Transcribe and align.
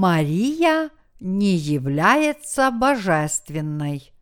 Мария 0.00 0.90
не 1.20 1.54
является 1.56 2.70
божественной. 2.70 4.14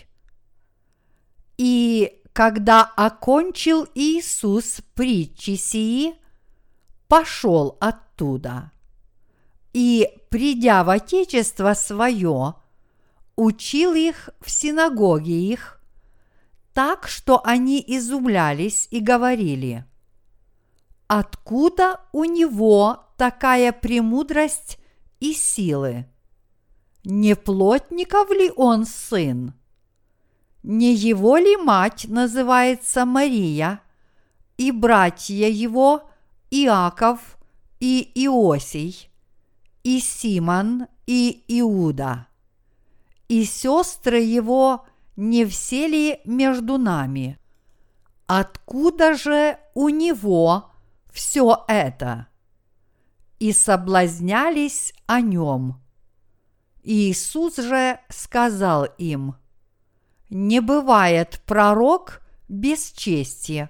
И 1.57 2.21
когда 2.31 2.83
окончил 2.83 3.87
Иисус 3.95 4.81
притчи 4.93 5.55
сии, 5.55 6.13
пошел 7.07 7.75
оттуда. 7.79 8.71
И, 9.73 10.07
придя 10.29 10.83
в 10.83 10.91
Отечество 10.91 11.73
свое, 11.73 12.53
учил 13.35 13.95
их 13.95 14.29
в 14.41 14.51
синагоге 14.51 15.33
их, 15.33 15.78
так, 16.73 17.07
что 17.07 17.41
они 17.45 17.83
изумлялись 17.85 18.87
и 18.91 18.99
говорили, 18.99 19.85
откуда 21.07 22.01
у 22.11 22.23
него 22.23 23.03
такая 23.17 23.71
премудрость 23.71 24.79
и 25.19 25.33
силы? 25.33 26.05
Не 27.03 27.35
плотников 27.35 28.29
ли 28.29 28.51
он 28.55 28.85
сын? 28.85 29.53
Не 30.63 30.93
его 30.93 31.37
ли 31.37 31.55
мать 31.57 32.05
называется 32.07 33.05
Мария, 33.05 33.81
и 34.57 34.71
братья 34.71 35.47
его 35.47 36.03
Иаков 36.51 37.37
и 37.79 38.11
Иосий, 38.15 39.09
и 39.83 39.99
Симон 39.99 40.87
и 41.07 41.43
Иуда? 41.47 42.27
И 43.29 43.45
сестры 43.45 44.19
его 44.19 44.85
не 45.19 45.45
все 45.45 45.87
ли 45.87 46.19
между 46.25 46.77
нами? 46.77 47.37
Откуда 48.27 49.15
же 49.15 49.57
у 49.73 49.89
него 49.89 50.71
все 51.11 51.65
это? 51.67 52.27
И 53.39 53.51
соблазнялись 53.53 54.93
о 55.05 55.21
нем. 55.21 55.81
Иисус 56.83 57.57
же 57.57 57.99
сказал 58.09 58.85
им– 58.97 59.35
не 60.29 60.61
бывает 60.61 61.41
пророк 61.45 62.21
без 62.47 62.91
чести, 62.91 63.69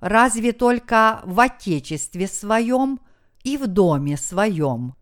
разве 0.00 0.52
только 0.52 1.20
в 1.24 1.40
отечестве 1.40 2.28
своем 2.28 3.00
и 3.42 3.56
в 3.56 3.66
доме 3.66 4.16
своем. 4.16 4.94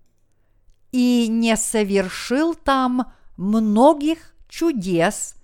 И 0.93 1.27
не 1.29 1.57
совершил 1.57 2.55
там 2.55 3.13
многих 3.37 4.35
чудес 4.49 5.35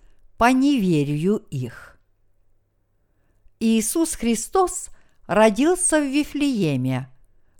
по 0.43 0.51
неверию 0.51 1.37
их. 1.51 1.97
Иисус 3.61 4.17
Христос 4.17 4.89
родился 5.29 6.01
в 6.01 6.05
Вифлееме, 6.05 7.09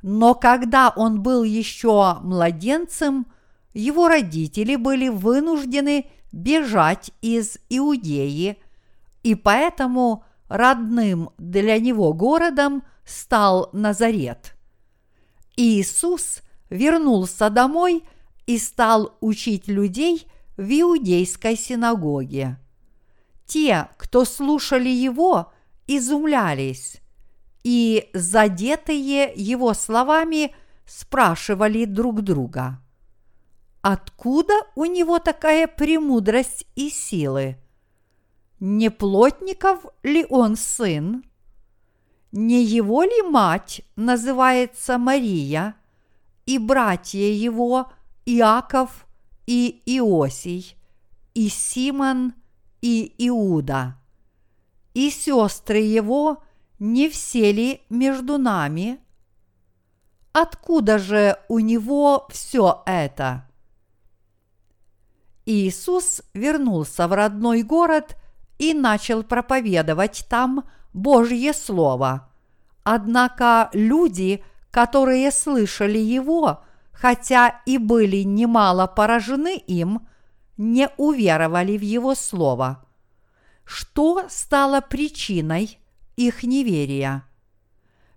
но 0.03 0.35
когда 0.35 0.93
он 0.97 1.23
был 1.23 1.45
еще 1.45 2.17
младенцем, 2.23 3.29
его 3.73 4.09
родители 4.09 4.75
были 4.75 5.09
вынуждены 5.11 6.11
бежать 6.33 7.13
из 7.21 7.57
Иудеи, 7.69 8.59
и 9.23 9.37
поэтому 9.37 10.25
родным 10.49 11.31
для 11.39 11.79
него 11.79 12.13
городом 12.13 12.83
стал 13.05 13.71
Назарет. 13.73 14.57
Иисус 15.57 16.43
вернулся 16.69 17.49
домой 17.49 18.03
и 18.47 18.59
стал 18.59 19.17
учить 19.21 19.69
людей 19.69 20.27
в 20.57 20.69
иудейской 20.69 21.57
синагоге. 21.57 22.59
Те, 23.53 23.89
кто 23.99 24.25
слушали 24.25 24.89
его, 24.89 25.53
изумлялись, 25.87 27.03
и 27.65 28.09
задетые 28.15 29.33
его 29.35 29.75
словами 29.75 30.55
спрашивали 30.87 31.85
друг 31.85 32.23
друга– 32.23 32.79
Откуда 33.83 34.55
у 34.77 34.85
него 34.85 35.19
такая 35.19 35.67
премудрость 35.67 36.67
и 36.77 36.89
силы? 36.89 37.57
Не 38.61 38.93
плотников 38.93 39.85
ли 40.05 40.25
он 40.31 40.55
сын? 40.55 41.25
Не 42.31 42.63
его 42.63 43.03
ли 43.03 43.23
мать 43.23 43.83
называется 43.97 44.99
Мария, 44.99 45.75
и 46.47 46.59
братья 46.59 47.19
его 47.19 47.91
Иаков 48.25 49.05
и 49.47 49.83
Иосий, 49.85 50.77
и 51.35 51.49
Симон 51.49 52.35
и 52.83 53.15
Иуда, 53.19 53.97
и 54.93 55.09
сестры 55.11 55.79
его 55.79 56.43
не 56.79 57.09
все 57.09 57.53
ли 57.53 57.81
между 57.89 58.37
нами? 58.37 59.01
Откуда 60.33 60.99
же 60.99 61.39
у 61.49 61.61
него 61.61 62.27
все 62.31 62.83
это? 62.85 63.47
Иисус 65.47 66.23
вернулся 66.35 67.09
в 67.09 67.13
родной 67.13 67.63
город 67.63 68.17
и 68.59 68.75
начал 68.75 69.23
проповедовать 69.23 70.27
там 70.29 70.65
Божье 70.93 71.53
Слово. 71.53 72.29
Однако 72.85 73.71
люди, 73.73 74.45
которые 74.71 75.31
слышали 75.31 75.99
его, 75.99 76.63
хотя 76.93 77.61
и 77.67 77.79
были 77.79 78.23
немало 78.23 78.87
поражены 78.87 79.57
им, 79.57 80.07
не 80.63 80.89
уверовали 80.97 81.77
в 81.77 81.83
его 81.83 82.15
Слово. 82.15 82.85
Что 83.65 84.27
стало 84.29 84.81
причиной 84.81 85.79
их 86.17 86.43
неверия? 86.43 87.25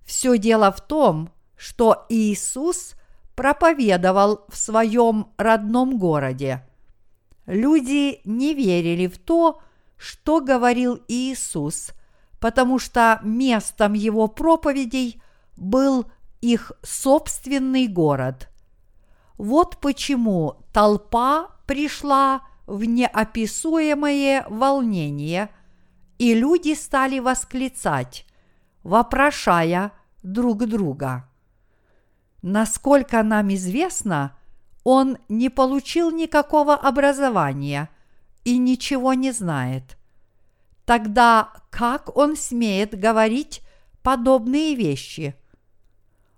Все 0.04 0.38
дело 0.38 0.72
в 0.72 0.82
том, 0.82 1.30
что 1.56 2.06
Иисус 2.10 2.96
проповедовал 3.36 4.46
в 4.50 4.58
своем 4.58 5.28
родном 5.38 5.98
городе– 5.98 6.66
Люди 7.46 8.22
не 8.26 8.54
верили 8.54 9.08
в 9.08 9.18
то, 9.18 9.62
что 9.98 10.42
говорил 10.42 11.00
Иисус, 11.08 11.92
потому 12.40 12.80
что 12.80 13.20
местом 13.24 13.94
его 13.94 14.28
проповедей 14.28 15.22
был 15.56 16.06
их 16.42 16.72
собственный 16.82 17.88
город. 17.88 18.50
Вот 19.38 19.78
почему 19.78 20.58
толпа 20.74 21.50
пришла 21.66 22.42
в 22.66 22.84
неописуемое 22.86 24.46
волнение, 24.50 25.50
и 26.18 26.34
люди 26.34 26.74
стали 26.74 27.20
восклицать, 27.20 28.26
вопрошая 28.84 29.92
друг 30.24 30.66
друга. 30.66 31.30
Насколько 32.42 33.24
нам 33.24 33.54
известно– 33.54 34.38
он 34.86 35.18
не 35.30 35.50
получил 35.50 36.12
никакого 36.12 36.76
образования 36.76 37.90
и 38.46 38.58
ничего 38.58 39.14
не 39.16 39.32
знает. 39.32 39.98
Тогда 40.86 41.52
как 41.72 42.16
он 42.16 42.38
смеет 42.38 42.98
говорить 42.98 43.62
подобные 44.04 44.76
вещи? 44.76 45.36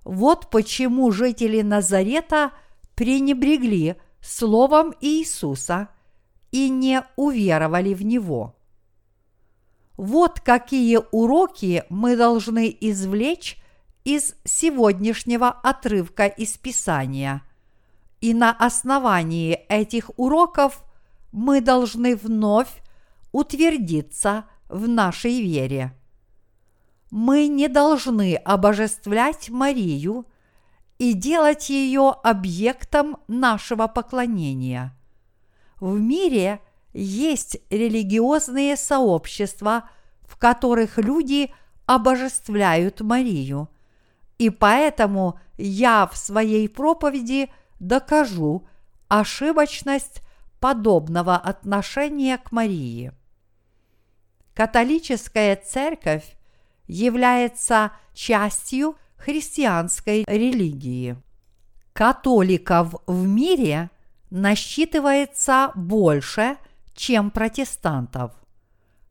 Вот 0.06 0.50
почему 0.50 1.12
жители 1.12 1.62
Назарета 1.62 2.52
пренебрегли 2.98 3.96
словом 4.20 4.94
Иисуса 5.00 5.88
и 6.52 6.68
не 6.68 7.02
уверовали 7.16 7.94
в 7.94 8.04
Него. 8.04 8.58
Вот 9.96 10.42
какие 10.42 11.00
уроки 11.14 11.86
мы 11.88 12.18
должны 12.18 12.76
извлечь 12.82 13.58
из 14.04 14.36
сегодняшнего 14.44 15.48
отрывка 15.48 16.26
из 16.26 16.58
Писания– 16.58 17.42
и 18.22 18.34
на 18.34 18.52
основании 18.52 19.54
этих 19.70 20.10
уроков 20.18 20.84
мы 21.32 21.62
должны 21.62 22.16
вновь 22.16 22.82
утвердиться 23.32 24.46
в 24.70 24.88
нашей 24.88 25.42
вере. 25.42 25.94
Мы 27.12 27.48
не 27.48 27.68
должны 27.68 28.36
обожествлять 28.36 29.50
Марию 29.50 30.26
и 30.98 31.14
делать 31.14 31.70
ее 31.70 32.10
объектом 32.24 33.18
нашего 33.28 33.88
поклонения. 33.88 34.96
В 35.80 36.00
мире 36.00 36.60
есть 36.94 37.58
религиозные 37.70 38.76
сообщества, 38.76 39.90
в 40.22 40.38
которых 40.38 40.98
люди 40.98 41.54
обожествляют 41.86 43.02
Марию, 43.02 43.70
и 44.38 44.50
поэтому 44.50 45.40
я 45.58 46.08
в 46.08 46.18
своей 46.18 46.68
проповеди– 46.68 47.50
докажу 47.80 48.68
ошибочность 49.08 50.22
подобного 50.60 51.36
отношения 51.36 52.38
к 52.38 52.52
Марии. 52.52 53.12
Католическая 54.54 55.56
церковь 55.56 56.36
является 56.88 57.92
частью 58.14 58.98
христианской 59.18 60.24
религии. 60.28 61.18
Католиков 61.94 62.96
в 63.08 63.26
мире 63.26 63.90
насчитывается 64.30 65.72
больше, 65.76 66.58
чем 66.94 67.32
протестантов. 67.32 68.32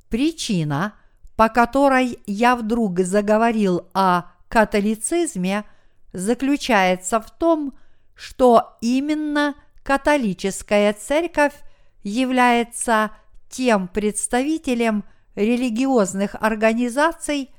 Причина, 0.08 0.94
по 1.36 1.48
которой 1.48 2.18
я 2.26 2.56
вдруг 2.56 3.00
заговорил 3.00 3.88
о 3.92 4.24
католицизме, 4.48 5.64
заключается 6.12 7.20
в 7.20 7.30
том, 7.30 7.74
что 8.14 8.76
именно 8.80 9.54
католическая 9.82 10.92
церковь 10.92 11.54
является 12.02 13.10
тем 13.48 13.88
представителем 13.88 15.04
религиозных 15.34 16.34
организаций, 16.34 17.50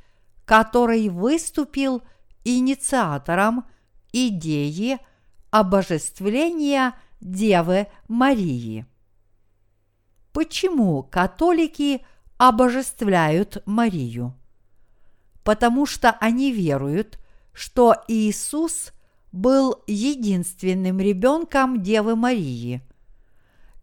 который 0.45 1.09
выступил 1.09 2.01
инициатором 2.47 3.65
идеи 4.13 4.99
обожествления 5.51 6.94
Девы 7.19 7.88
Марии. 8.07 8.85
Почему 10.31 11.03
католики 11.03 12.05
обожествляют 12.38 13.63
Марию? 13.65 14.35
Потому 15.44 15.85
что 15.85 16.11
они 16.11 16.51
веруют, 16.51 17.19
что 17.53 17.95
Иисус 18.07 18.91
был 19.31 19.83
единственным 19.88 20.99
ребенком 20.99 21.81
Девы 21.81 22.15
Марии. 22.15 22.81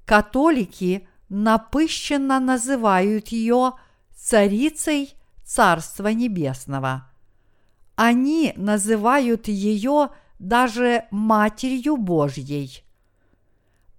Католики 0.06 1.08
напыщенно 1.28 2.38
называют 2.38 3.28
ее 3.28 3.72
царицей 4.14 5.14
Царства 5.44 6.08
Небесного. 6.08 7.10
Они 7.96 8.52
называют 8.56 9.48
ее 9.48 10.10
даже 10.38 11.04
Матерью 11.10 11.96
Божьей. 11.96 12.84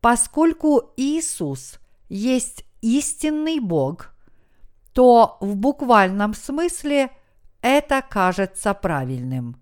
Поскольку 0.01 0.93
Иисус 0.97 1.79
есть 2.09 2.65
истинный 2.81 3.59
Бог, 3.59 4.13
то 4.93 5.37
в 5.39 5.55
буквальном 5.55 6.33
смысле 6.33 7.09
это 7.61 8.03
кажется 8.07 8.73
правильным. 8.73 9.59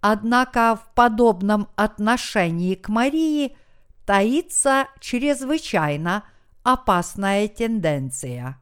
Однако 0.00 0.76
в 0.76 0.94
подобном 0.94 1.68
отношении 1.74 2.74
к 2.74 2.88
Марии 2.88 3.56
таится 4.04 4.86
чрезвычайно 5.00 6.24
опасная 6.62 7.48
тенденция. 7.48 8.58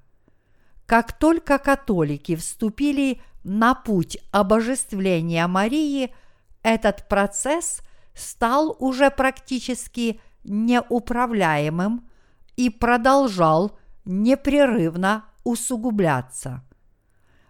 Как 0.86 1.12
только 1.18 1.58
католики 1.58 2.36
вступили 2.36 3.20
на 3.44 3.74
путь 3.74 4.18
обожествления 4.32 5.46
Марии, 5.46 6.14
этот 6.62 7.08
процесс 7.08 7.82
стал 8.14 8.74
уже 8.78 9.10
практически 9.10 10.20
неуправляемым 10.44 12.08
и 12.56 12.70
продолжал 12.70 13.78
непрерывно 14.04 15.24
усугубляться. 15.44 16.62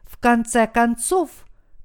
В 0.03 0.19
конце 0.19 0.67
концов, 0.67 1.31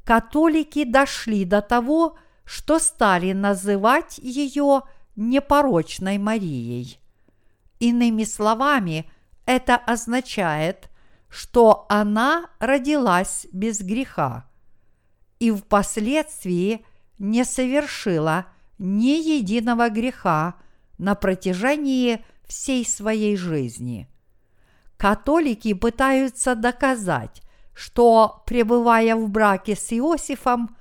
католики 0.03 0.83
дошли 0.83 1.45
до 1.45 1.62
того, 1.62 2.17
что 2.45 2.79
стали 2.79 3.33
называть 3.33 4.17
ее 4.17 4.81
непорочной 5.15 6.17
Марией. 6.17 7.00
Иными 7.79 8.23
словами, 8.23 9.09
это 9.45 9.75
означает, 9.75 10.89
что 11.29 11.85
она 11.89 12.49
родилась 12.59 13.47
без 13.53 13.81
греха 13.81 14.45
и 15.39 15.51
впоследствии 15.51 16.85
не 17.17 17.45
совершила 17.45 18.45
ни 18.77 19.37
единого 19.37 19.89
греха 19.89 20.55
на 20.97 21.15
протяжении 21.15 22.25
всей 22.45 22.85
своей 22.85 23.37
жизни. 23.37 24.09
Католики 24.97 25.73
пытаются 25.73 26.55
доказать, 26.55 27.41
что, 27.73 28.43
пребывая 28.45 29.15
в 29.15 29.29
браке 29.29 29.75
с 29.75 29.93
Иосифом, 29.93 30.75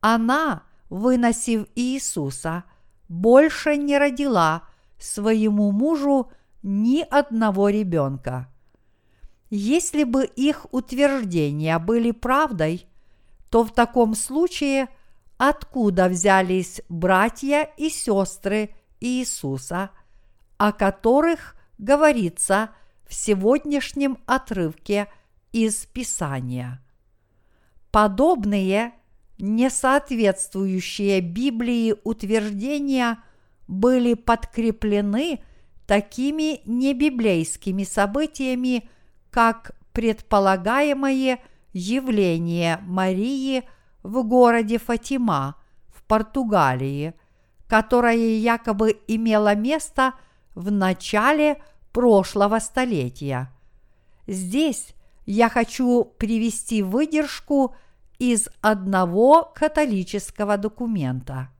она, 0.00 0.62
выносив 0.88 1.66
Иисуса, 1.74 2.64
больше 3.08 3.76
не 3.76 3.98
родила 3.98 4.62
своему 4.98 5.70
мужу 5.70 6.30
ни 6.62 7.02
одного 7.02 7.68
ребенка. 7.68 8.48
Если 9.50 10.04
бы 10.04 10.24
их 10.24 10.66
утверждения 10.72 11.78
были 11.78 12.10
правдой, 12.10 12.86
то 13.50 13.64
в 13.64 13.72
таком 13.72 14.14
случае 14.14 14.88
откуда 15.38 16.08
взялись 16.08 16.82
братья 16.88 17.70
и 17.76 17.88
сестры 17.88 18.70
Иисуса, 19.00 19.90
о 20.58 20.72
которых 20.72 21.56
говорится 21.78 22.70
в 23.06 23.14
сегодняшнем 23.14 24.18
отрывке 24.26 25.08
из 25.52 25.86
Писания. 25.86 26.82
Подобные 27.90 28.92
несоответствующие 29.38 31.20
Библии 31.20 31.94
утверждения 32.04 33.18
были 33.66 34.14
подкреплены 34.14 35.40
такими 35.86 36.60
небиблейскими 36.66 37.84
событиями, 37.84 38.90
как 39.30 39.72
предполагаемое 39.92 41.40
явление 41.72 42.78
Марии 42.82 43.64
в 44.02 44.22
городе 44.22 44.78
Фатима 44.78 45.56
в 45.88 46.02
Португалии, 46.04 47.14
которое 47.66 48.38
якобы 48.38 49.00
имело 49.06 49.54
место 49.54 50.14
в 50.54 50.70
начале 50.70 51.60
прошлого 51.92 52.58
столетия. 52.58 53.52
Здесь 54.26 54.94
я 55.26 55.48
хочу 55.48 56.04
привести 56.04 56.82
выдержку 56.82 57.74
из 58.18 58.48
одного 58.60 59.52
католического 59.54 60.56
документа. 60.56 61.50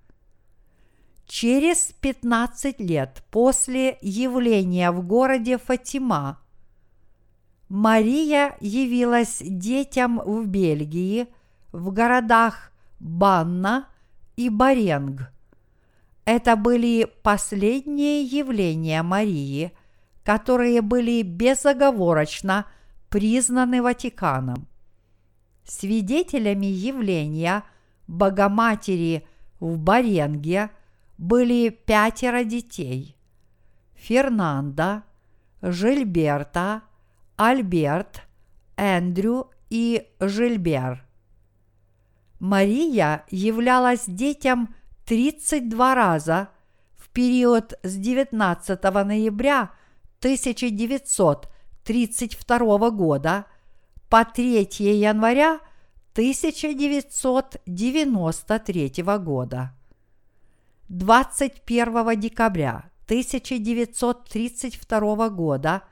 Через 1.26 1.92
15 2.00 2.80
лет 2.80 3.22
после 3.30 3.98
явления 4.00 4.90
в 4.90 5.06
городе 5.06 5.58
Фатима 5.58 6.40
Мария 7.68 8.56
явилась 8.60 9.42
детям 9.44 10.20
в 10.24 10.46
Бельгии, 10.46 11.26
в 11.72 11.92
городах 11.92 12.72
Банна 12.98 13.88
и 14.36 14.48
Баренг. 14.48 15.30
Это 16.24 16.56
были 16.56 17.06
последние 17.22 18.22
явления 18.22 19.02
Марии, 19.02 19.72
которые 20.24 20.80
были 20.82 21.22
безоговорочно 21.22 22.66
признаны 23.08 23.82
Ватиканом. 23.82 24.66
Свидетелями 25.64 26.66
явления 26.66 27.64
Богоматери 28.06 29.26
в 29.60 29.78
Баренге 29.78 30.70
были 31.18 31.68
пятеро 31.68 32.44
детей– 32.44 33.14
Фернанда, 33.98 35.02
Жильберта, 35.60 36.82
Альберт, 37.38 38.22
Эндрю 38.76 39.50
и 39.70 40.06
Жильбер. 40.18 41.06
Мария 42.40 43.24
являлась 43.30 44.06
детям 44.06 44.74
32 45.06 45.94
раза 45.94 46.48
в 46.96 47.08
период 47.10 47.74
с 47.84 47.96
19 47.96 48.82
ноября 48.82 49.70
1932 50.18 52.90
года 52.90 53.46
по 54.08 54.24
3 54.24 54.68
января 54.80 55.60
1993 56.14 59.02
года. 59.20 59.72
21 60.88 62.18
декабря 62.18 62.90
1932 63.06 65.28
года 65.28 65.84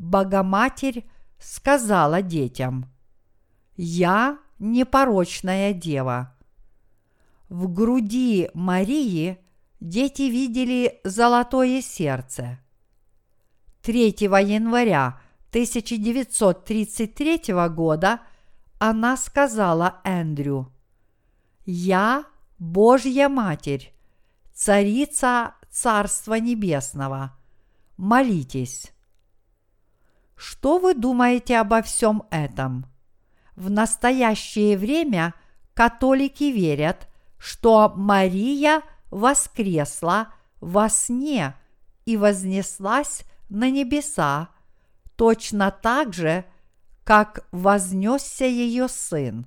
Богоматерь 0.00 1.04
сказала 1.38 2.22
детям, 2.22 2.90
«Я 3.76 4.38
непорочная 4.58 5.74
дева». 5.74 6.34
В 7.50 7.70
груди 7.70 8.48
Марии 8.54 9.38
дети 9.78 10.22
видели 10.22 10.98
золотое 11.04 11.82
сердце. 11.82 12.58
3 13.82 14.16
января 14.22 15.20
1933 15.50 17.68
года 17.68 18.20
она 18.78 19.18
сказала 19.18 20.00
Эндрю, 20.02 20.72
«Я 21.66 22.24
Божья 22.58 23.28
Матерь, 23.28 23.92
Царица 24.54 25.56
Царства 25.70 26.36
Небесного, 26.36 27.36
молитесь». 27.98 28.94
Что 30.42 30.78
вы 30.78 30.94
думаете 30.94 31.58
обо 31.58 31.82
всем 31.82 32.22
этом? 32.30 32.86
В 33.56 33.68
настоящее 33.68 34.78
время 34.78 35.34
католики 35.74 36.44
верят, 36.44 37.08
что 37.36 37.92
Мария 37.94 38.80
воскресла 39.10 40.28
во 40.62 40.88
сне 40.88 41.54
и 42.06 42.16
вознеслась 42.16 43.24
на 43.50 43.68
небеса, 43.68 44.48
точно 45.14 45.70
так 45.70 46.14
же, 46.14 46.46
как 47.04 47.46
вознесся 47.52 48.46
ее 48.46 48.88
сын. 48.88 49.44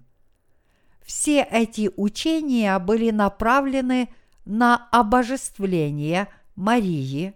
Все 1.01 1.41
эти 1.41 1.89
учения 1.97 2.77
были 2.77 3.09
направлены 3.09 4.09
на 4.45 4.89
обожествление 4.91 6.27
Марии, 6.55 7.33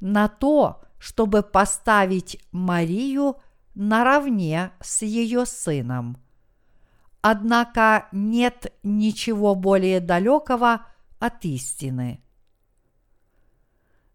на 0.00 0.28
то, 0.28 0.82
чтобы 1.00 1.42
поставить 1.42 2.38
Марию 2.52 3.38
наравне 3.74 4.72
с 4.80 5.02
ее 5.02 5.46
сыном. 5.46 6.18
Однако 7.22 8.06
нет 8.12 8.72
ничего 8.82 9.54
более 9.54 10.00
далекого 10.00 10.86
от 11.18 11.44
истины. 11.46 12.22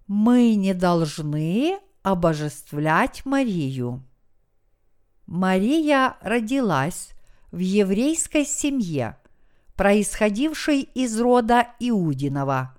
Мы 0.07 0.55
не 0.55 0.75
должны 0.75 1.79
обожествлять 2.03 3.25
Марию. 3.25 4.03
Мария 5.25 6.17
родилась 6.21 7.13
в 7.51 7.57
еврейской 7.57 8.45
семье, 8.45 9.17
происходившей 9.75 10.81
из 10.81 11.19
рода 11.19 11.69
Иудинова. 11.79 12.77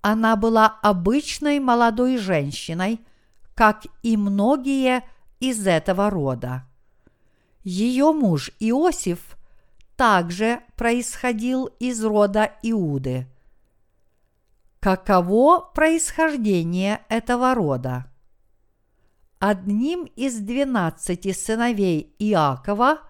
Она 0.00 0.34
была 0.34 0.66
обычной 0.82 1.60
молодой 1.60 2.16
женщиной, 2.16 3.00
как 3.60 3.84
и 4.02 4.16
многие 4.16 5.04
из 5.38 5.66
этого 5.66 6.08
рода. 6.08 6.64
Ее 7.62 8.10
муж 8.10 8.50
Иосиф 8.58 9.36
также 9.96 10.62
происходил 10.76 11.66
из 11.78 12.02
рода 12.02 12.52
Иуды. 12.62 13.26
Каково 14.80 15.60
происхождение 15.74 17.02
этого 17.10 17.54
рода? 17.54 18.06
Одним 19.38 20.04
из 20.04 20.38
двенадцати 20.38 21.32
сыновей 21.32 22.14
Иакова 22.18 23.00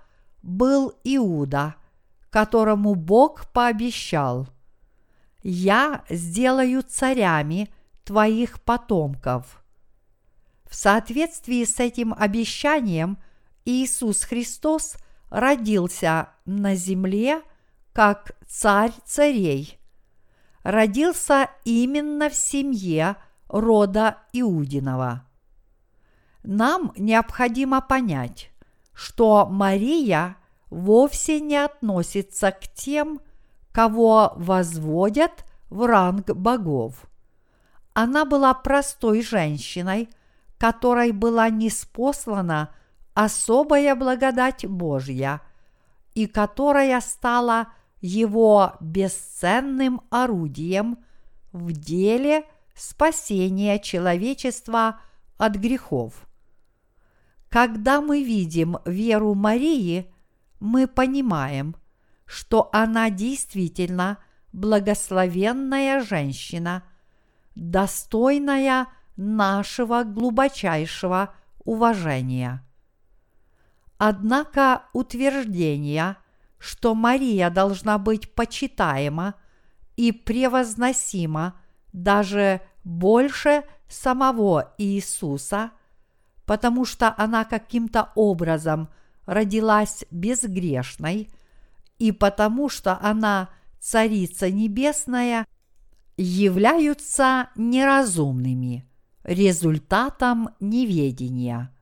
был 0.43 0.95
Иуда, 1.05 1.77
которому 2.29 2.97
Бог 2.97 3.47
пообещал 3.53 4.49
«Я 5.45 6.03
сделаю 6.11 6.83
царями 6.83 7.73
твоих 8.03 8.61
потомков». 8.63 9.60
В 10.71 10.75
соответствии 10.75 11.65
с 11.65 11.79
этим 11.79 12.15
обещанием 12.17 13.19
Иисус 13.67 14.23
Христос 14.23 14.97
родился 15.29 16.31
на 16.47 16.75
земле 16.75 17.43
как 17.93 18.33
царь 18.47 18.93
царей. 19.05 19.79
Родился 20.63 21.51
именно 21.65 22.31
в 22.31 22.35
семье 22.35 23.17
рода 23.49 24.17
Иудинова 24.33 25.27
нам 26.43 26.93
необходимо 26.97 27.81
понять, 27.81 28.51
что 28.93 29.47
Мария 29.47 30.37
вовсе 30.71 31.41
не 31.41 31.57
относится 31.57 32.51
к 32.53 32.69
тем, 32.75 33.21
кого 33.73 34.33
возводят 34.37 35.45
в 35.69 35.87
ранг 35.87 36.31
богов. 36.31 37.07
Она 37.93 38.25
была 38.25 38.55
простой 38.55 39.23
женщиной, 39.23 40.09
которой 40.61 41.13
была 41.13 41.49
неспослана 41.49 42.75
особая 43.15 43.95
благодать 43.95 44.67
Божья, 44.67 45.41
и 46.15 46.27
которая 46.27 47.01
стала 47.01 47.69
его 48.03 48.75
бесценным 48.79 50.03
орудием 50.11 50.99
в 51.53 51.73
деле 51.73 52.45
спасения 52.75 53.79
человечества 53.79 55.01
от 55.39 55.57
грехов. 55.57 56.27
Когда 57.49 58.03
мы 58.03 58.23
видим 58.23 58.77
веру 58.85 59.35
Марии, 59.35 60.13
мы 60.61 60.87
понимаем, 60.87 61.75
что 62.27 62.69
она 62.73 63.09
действительно 63.09 64.19
благословенная 64.53 66.03
женщина, 66.03 66.83
достойная 67.55 68.89
нашего 69.21 70.03
глубочайшего 70.03 71.35
уважения. 71.65 72.65
Однако 73.99 74.83
утверждение, 74.93 76.17
что 76.59 76.95
Мария 76.95 77.51
должна 77.51 77.99
быть 77.99 78.35
почитаема 78.35 79.35
и 79.97 80.11
превозносима 80.13 81.55
даже 81.93 82.61
больше 82.83 83.65
самого 83.89 84.75
Иисуса– 84.79 85.71
потому 86.51 86.85
что 86.85 87.15
она 87.17 87.45
каким-то 87.45 88.11
образом 88.17 88.89
родилась 89.25 90.05
безгрешной, 90.11 91.31
и 92.01 92.11
потому 92.11 92.69
что 92.69 92.99
она 93.01 93.51
Царица 93.79 94.51
Небесная, 94.51 95.47
являются 96.17 97.51
неразумными, 97.55 98.85
результатом 99.25 100.51
неведения. 100.61 101.75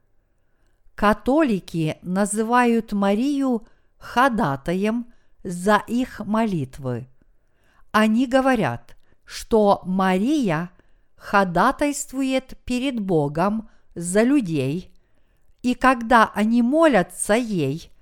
Католики 0.95 1.99
называют 2.03 2.93
Марию 2.93 3.67
ходатаем 3.99 5.07
за 5.45 5.83
их 5.87 6.21
молитвы. 6.21 7.09
Они 7.93 8.27
говорят, 8.27 8.97
что 9.25 9.83
Мария 9.85 10.71
ходатайствует 11.17 12.59
перед 12.65 13.01
Богом 13.01 13.69
за 13.95 14.23
людей, 14.23 14.93
и 15.63 15.75
когда 15.75 16.31
они 16.35 16.63
молятся 16.63 17.35
ей, 17.35 17.93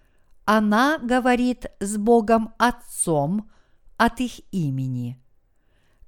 она 0.45 0.99
говорит 0.99 1.67
с 1.81 1.97
Богом 1.97 2.55
Отцом 2.59 3.51
от 3.97 4.21
их 4.21 4.41
имени. 4.53 5.21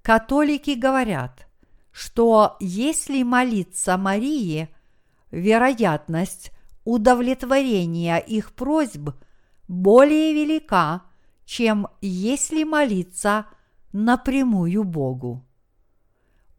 Католики 0.02 0.70
говорят, 0.70 1.47
что 1.90 2.56
если 2.60 3.22
молиться 3.22 3.96
Марии, 3.96 4.68
вероятность 5.30 6.52
удовлетворения 6.84 8.18
их 8.18 8.52
просьб 8.52 9.10
более 9.66 10.32
велика, 10.32 11.02
чем 11.44 11.88
если 12.00 12.64
молиться 12.64 13.46
напрямую 13.92 14.84
Богу. 14.84 15.44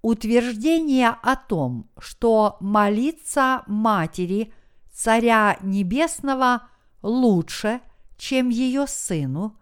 Утверждение 0.02 1.10
о 1.10 1.36
том, 1.36 1.90
что 1.98 2.58
молиться 2.60 3.64
Матери 3.68 4.54
Царя 4.92 5.58
Небесного 5.62 6.68
лучше, 7.02 7.82
чем 8.18 8.50
ее 8.50 8.88
сыну, 8.88 9.58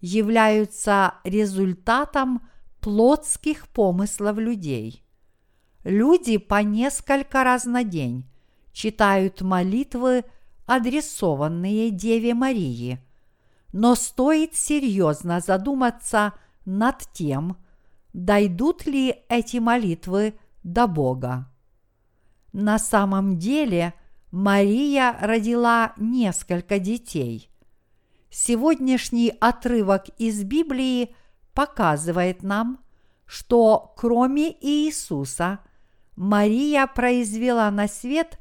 являются 0.00 1.14
результатом 1.24 2.46
плотских 2.80 3.68
помыслов 3.68 4.38
людей. 4.38 5.05
Люди 5.86 6.36
по 6.38 6.64
несколько 6.64 7.44
раз 7.44 7.64
на 7.64 7.84
день 7.84 8.28
читают 8.72 9.40
молитвы, 9.40 10.24
адресованные 10.66 11.92
Деве 11.92 12.34
Марии, 12.34 12.98
но 13.72 13.94
стоит 13.94 14.56
серьезно 14.56 15.38
задуматься 15.38 16.32
над 16.64 17.02
тем, 17.12 17.56
дойдут 18.12 18.84
ли 18.86 19.14
эти 19.28 19.58
молитвы 19.58 20.34
до 20.64 20.88
Бога. 20.88 21.48
На 22.52 22.80
самом 22.80 23.38
деле 23.38 23.94
Мария 24.32 25.16
родила 25.20 25.92
несколько 25.98 26.80
детей. 26.80 27.48
Сегодняшний 28.28 29.32
отрывок 29.40 30.08
из 30.18 30.42
Библии 30.42 31.14
показывает 31.54 32.42
нам, 32.42 32.80
что 33.24 33.94
кроме 33.96 34.50
Иисуса 34.50 35.60
Мария 36.16 36.86
произвела 36.86 37.70
на 37.70 37.88
свет 37.88 38.38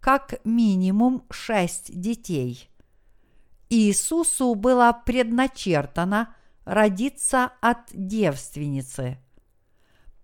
как 0.00 0.40
минимум 0.44 1.24
шесть 1.30 1.98
детей. 2.00 2.68
Иисусу 3.68 4.54
было 4.54 4.98
предначертано 5.04 6.34
родиться 6.64 7.52
от 7.60 7.78
девственницы. 7.92 9.18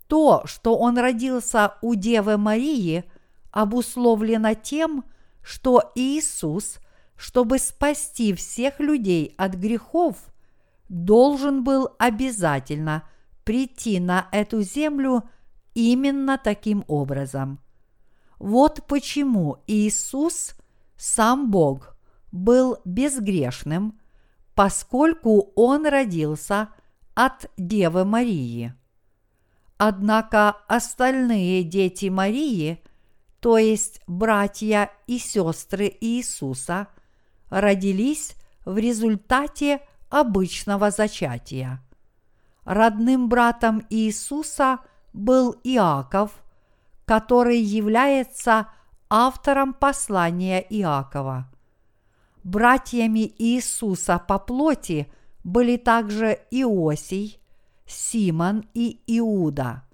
То, 0.09 0.43
что 0.47 0.77
он 0.77 0.99
родился 0.99 1.75
у 1.83 1.95
Девы 1.95 2.37
Марии, 2.39 3.05
обусловлено 3.51 4.55
тем, 4.55 5.05
что 5.43 5.93
Иисус, 5.95 6.79
чтобы 7.17 7.59
спасти 7.59 8.33
всех 8.35 8.81
людей 8.81 9.35
от 9.37 9.55
грехов, 9.55 10.17
должен 10.89 11.65
был 11.65 11.91
обязательно 11.99 13.09
прийти 13.45 14.01
на 14.01 14.29
эту 14.33 14.63
землю 14.63 15.29
именно 15.75 16.39
таким 16.39 16.85
образом. 16.89 17.61
Вот 18.39 18.87
почему 18.87 19.59
Иисус, 19.67 20.55
сам 20.97 21.51
Бог, 21.51 21.97
был 22.33 22.79
безгрешным– 22.85 23.99
поскольку 24.55 25.53
он 25.57 25.87
родился 25.87 26.69
от 27.15 27.51
Девы 27.57 28.05
Марии. 28.05 28.75
Однако 29.77 30.51
остальные 30.69 31.65
дети 31.65 32.07
Марии, 32.07 32.83
то 33.41 33.59
есть 33.59 34.01
братья 34.07 34.91
и 35.07 35.19
сестры 35.19 35.93
Иисуса, 36.01 36.89
родились 37.51 38.35
в 38.65 38.79
результате 38.79 39.81
обычного 40.09 40.91
зачатия. 40.91 41.83
Родным 42.65 43.29
братом 43.29 43.85
Иисуса 43.91 44.79
был 45.15 45.57
Иаков, 45.65 46.33
который 47.07 47.59
является 47.61 48.69
автором 49.09 49.73
послания 49.73 50.61
Иакова. 50.61 51.49
Братьями 52.43 53.33
Иисуса 53.39 54.19
по 54.19 54.39
плоти 54.39 55.11
были 55.45 55.79
также 55.79 56.41
Иосий, 56.51 57.41
Симон 57.87 58.67
и 58.75 59.01
Иуда. 59.07 59.85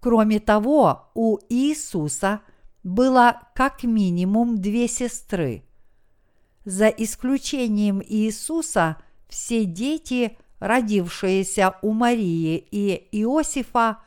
Кроме 0.00 0.38
того, 0.38 1.10
у 1.14 1.38
Иисуса 1.48 2.40
было 2.82 3.40
как 3.54 3.82
минимум 3.82 4.58
две 4.58 4.86
сестры. 4.86 5.64
За 6.64 6.88
исключением 6.88 8.00
Иисуса, 8.00 8.98
все 9.28 9.64
дети, 9.64 10.38
родившиеся 10.60 11.76
у 11.82 11.92
Марии 11.92 12.66
и 12.70 13.08
Иосифа, 13.12 13.98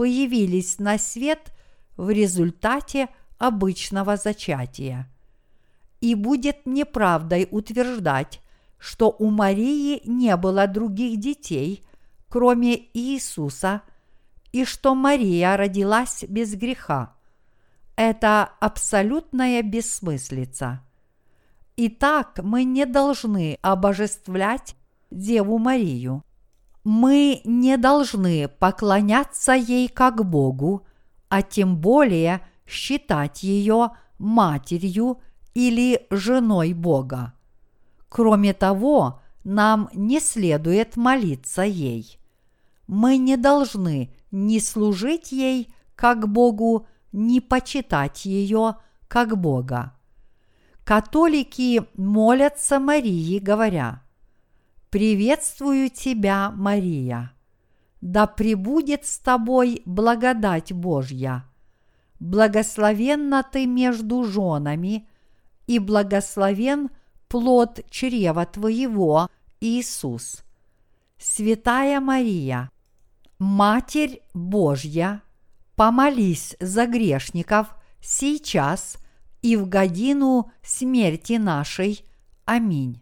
появились 0.00 0.78
на 0.78 0.96
свет 0.96 1.52
в 1.98 2.08
результате 2.08 3.10
обычного 3.36 4.16
зачатия. 4.16 5.06
И 6.00 6.14
будет 6.14 6.64
неправдой 6.64 7.46
утверждать, 7.50 8.40
что 8.78 9.14
у 9.18 9.28
Марии 9.28 10.00
не 10.06 10.34
было 10.38 10.66
других 10.66 11.20
детей, 11.20 11.84
кроме 12.30 12.78
Иисуса, 12.96 13.82
и 14.52 14.64
что 14.64 14.94
Мария 14.94 15.54
родилась 15.58 16.24
без 16.26 16.54
греха. 16.54 17.14
Это 17.94 18.44
абсолютная 18.58 19.62
бессмыслица. 19.62 20.80
Итак, 21.76 22.40
мы 22.42 22.64
не 22.64 22.86
должны 22.86 23.58
обожествлять 23.60 24.76
Деву 25.10 25.58
Марию. 25.58 26.24
Мы 26.84 27.42
не 27.44 27.76
должны 27.76 28.48
поклоняться 28.48 29.52
ей 29.52 29.88
как 29.88 30.24
Богу, 30.24 30.86
а 31.28 31.42
тем 31.42 31.76
более 31.76 32.40
считать 32.66 33.42
ее 33.42 33.90
матерью 34.18 35.20
или 35.54 36.06
женой 36.10 36.72
Бога. 36.72 37.34
Кроме 38.08 38.54
того, 38.54 39.20
нам 39.44 39.88
не 39.92 40.20
следует 40.20 40.96
молиться 40.96 41.62
ей. 41.62 42.18
Мы 42.86 43.18
не 43.18 43.36
должны 43.36 44.12
ни 44.30 44.58
служить 44.58 45.32
ей 45.32 45.72
как 45.94 46.28
Богу, 46.28 46.86
ни 47.12 47.40
почитать 47.40 48.24
ее 48.24 48.76
как 49.08 49.38
Бога. 49.38 49.94
Католики 50.84 51.82
молятся 51.94 52.80
Марии, 52.80 53.38
говоря, 53.38 54.02
«Приветствую 54.90 55.88
тебя, 55.90 56.50
Мария! 56.50 57.32
Да 58.00 58.26
пребудет 58.26 59.06
с 59.06 59.18
тобой 59.18 59.82
благодать 59.84 60.72
Божья! 60.72 61.44
Благословенна 62.18 63.42
ты 63.42 63.66
между 63.66 64.24
женами, 64.24 65.08
и 65.66 65.78
благословен 65.78 66.90
плод 67.28 67.80
чрева 67.88 68.44
твоего, 68.44 69.28
Иисус. 69.60 70.42
Святая 71.16 72.00
Мария, 72.00 72.70
Матерь 73.38 74.22
Божья, 74.34 75.22
помолись 75.76 76.56
за 76.58 76.86
грешников 76.86 77.68
сейчас 78.00 78.96
и 79.42 79.56
в 79.56 79.68
годину 79.68 80.50
смерти 80.62 81.34
нашей. 81.34 82.04
Аминь. 82.44 83.00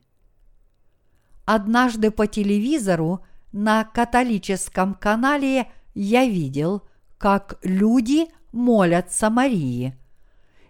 Однажды 1.51 2.11
по 2.11 2.27
телевизору 2.27 3.25
на 3.53 3.83
католическом 3.83 4.93
канале 4.93 5.73
я 5.95 6.27
видел, 6.27 6.83
как 7.17 7.59
люди 7.63 8.27
молятся 8.53 9.31
Марии. 9.31 9.97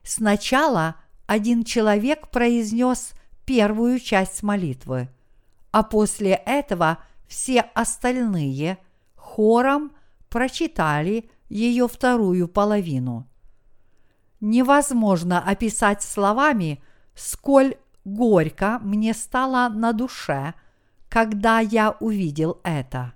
Сначала 0.04 0.94
один 1.26 1.64
человек 1.64 2.30
произнес 2.30 3.10
первую 3.44 3.98
часть 3.98 4.44
молитвы, 4.44 5.08
а 5.72 5.82
после 5.82 6.34
этого 6.34 6.98
все 7.26 7.62
остальные 7.74 8.78
хором 9.16 9.90
прочитали 10.28 11.28
ее 11.48 11.88
вторую 11.88 12.46
половину. 12.46 13.26
Невозможно 14.38 15.40
описать 15.42 16.04
словами, 16.04 16.80
сколь 17.16 17.74
горько 18.04 18.78
мне 18.80 19.12
стало 19.12 19.68
на 19.70 19.92
душе, 19.92 20.54
когда 21.08 21.60
я 21.60 21.92
увидел 22.00 22.60
это. 22.62 23.14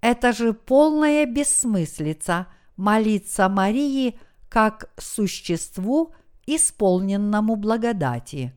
Это 0.00 0.32
же 0.32 0.54
полная 0.54 1.26
бессмыслица 1.26 2.46
молиться 2.76 3.48
Марии 3.48 4.18
как 4.48 4.90
существу, 4.96 6.12
исполненному 6.46 7.56
благодати. 7.56 8.52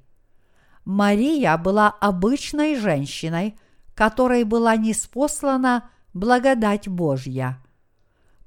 Мария 0.85 1.57
была 1.57 1.89
обычной 1.89 2.75
женщиной, 2.75 3.57
которой 3.93 4.43
была 4.43 4.75
неспослана 4.75 5.89
благодать 6.13 6.87
Божья. 6.87 7.59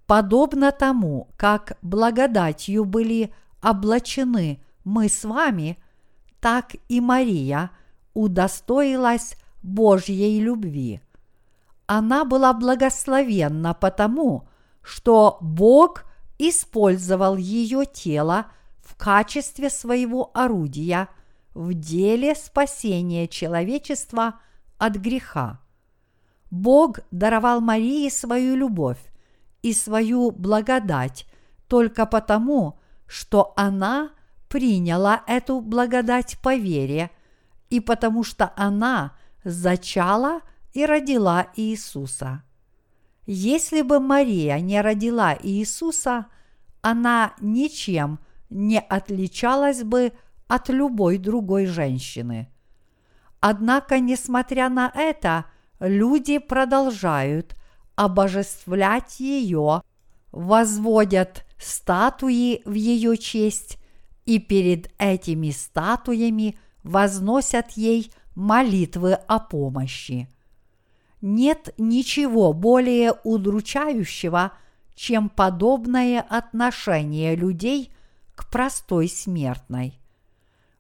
Подобно 0.06 0.72
тому, 0.72 1.28
как 1.36 1.78
благодатью 1.82 2.84
были 2.84 3.32
облачены 3.62 4.60
мы 4.84 5.08
с 5.08 5.24
вами, 5.24 5.78
так 6.40 6.72
и 6.88 7.00
Мария 7.00 7.70
удостоилась 8.14 9.36
Божьей 9.66 10.40
любви. 10.40 11.00
Она 11.86 12.24
была 12.24 12.52
благословенна 12.52 13.74
потому, 13.74 14.48
что 14.80 15.38
Бог 15.40 16.04
использовал 16.38 17.36
ее 17.36 17.84
тело 17.84 18.46
в 18.80 18.94
качестве 18.94 19.68
своего 19.68 20.30
орудия 20.34 21.08
в 21.52 21.74
деле 21.74 22.36
спасения 22.36 23.26
человечества 23.26 24.36
от 24.78 24.94
греха. 24.96 25.60
Бог 26.50 27.00
даровал 27.10 27.60
Марии 27.60 28.08
свою 28.08 28.54
любовь 28.54 29.00
и 29.62 29.72
свою 29.72 30.30
благодать 30.30 31.26
только 31.66 32.06
потому, 32.06 32.78
что 33.08 33.52
она 33.56 34.10
приняла 34.48 35.24
эту 35.26 35.60
благодать 35.60 36.38
по 36.40 36.54
вере 36.54 37.10
и 37.68 37.80
потому 37.80 38.22
что 38.22 38.52
она 38.56 39.16
зачала 39.46 40.40
и 40.72 40.84
родила 40.84 41.46
Иисуса. 41.54 42.42
Если 43.26 43.82
бы 43.82 44.00
Мария 44.00 44.58
не 44.58 44.80
родила 44.80 45.36
Иисуса, 45.40 46.26
она 46.82 47.34
ничем 47.40 48.18
не 48.50 48.80
отличалась 48.80 49.82
бы 49.84 50.12
от 50.48 50.68
любой 50.68 51.18
другой 51.18 51.66
женщины. 51.66 52.48
Однако, 53.40 54.00
несмотря 54.00 54.68
на 54.68 54.90
это, 54.94 55.46
люди 55.78 56.38
продолжают 56.38 57.56
обожествлять 57.94 59.20
ее, 59.20 59.82
возводят 60.32 61.44
статуи 61.58 62.62
в 62.64 62.72
ее 62.74 63.16
честь 63.16 63.78
и 64.24 64.38
перед 64.40 64.90
этими 64.98 65.50
статуями 65.50 66.58
возносят 66.82 67.72
ей 67.72 68.10
молитвы 68.36 69.14
о 69.14 69.40
помощи. 69.40 70.28
Нет 71.20 71.74
ничего 71.78 72.52
более 72.52 73.14
удручающего, 73.24 74.52
чем 74.94 75.28
подобное 75.28 76.20
отношение 76.20 77.34
людей 77.34 77.92
к 78.36 78.48
простой 78.48 79.08
смертной. 79.08 79.98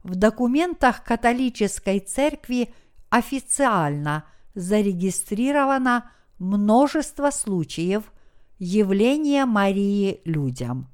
В 0.04 0.14
документах 0.14 1.02
католической 1.02 1.98
церкви 1.98 2.72
официально 3.08 4.24
зарегистрировано 4.54 6.10
множество 6.38 7.30
случаев 7.30 8.12
явления 8.58 9.46
Марии 9.46 10.20
людям. 10.24 10.88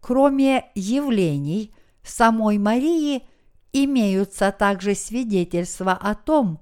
Кроме 0.00 0.66
явлений 0.74 1.74
самой 2.02 2.58
Марии 2.58 3.22
имеются 3.72 4.52
также 4.52 4.94
свидетельства 4.94 5.92
о 5.92 6.14
том, 6.14 6.60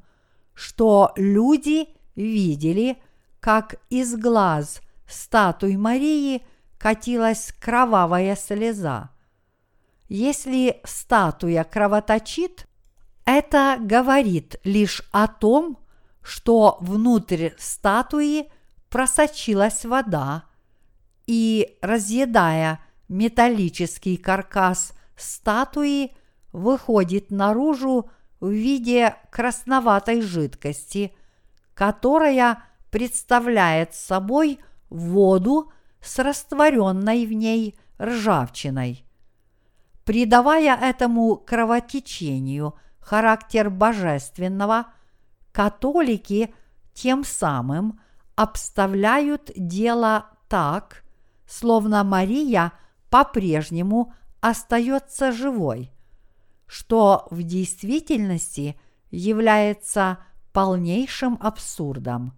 что 0.55 1.13
люди 1.17 1.89
видели, 2.15 2.99
как 3.41 3.77
из 3.91 4.17
глаз 4.17 4.81
статуи 5.07 5.77
Марии 5.77 6.43
катилась 6.79 7.53
кровавая 7.61 8.37
слеза. 8.37 9.11
Если 10.09 10.81
статуя 10.85 11.65
кровоточит, 11.65 12.67
это 13.25 13.77
говорит 13.81 14.57
лишь 14.65 15.03
о 15.11 15.27
том, 15.27 15.79
что 16.23 16.79
внутрь 16.81 17.51
статуи 17.59 18.51
просочилась 18.89 19.85
вода, 19.85 20.45
и, 21.27 21.77
разъедая 21.83 22.81
металлический 23.09 24.17
каркас 24.17 24.93
статуи, 25.17 26.17
выходит 26.57 27.31
наружу 27.31 28.09
в 28.41 28.49
виде 28.49 29.15
красноватой 29.31 30.23
жидкости, 30.23 31.15
которая 31.75 32.63
представляет 32.91 33.95
собой 33.95 34.59
воду 34.89 35.71
с 36.01 36.19
растворенной 36.19 37.27
в 37.27 37.33
ней 37.35 37.79
ржавчиной. 38.01 39.05
Придавая 40.07 40.75
этому 40.77 41.37
кровотечению 41.37 42.75
характер 43.01 43.69
божественного, 43.69 44.87
католики 45.53 46.55
тем 46.95 47.23
самым 47.25 48.01
обставляют 48.35 49.51
дело 49.57 50.31
так, 50.49 51.05
словно 51.47 52.03
Мария 52.03 52.73
по-прежнему 53.11 54.15
остается 54.41 55.33
живой, 55.33 55.93
что 56.67 57.29
в 57.31 57.43
действительности 57.43 58.79
является 59.11 60.19
полнейшим 60.53 61.39
абсурдом. 61.41 62.33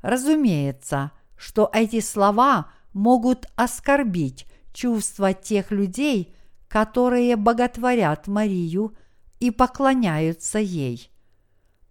Разумеется, 0.00 1.12
что 1.36 1.70
эти 1.72 2.00
слова 2.00 2.68
могут 2.92 3.46
оскорбить 3.56 4.46
чувства 4.72 5.32
тех 5.32 5.70
людей, 5.70 6.34
которые 6.68 7.36
боготворят 7.36 8.26
Марию 8.26 8.96
и 9.40 9.50
поклоняются 9.50 10.58
ей. 10.58 11.10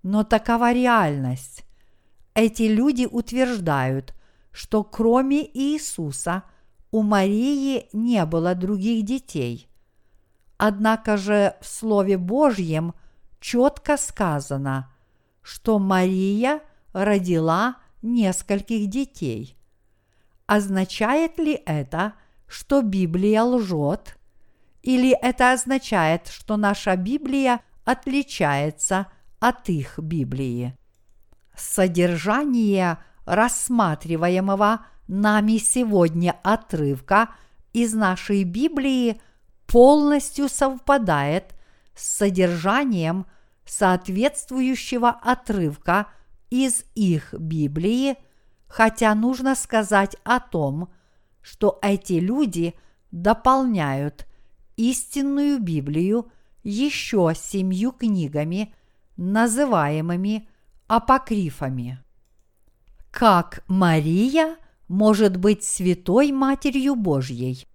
Но 0.03 0.23
такова 0.23 0.73
реальность. 0.73 1.63
Эти 2.33 2.63
люди 2.63 3.07
утверждают, 3.09 4.13
что 4.51 4.83
кроме 4.83 5.45
Иисуса 5.45 6.43
у 6.91 7.03
Марии 7.03 7.87
не 7.93 8.25
было 8.25 8.55
других 8.55 9.05
детей. 9.05 9.70
Однако 10.63 11.17
же 11.17 11.55
в 11.59 11.65
Слове 11.65 12.19
Божьем 12.19 12.93
четко 13.39 13.97
сказано, 13.97 14.93
что 15.41 15.79
Мария 15.79 16.59
родила 16.93 17.77
нескольких 18.03 18.87
детей. 18.87 19.57
Означает 20.45 21.39
ли 21.39 21.59
это, 21.65 22.13
что 22.45 22.83
Библия 22.83 23.41
лжет? 23.41 24.19
Или 24.83 25.17
это 25.19 25.53
означает, 25.53 26.27
что 26.27 26.57
наша 26.57 26.95
Библия 26.95 27.61
отличается 27.83 29.07
от 29.39 29.67
их 29.67 29.97
Библии? 29.97 30.77
Содержание 31.57 32.99
рассматриваемого 33.25 34.85
нами 35.07 35.57
сегодня 35.57 36.35
отрывка 36.43 37.29
из 37.73 37.95
нашей 37.95 38.43
Библии 38.43 39.19
полностью 39.71 40.49
совпадает 40.49 41.55
с 41.95 42.17
содержанием 42.17 43.25
соответствующего 43.65 45.09
отрывка 45.09 46.07
из 46.49 46.83
их 46.93 47.33
Библии, 47.33 48.17
хотя 48.67 49.15
нужно 49.15 49.55
сказать 49.55 50.17
о 50.25 50.41
том, 50.41 50.91
что 51.41 51.79
эти 51.81 52.13
люди 52.13 52.75
дополняют 53.11 54.27
истинную 54.75 55.61
Библию 55.61 56.29
еще 56.63 57.33
семью 57.33 57.93
книгами, 57.93 58.75
называемыми 59.15 60.49
апокрифами. 60.87 62.03
Как 63.09 63.63
Мария 63.67 64.57
может 64.89 65.37
быть 65.37 65.63
святой 65.63 66.33
Матерью 66.33 66.95
Божьей? 66.95 67.67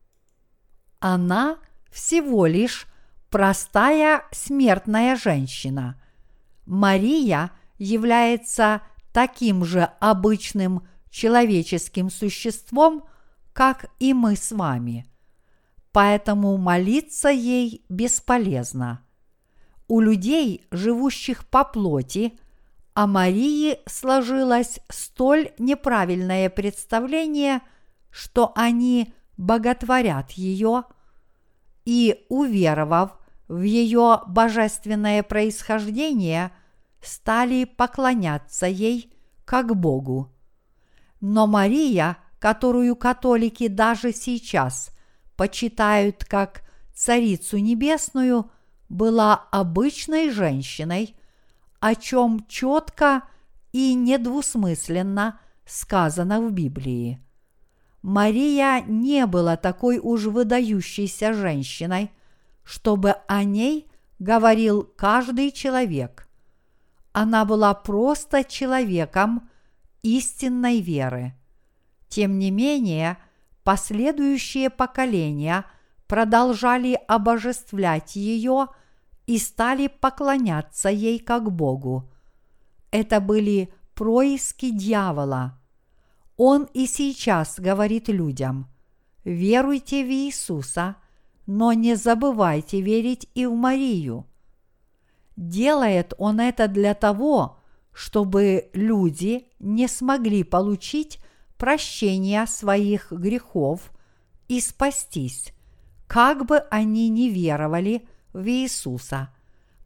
Она 0.98 1.58
всего 1.96 2.44
лишь 2.44 2.86
простая 3.30 4.24
смертная 4.30 5.16
женщина. 5.16 5.98
Мария 6.66 7.52
является 7.78 8.82
таким 9.12 9.64
же 9.64 9.88
обычным 9.98 10.86
человеческим 11.08 12.10
существом, 12.10 13.06
как 13.54 13.86
и 13.98 14.12
мы 14.12 14.36
с 14.36 14.52
вами. 14.52 15.06
Поэтому 15.90 16.58
молиться 16.58 17.30
ей 17.30 17.82
бесполезно. 17.88 19.00
У 19.88 20.00
людей, 20.00 20.66
живущих 20.70 21.46
по 21.48 21.64
плоти, 21.64 22.38
о 22.92 23.06
Марии 23.06 23.78
сложилось 23.86 24.80
столь 24.90 25.52
неправильное 25.56 26.50
представление, 26.50 27.62
что 28.10 28.52
они 28.54 29.14
боготворят 29.38 30.32
ее 30.32 30.84
и, 31.86 32.26
уверовав 32.28 33.18
в 33.48 33.62
ее 33.62 34.20
божественное 34.26 35.22
происхождение, 35.22 36.50
стали 37.00 37.64
поклоняться 37.64 38.66
ей 38.66 39.14
как 39.44 39.74
Богу. 39.74 40.32
Но 41.20 41.46
Мария, 41.46 42.18
которую 42.38 42.96
католики 42.96 43.68
даже 43.68 44.12
сейчас 44.12 44.90
почитают 45.36 46.24
как 46.24 46.62
Царицу 46.92 47.58
Небесную, 47.58 48.50
была 48.88 49.46
обычной 49.50 50.30
женщиной, 50.30 51.16
о 51.80 51.94
чем 51.94 52.46
четко 52.48 53.22
и 53.72 53.94
недвусмысленно 53.94 55.40
сказано 55.64 56.40
в 56.40 56.50
Библии. 56.52 57.20
Мария 58.06 58.84
не 58.86 59.26
была 59.26 59.56
такой 59.56 59.98
уж 59.98 60.26
выдающейся 60.26 61.32
женщиной, 61.32 62.12
чтобы 62.62 63.16
о 63.26 63.42
ней 63.42 63.90
говорил 64.20 64.84
каждый 64.84 65.50
человек. 65.50 66.28
Она 67.10 67.44
была 67.44 67.74
просто 67.74 68.44
человеком 68.44 69.50
истинной 70.04 70.80
веры. 70.80 71.34
Тем 72.08 72.38
не 72.38 72.52
менее, 72.52 73.18
последующие 73.64 74.70
поколения 74.70 75.64
продолжали 76.06 76.96
обожествлять 77.08 78.14
ее 78.14 78.68
и 79.26 79.36
стали 79.36 79.88
поклоняться 79.88 80.90
ей 80.90 81.18
как 81.18 81.50
Богу. 81.50 82.08
Это 82.92 83.18
были 83.18 83.74
происки 83.96 84.70
дьявола– 84.70 85.60
он 86.36 86.68
и 86.74 86.86
сейчас 86.86 87.58
говорит 87.58 88.08
людям, 88.08 88.68
веруйте 89.24 90.04
в 90.04 90.08
Иисуса, 90.08 90.96
но 91.46 91.72
не 91.72 91.94
забывайте 91.94 92.80
верить 92.80 93.28
и 93.34 93.46
в 93.46 93.54
Марию. 93.54 94.26
Делает 95.36 96.12
он 96.18 96.40
это 96.40 96.68
для 96.68 96.94
того, 96.94 97.58
чтобы 97.92 98.68
люди 98.74 99.46
не 99.58 99.88
смогли 99.88 100.44
получить 100.44 101.18
прощение 101.56 102.46
своих 102.46 103.12
грехов 103.12 103.90
и 104.48 104.60
спастись, 104.60 105.52
как 106.06 106.44
бы 106.46 106.58
они 106.70 107.08
ни 107.08 107.28
веровали 107.28 108.06
в 108.34 108.46
Иисуса, 108.46 109.30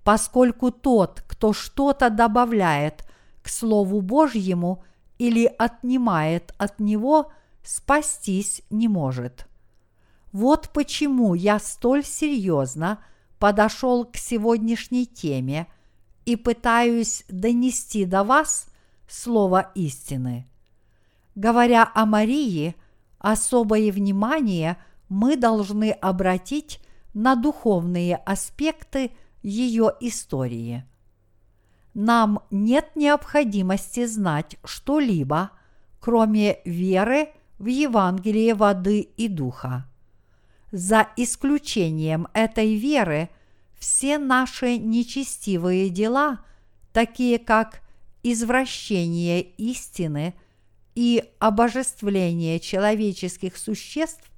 поскольку 0.02 0.72
тот, 0.72 1.22
кто 1.28 1.52
что-то 1.52 2.10
добавляет 2.10 3.04
к 3.42 3.48
Слову 3.48 4.00
Божьему– 4.00 4.82
или 5.20 5.44
отнимает 5.58 6.54
от 6.56 6.80
него, 6.80 7.30
спастись 7.62 8.62
не 8.70 8.88
может. 8.88 9.46
Вот 10.32 10.70
почему 10.72 11.34
я 11.34 11.58
столь 11.58 12.06
серьезно 12.06 13.04
подошел 13.38 14.06
к 14.06 14.16
сегодняшней 14.16 15.04
теме 15.04 15.66
и 16.24 16.36
пытаюсь 16.36 17.24
донести 17.28 18.06
до 18.06 18.24
вас 18.24 18.68
слово 19.06 19.70
истины. 19.74 20.48
Говоря 21.34 21.90
о 21.94 22.06
Марии, 22.06 22.74
особое 23.18 23.92
внимание 23.92 24.78
мы 25.10 25.36
должны 25.36 25.90
обратить 25.90 26.80
на 27.12 27.34
духовные 27.36 28.16
аспекты 28.16 29.10
ее 29.42 29.92
истории 30.00 30.86
нам 31.94 32.42
нет 32.50 32.94
необходимости 32.94 34.06
знать 34.06 34.56
что-либо, 34.64 35.50
кроме 35.98 36.58
веры 36.64 37.30
в 37.58 37.66
Евангелие 37.66 38.54
воды 38.54 39.00
и 39.00 39.28
духа. 39.28 39.86
За 40.72 41.08
исключением 41.16 42.28
этой 42.32 42.76
веры 42.76 43.28
все 43.78 44.18
наши 44.18 44.78
нечестивые 44.78 45.90
дела, 45.90 46.44
такие 46.92 47.38
как 47.38 47.80
извращение 48.22 49.42
истины 49.42 50.34
и 50.94 51.24
обожествление 51.38 52.60
человеческих 52.60 53.56
существ, 53.56 54.30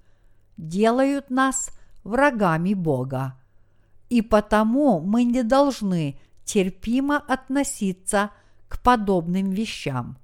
делают 0.57 1.29
нас 1.29 1.71
врагами 2.03 2.73
Бога. 2.73 3.39
И 4.09 4.23
потому 4.23 5.01
мы 5.01 5.25
не 5.25 5.43
должны– 5.43 6.19
терпимо 6.45 7.19
относиться 7.19 8.31
к 8.69 8.81
подобным 8.83 9.51
вещам. 9.51 10.19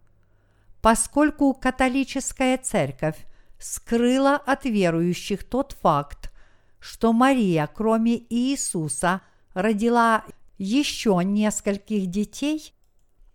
Поскольку 0.81 1.55
католическая 1.55 2.57
церковь 2.59 3.27
скрыла 3.59 4.37
от 4.37 4.65
верующих 4.65 5.45
тот 5.45 5.77
факт, 5.81 6.33
что 6.81 7.13
Мария, 7.13 7.69
кроме 7.73 8.23
Иисуса, 8.33 9.21
родила 9.55 10.25
еще 10.59 11.21
нескольких 11.25 12.07
детей, 12.07 12.73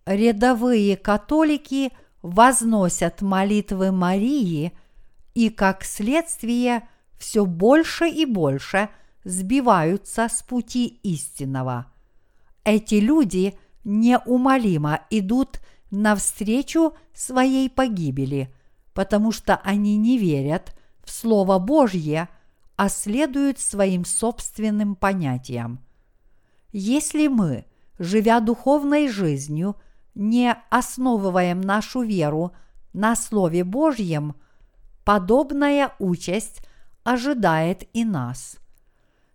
рядовые 0.06 0.96
католики 0.96 1.92
возносят 2.22 3.20
молитвы 3.20 3.92
Марии 3.92 4.72
и, 5.34 5.50
как 5.50 5.84
следствие, 5.84 6.88
все 7.18 7.44
больше 7.44 8.08
и 8.08 8.24
больше 8.24 8.88
сбиваются 9.24 10.28
с 10.28 10.42
пути 10.42 10.86
истинного. 11.02 11.86
Эти 12.64 12.96
люди 12.96 13.56
неумолимо 13.84 15.02
идут 15.10 15.60
навстречу 15.90 16.94
своей 17.12 17.68
погибели, 17.68 18.52
потому 18.94 19.32
что 19.32 19.56
они 19.56 19.96
не 19.96 20.18
верят 20.18 20.74
в 21.02 21.10
Слово 21.10 21.58
Божье, 21.58 22.28
а 22.76 22.88
следуют 22.88 23.60
своим 23.60 24.04
собственным 24.04 24.96
понятиям. 24.96 25.80
Если 26.72 27.28
мы, 27.28 27.66
живя 27.98 28.40
духовной 28.40 29.08
жизнью, 29.08 29.76
не 30.14 30.56
основываем 30.70 31.60
нашу 31.60 32.02
веру 32.02 32.52
на 32.92 33.14
Слове 33.14 33.62
Божьем, 33.62 34.34
подобная 35.04 35.94
участь 35.98 36.66
ожидает 37.04 37.84
и 37.92 38.04
нас. 38.04 38.56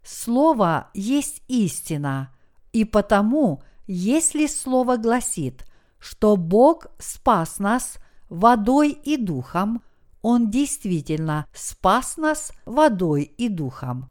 Слово 0.03 0.89
есть 0.93 1.43
истина, 1.47 2.33
и 2.73 2.85
потому, 2.85 3.61
если 3.87 4.47
Слово 4.47 4.97
гласит, 4.97 5.65
что 5.99 6.35
Бог 6.37 6.87
спас 6.99 7.59
нас 7.59 7.97
водой 8.29 8.91
и 8.91 9.17
духом, 9.17 9.81
Он 10.21 10.49
действительно 10.49 11.47
спас 11.53 12.17
нас 12.17 12.51
водой 12.65 13.23
и 13.23 13.49
духом. 13.49 14.09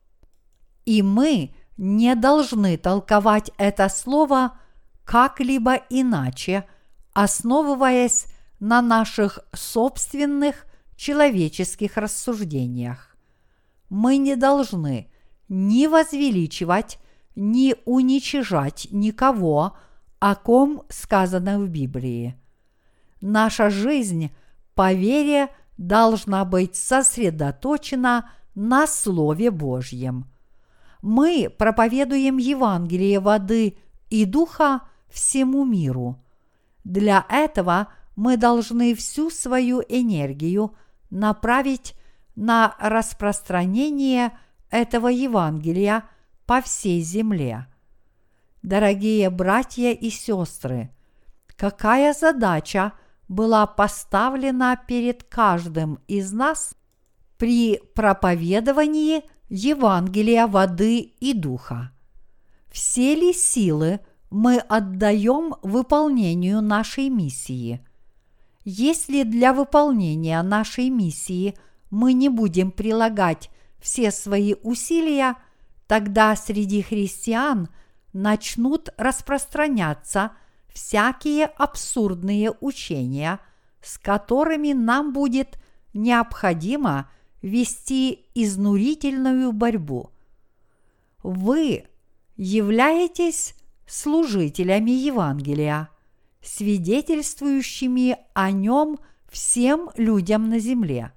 И 0.85 1.03
мы 1.03 1.55
не 1.77 2.15
должны 2.15 2.77
толковать 2.77 3.51
это 3.57 3.89
слово 3.89 4.59
как-либо 5.05 5.75
иначе, 5.91 6.67
основываясь 7.13 8.27
на 8.59 8.83
наших 8.83 9.39
собственных 9.55 10.67
человеческих 10.97 11.97
рассуждениях. 11.97 13.17
Мы 13.89 14.17
не 14.17 14.35
должны 14.35 15.11
ни 15.49 15.87
возвеличивать, 15.87 16.99
ни 17.39 17.77
уничижать 17.85 18.89
никого, 18.91 19.77
о 20.19 20.35
ком 20.35 20.83
сказано 20.89 21.61
в 21.61 21.69
Библии. 21.69 22.35
Наша 23.21 23.71
жизнь 23.71 24.33
по 24.75 24.93
вере 24.93 25.49
должна 25.77 26.45
быть 26.45 26.75
сосредоточена 26.75 28.31
на 28.57 28.89
Слове 28.89 29.53
Божьем. 29.53 30.27
Мы 31.01 31.49
проповедуем 31.57 32.39
Евангелие 32.39 33.21
воды 33.21 33.79
и 34.11 34.25
духа 34.25 34.81
всему 35.09 35.65
миру. 35.65 36.21
Для 36.83 37.25
этого 37.29 37.87
мы 38.17 38.37
должны 38.37 38.97
всю 38.97 39.31
свою 39.31 39.81
энергию 39.89 40.75
направить 41.09 41.95
на 42.35 42.75
распространение 42.81 44.37
этого 44.71 45.07
Евангелия 45.07 46.03
по 46.49 46.63
всей 46.63 47.03
земле. 47.03 47.67
Дорогие 48.63 49.29
братья 49.29 49.93
и 49.93 50.09
сестры, 50.09 50.91
какая 51.57 52.15
задача 52.15 52.95
была 53.29 53.67
поставлена 53.67 54.81
перед 54.89 55.25
каждым 55.25 55.99
из 56.09 56.33
нас 56.33 56.75
при 57.37 57.79
проповедовании 57.95 59.25
Евангелия 59.51 60.47
воды 60.47 61.01
и 61.01 61.35
духа? 61.35 61.93
Все 62.73 63.15
ли 63.15 63.35
силы 63.35 64.01
мы 64.31 64.57
отдаем 64.57 65.55
выполнению 65.63 66.63
нашей 66.63 67.11
миссии? 67.11 67.87
Если 68.65 69.23
для 69.23 69.53
выполнения 69.53 70.43
нашей 70.43 70.89
миссии 70.89 71.59
мы 71.91 72.15
не 72.15 72.31
будем 72.31 72.71
прилагать 72.71 73.51
все 73.79 74.11
свои 74.11 74.55
усилия, 74.63 75.37
тогда 75.89 76.37
среди 76.37 76.83
христиан 76.83 77.69
начнут 78.13 78.91
распространяться 78.97 80.33
всякие 80.69 81.47
абсурдные 81.47 82.53
учения, 82.61 83.41
с 83.83 83.99
которыми 83.99 84.75
нам 84.75 85.13
будет 85.13 85.59
необходимо 85.95 87.11
вести 87.43 88.27
изнурительную 88.35 89.53
борьбу. 89.53 90.11
Вы 91.23 91.87
являетесь 92.37 93.55
служителями 93.87 94.91
Евангелия, 94.91 95.89
свидетельствующими 96.43 98.19
о 98.35 98.51
нем 98.51 98.99
всем 99.29 99.91
людям 99.97 100.51
на 100.51 100.59
земле. 100.59 101.13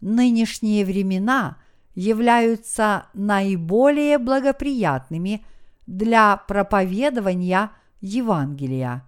Нынешние 0.00 0.84
времена 0.84 1.58
являются 1.98 3.06
наиболее 3.14 4.18
благоприятными 4.18 5.44
для 5.86 6.36
проповедования 6.36 7.72
Евангелия. 8.00 9.04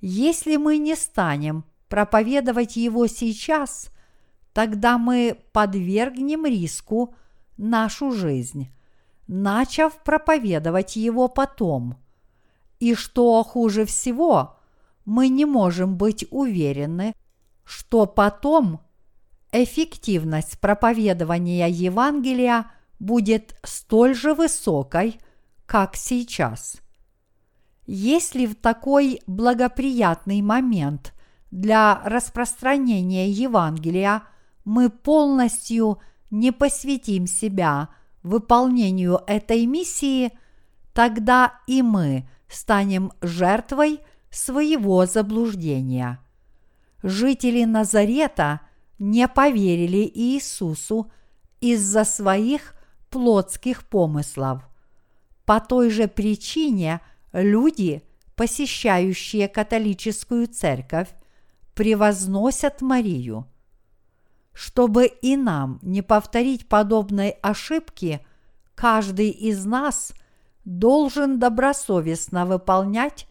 Если 0.00 0.56
мы 0.56 0.78
не 0.78 0.94
станем 0.94 1.64
проповедовать 1.88 2.76
его 2.76 3.06
сейчас, 3.06 3.90
тогда 4.52 4.98
мы 4.98 5.38
подвергнем 5.52 6.44
риску 6.44 7.14
нашу 7.56 8.12
жизнь, 8.12 8.68
начав 9.26 10.02
проповедовать 10.04 10.96
его 10.96 11.28
потом– 11.28 11.96
и 12.78 12.94
что 12.94 13.42
хуже 13.42 13.84
всего, 13.84 14.56
мы 15.04 15.28
не 15.28 15.44
можем 15.44 15.96
быть 15.96 16.24
уверены, 16.30 17.14
что 17.64 18.06
потом 18.06 18.80
эффективность 19.52 20.58
проповедования 20.58 21.68
Евангелия 21.68 22.70
будет 22.98 23.54
столь 23.62 24.14
же 24.14 24.34
высокой, 24.34 25.20
как 25.66 25.96
сейчас. 25.96 26.76
Если 27.86 28.46
в 28.46 28.54
такой 28.54 29.20
благоприятный 29.26 30.42
момент 30.42 31.14
для 31.50 32.02
распространения 32.04 33.30
Евангелия 33.30 34.22
мы 34.64 34.90
полностью 34.90 36.00
не 36.30 36.52
посвятим 36.52 37.26
себя 37.26 37.88
выполнению 38.22 39.20
этой 39.26 39.64
миссии, 39.66 40.32
тогда 40.92 41.60
и 41.66 41.82
мы– 41.82 42.28
станем 42.48 43.12
жертвой 43.20 44.00
своего 44.30 45.06
заблуждения. 45.06 46.20
Жители 47.02 47.64
Назарета 47.64 48.60
не 48.98 49.28
поверили 49.28 50.10
Иисусу 50.12 51.10
из-за 51.60 52.04
своих 52.04 52.74
плотских 53.10 53.84
помыслов. 53.88 54.62
По 55.44 55.60
той 55.60 55.90
же 55.90 56.08
причине 56.08 57.00
люди, 57.32 58.02
посещающие 58.34 59.48
католическую 59.48 60.46
церковь, 60.46 61.08
превозносят 61.74 62.80
Марию. 62.82 63.46
Чтобы 64.52 65.06
и 65.06 65.36
нам 65.36 65.78
не 65.82 66.02
повторить 66.02 66.68
подобной 66.68 67.30
ошибки, 67.42 68.20
каждый 68.74 69.30
из 69.30 69.64
нас– 69.64 70.12
должен 70.68 71.38
добросовестно 71.38 72.44
выполнять 72.44 73.26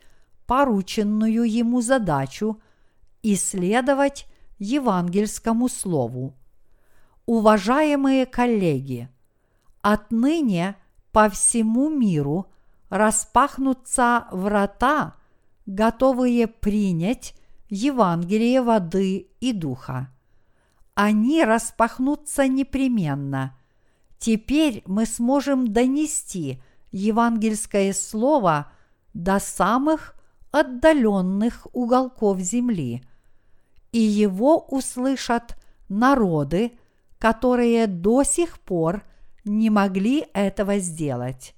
порученную 0.48 1.44
ему 1.44 1.82
задачу 1.82 2.60
и 3.22 3.36
следовать 3.36 4.26
евангельскому 4.60 5.70
слову. 5.70 6.36
Уважаемые 7.26 8.26
коллеги, 8.26 9.10
отныне 9.82 10.76
по 11.12 11.30
всему 11.30 11.90
миру 11.90 12.52
распахнутся 12.90 14.28
врата, 14.32 15.16
готовые 15.66 16.48
принять 16.48 17.36
Евангелие 17.70 18.62
воды 18.62 19.30
и 19.42 19.52
духа. 19.52 20.10
Они 20.94 21.44
распахнутся 21.44 22.48
непременно. 22.48 23.58
Теперь 24.20 24.84
мы 24.86 25.06
сможем 25.06 25.72
донести 25.72 26.62
евангельское 26.92 27.94
слово 27.94 28.72
до 29.14 29.40
самых 29.40 30.16
отдаленных 30.52 31.68
уголков 31.74 32.40
земли, 32.40 33.04
и 33.92 34.00
его 34.00 34.60
услышат 34.60 35.58
народы, 35.90 36.72
которые 37.20 37.88
до 37.88 38.24
сих 38.24 38.60
пор 38.60 39.04
не 39.46 39.70
могли 39.70 40.26
этого 40.34 40.80
сделать. 40.80 41.56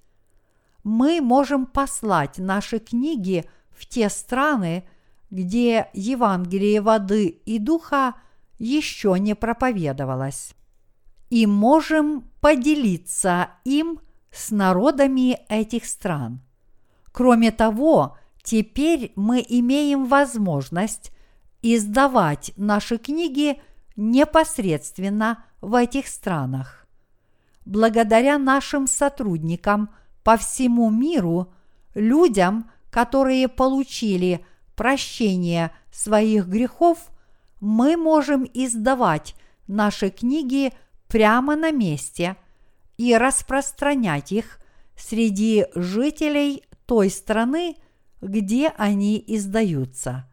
Мы 0.83 1.21
можем 1.21 1.65
послать 1.65 2.37
наши 2.37 2.79
книги 2.79 3.45
в 3.69 3.85
те 3.85 4.09
страны, 4.09 4.83
где 5.29 5.89
Евангелие 5.93 6.81
воды 6.81 7.27
и 7.27 7.59
духа 7.59 8.15
еще 8.57 9.17
не 9.19 9.35
проповедовалось. 9.35 10.55
и 11.29 11.45
можем 11.45 12.23
поделиться 12.41 13.49
им 13.63 13.99
с 14.31 14.51
народами 14.51 15.39
этих 15.47 15.85
стран. 15.85 16.41
Кроме 17.11 17.51
того, 17.51 18.17
теперь 18.43 19.11
мы 19.15 19.45
имеем 19.47 20.05
возможность 20.05 21.11
издавать 21.61 22.51
наши 22.55 22.97
книги 22.97 23.61
непосредственно 23.95 25.43
в 25.61 25.75
этих 25.75 26.07
странах. 26.07 26.87
Благодаря 27.65 28.37
нашим 28.37 28.87
сотрудникам 28.87 29.89
по 30.23 30.37
всему 30.37 30.89
миру, 30.89 31.53
людям, 31.93 32.71
которые 32.89 33.47
получили 33.47 34.45
прощение 34.75 35.71
своих 35.91 36.47
грехов, 36.47 37.09
мы 37.59 37.97
можем 37.97 38.49
издавать 38.53 39.35
наши 39.67 40.09
книги 40.09 40.71
прямо 41.07 41.55
на 41.55 41.71
месте 41.71 42.37
и 42.97 43.15
распространять 43.15 44.31
их 44.31 44.59
среди 44.95 45.65
жителей 45.75 46.63
той 46.85 47.09
страны, 47.09 47.75
где 48.21 48.69
они 48.69 49.23
издаются. 49.27 50.28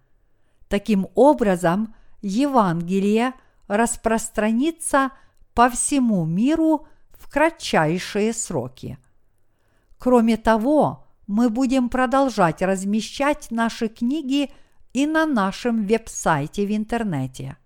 Таким 0.69 1.09
образом, 1.15 1.95
Евангелие 2.23 3.35
распространится 3.69 5.11
по 5.55 5.71
всему 5.71 6.25
миру 6.25 6.87
в 7.13 7.31
кратчайшие 7.31 8.33
сроки. 8.33 8.99
Кроме 9.99 10.37
того, 10.37 11.07
мы 11.27 11.51
будем 11.51 11.89
продолжать 11.89 12.63
размещать 12.63 13.51
наши 13.51 13.89
книги 13.89 14.51
и 14.93 15.07
на 15.07 15.27
нашем 15.27 15.85
веб-сайте 15.87 16.67
в 16.67 16.77
интернете. 16.77 17.57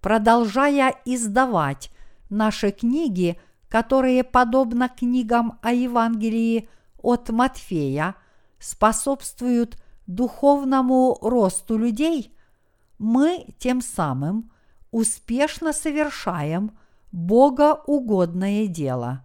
Продолжая 0.00 0.94
издавать 1.04 1.90
наши 2.30 2.70
книги, 2.70 3.38
которые, 3.68 4.22
подобно 4.22 4.88
книгам 4.88 5.58
о 5.62 5.72
Евангелии 5.72 6.68
от 7.02 7.30
Матфея, 7.30 8.14
способствуют 8.58 9.78
духовному 10.06 11.18
росту 11.20 11.76
людей, 11.76 12.34
мы 12.98 13.46
тем 13.58 13.80
самым 13.80 14.50
успешно 14.90 15.72
совершаем 15.72 16.76
богоугодное 17.12 18.66
дело. 18.66 19.24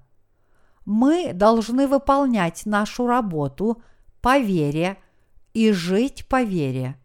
Мы 0.86 1.34
должны 1.34 1.88
выполнять 1.88 2.66
нашу 2.66 3.08
работу 3.08 3.82
по 4.22 4.40
вере 4.40 4.98
и 5.54 5.72
жить 5.72 6.28
по 6.28 6.44
вере. 6.44 7.00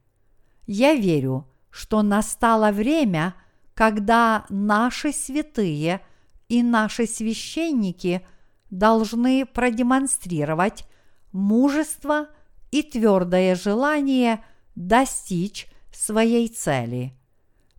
Я 0.66 0.94
верю, 0.94 1.46
что 1.70 2.02
настало 2.02 2.70
время, 2.70 3.34
когда 3.74 4.46
наши 4.48 5.12
святые 5.12 6.00
и 6.48 6.62
наши 6.62 7.06
священники 7.06 8.26
должны 8.70 9.44
продемонстрировать 9.44 10.86
мужество 11.32 12.28
и 12.74 12.82
твердое 12.82 13.54
желание 13.54 14.44
достичь 14.74 15.68
своей 15.92 16.48
цели. 16.48 17.16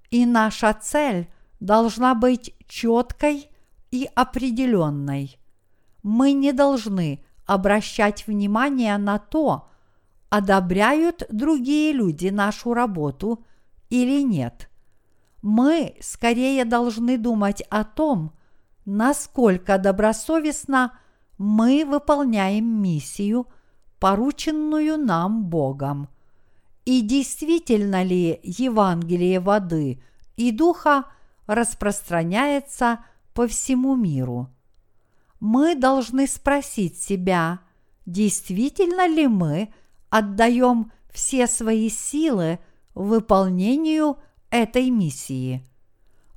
И 0.10 0.26
наша 0.26 0.74
цель 0.74 1.28
должна 1.60 2.16
быть 2.16 2.56
четкой 2.66 3.50
и 3.92 4.10
определенной. 4.16 5.38
Мы 6.02 6.32
не 6.32 6.54
должны 6.54 7.26
обращать 7.46 8.26
внимание 8.26 8.98
на 8.98 9.20
то, 9.20 9.68
одобряют 10.30 11.24
другие 11.30 11.92
люди 11.92 12.30
нашу 12.30 12.74
работу 12.74 13.46
или 13.90 14.22
нет. 14.22 14.70
Мы 15.42 15.98
скорее 16.00 16.64
должны 16.64 17.18
думать 17.18 17.62
о 17.70 17.84
том, 17.84 18.32
насколько 18.86 19.78
добросовестно 19.78 20.98
мы 21.38 21.84
выполняем 21.86 22.82
миссию, 22.82 23.48
порученную 24.06 25.00
нам 25.00 25.46
Богом. 25.46 26.10
И 26.86 27.02
действительно 27.02 28.04
ли 28.04 28.40
Евангелие 28.44 29.40
воды 29.40 30.00
и 30.38 30.52
духа 30.52 31.06
распространяется 31.48 33.00
по 33.34 33.48
всему 33.48 33.96
миру? 33.96 34.52
Мы 35.40 35.74
должны 35.74 36.28
спросить 36.28 37.02
себя, 37.02 37.62
действительно 38.06 39.08
ли 39.08 39.26
мы 39.26 39.74
отдаем 40.12 40.92
все 41.12 41.48
свои 41.48 41.90
силы 41.90 42.60
выполнению 42.94 44.18
этой 44.52 44.92
миссии. 44.92 45.66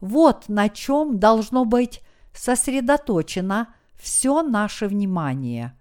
Вот 0.00 0.48
на 0.48 0.70
чем 0.70 1.18
должно 1.18 1.66
быть 1.66 2.00
сосредоточено 2.33 3.74
все 3.94 4.42
наше 4.42 4.88
внимание. 4.88 5.74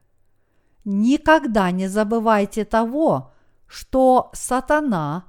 Никогда 0.89 1.71
не 1.71 1.89
забывайте 1.89 2.63
того, 2.63 3.33
что 3.67 4.29
сатана 4.31 5.25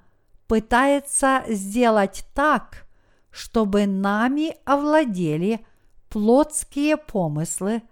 пытается 0.46 1.42
сделать 1.48 2.24
так, 2.32 2.86
чтобы 3.32 3.88
нами 3.88 4.54
овладели 4.64 5.66
плотские 6.10 6.96
помыслы 6.96 7.82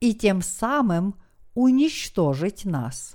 и 0.00 0.12
тем 0.12 0.42
самым 0.42 1.14
уничтожить 1.54 2.64
нас. 2.64 3.14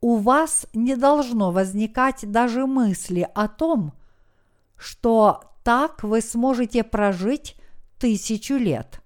У 0.00 0.16
вас 0.16 0.66
не 0.72 0.96
должно 0.96 1.52
возникать 1.52 2.30
даже 2.32 2.64
мысли 2.64 3.28
о 3.34 3.48
том, 3.48 3.92
что 4.78 5.42
так 5.62 6.04
вы 6.04 6.22
сможете 6.22 6.82
прожить 6.82 7.54
тысячу 7.98 8.54
лет. 8.54 9.02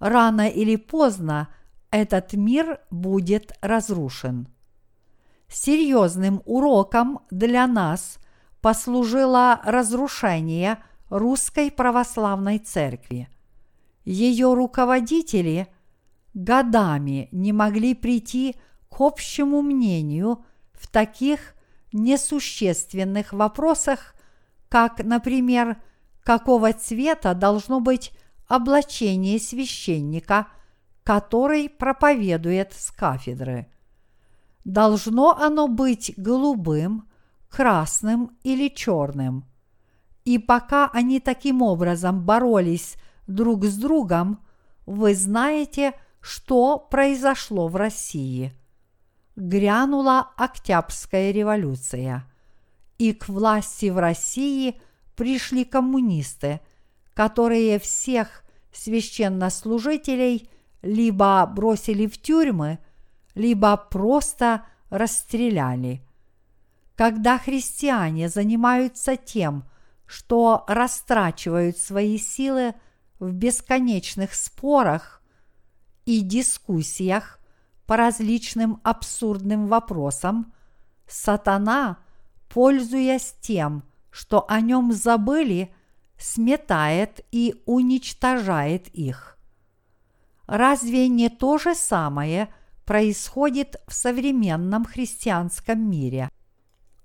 Рано 0.00 0.48
или 0.48 0.76
поздно 0.76 1.48
этот 1.90 2.32
мир 2.34 2.80
будет 2.90 3.52
разрушен. 3.60 4.48
Серьезным 5.48 6.42
уроком 6.44 7.20
для 7.30 7.66
нас 7.66 8.18
послужило 8.60 9.60
разрушение 9.64 10.78
Русской 11.08 11.70
Православной 11.70 12.58
Церкви. 12.58 13.28
Ее 14.04 14.52
руководители 14.52 15.68
годами 16.34 17.28
не 17.32 17.52
могли 17.52 17.94
прийти 17.94 18.56
к 18.90 19.00
общему 19.00 19.62
мнению 19.62 20.44
в 20.72 20.86
таких 20.86 21.54
несущественных 21.92 23.32
вопросах, 23.32 24.14
как, 24.68 25.02
например, 25.02 25.80
какого 26.22 26.72
цвета 26.74 27.34
должно 27.34 27.80
быть 27.80 28.12
облачение 28.46 29.38
священника, 29.38 30.48
который 31.08 31.70
проповедует 31.70 32.74
с 32.74 32.90
кафедры. 32.90 33.66
Должно 34.66 35.34
оно 35.38 35.66
быть 35.66 36.12
голубым, 36.18 37.08
красным 37.48 38.36
или 38.42 38.68
черным. 38.68 39.46
И 40.26 40.36
пока 40.36 40.90
они 40.92 41.18
таким 41.18 41.62
образом 41.62 42.26
боролись 42.26 42.96
друг 43.26 43.64
с 43.64 43.78
другом, 43.78 44.44
вы 44.84 45.14
знаете, 45.14 45.94
что 46.20 46.76
произошло 46.76 47.68
в 47.68 47.76
России. 47.76 48.52
Грянула 49.34 50.32
Октябрьская 50.36 51.30
революция, 51.30 52.30
и 52.98 53.14
к 53.14 53.28
власти 53.28 53.88
в 53.88 53.96
России 53.96 54.78
пришли 55.16 55.64
коммунисты, 55.64 56.60
которые 57.14 57.78
всех 57.78 58.44
священнослужителей 58.72 60.50
либо 60.82 61.44
бросили 61.46 62.06
в 62.06 62.20
тюрьмы, 62.20 62.78
либо 63.34 63.76
просто 63.76 64.64
расстреляли. 64.90 66.02
Когда 66.96 67.38
христиане 67.38 68.28
занимаются 68.28 69.16
тем, 69.16 69.64
что 70.06 70.64
растрачивают 70.66 71.78
свои 71.78 72.18
силы 72.18 72.74
в 73.20 73.32
бесконечных 73.32 74.34
спорах 74.34 75.22
и 76.06 76.20
дискуссиях 76.20 77.38
по 77.86 77.96
различным 77.96 78.80
абсурдным 78.82 79.68
вопросам, 79.68 80.52
сатана, 81.06 81.98
пользуясь 82.48 83.34
тем, 83.40 83.84
что 84.10 84.44
о 84.48 84.60
нем 84.60 84.92
забыли, 84.92 85.72
сметает 86.18 87.20
и 87.30 87.62
уничтожает 87.66 88.88
их. 88.88 89.37
Разве 90.48 91.08
не 91.08 91.28
то 91.28 91.58
же 91.58 91.74
самое 91.74 92.48
происходит 92.86 93.76
в 93.86 93.92
современном 93.92 94.86
христианском 94.86 95.78
мире? 95.78 96.30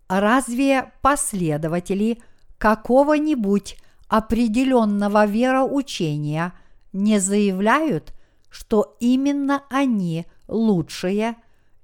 Разве 0.08 0.94
последователи 1.02 2.24
какого-нибудь 2.58 3.78
определенного 4.08 5.26
вероучения 5.26 6.54
не 6.94 7.20
заявляют, 7.20 8.14
что 8.50 8.96
именно 9.02 9.64
они 9.70 10.26
лучшие 10.48 11.36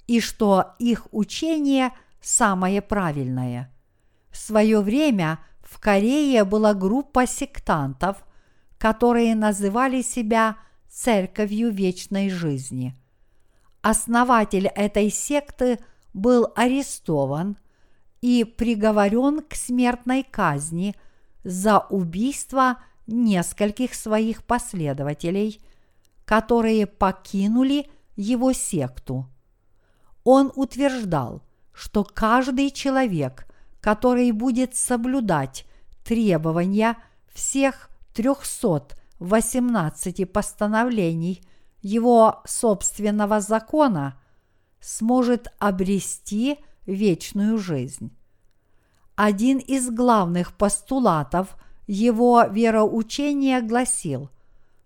и 0.07 0.21
что 0.21 0.75
их 0.79 1.07
учение 1.11 1.91
самое 2.21 2.81
правильное? 2.81 3.69
В 4.31 4.37
свое 4.37 4.79
время 4.79 5.39
в 5.61 5.77
Корее 5.81 6.45
была 6.45 6.73
группа 6.73 7.27
сектантов, 7.27 8.23
которые 8.77 9.35
называли 9.35 10.01
себя 10.01 10.55
Церковью 10.89 11.71
вечной 11.71 12.29
жизни. 12.29 12.95
Основатель 13.81 14.67
этой 14.67 15.11
секты 15.11 15.79
был 16.13 16.51
арестован 16.55 17.57
и 18.21 18.43
приговорен 18.43 19.41
к 19.41 19.53
смертной 19.53 20.23
казни 20.23 20.95
за 21.43 21.79
убийство 21.79 22.79
нескольких 23.05 23.93
своих 23.93 24.43
последователей, 24.43 25.61
которые 26.25 26.87
покинули 26.87 27.87
его 28.15 28.51
секту. 28.51 29.29
Он 30.23 30.51
утверждал, 30.55 31.43
что 31.71 32.03
каждый 32.03 32.71
человек, 32.71 33.47
который 33.79 34.31
будет 34.31 34.75
соблюдать 34.75 35.65
требования 36.03 36.97
всех 37.31 37.89
318 39.19 40.31
постановлений 40.31 41.41
его 41.81 42.41
собственного 42.45 43.41
закона, 43.41 44.19
сможет 44.79 45.47
обрести 45.59 46.57
вечную 46.85 47.57
жизнь. 47.57 48.11
Один 49.15 49.57
из 49.57 49.89
главных 49.89 50.53
постулатов 50.53 51.57
его 51.85 52.43
вероучения 52.49 53.61
гласил, 53.61 54.29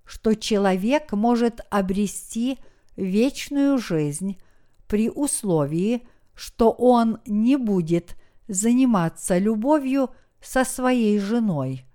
что 0.04 0.34
человек 0.34 1.14
может 1.14 1.62
обрести 1.70 2.58
вечную 2.96 3.78
жизнь 3.78 4.38
при 4.88 5.10
условии, 5.10 6.08
что 6.34 6.72
он 6.72 7.20
не 7.28 7.56
будет 7.56 8.16
заниматься 8.48 9.38
любовью 9.38 10.10
со 10.42 10.66
своей 10.66 11.20
женой. 11.20 11.86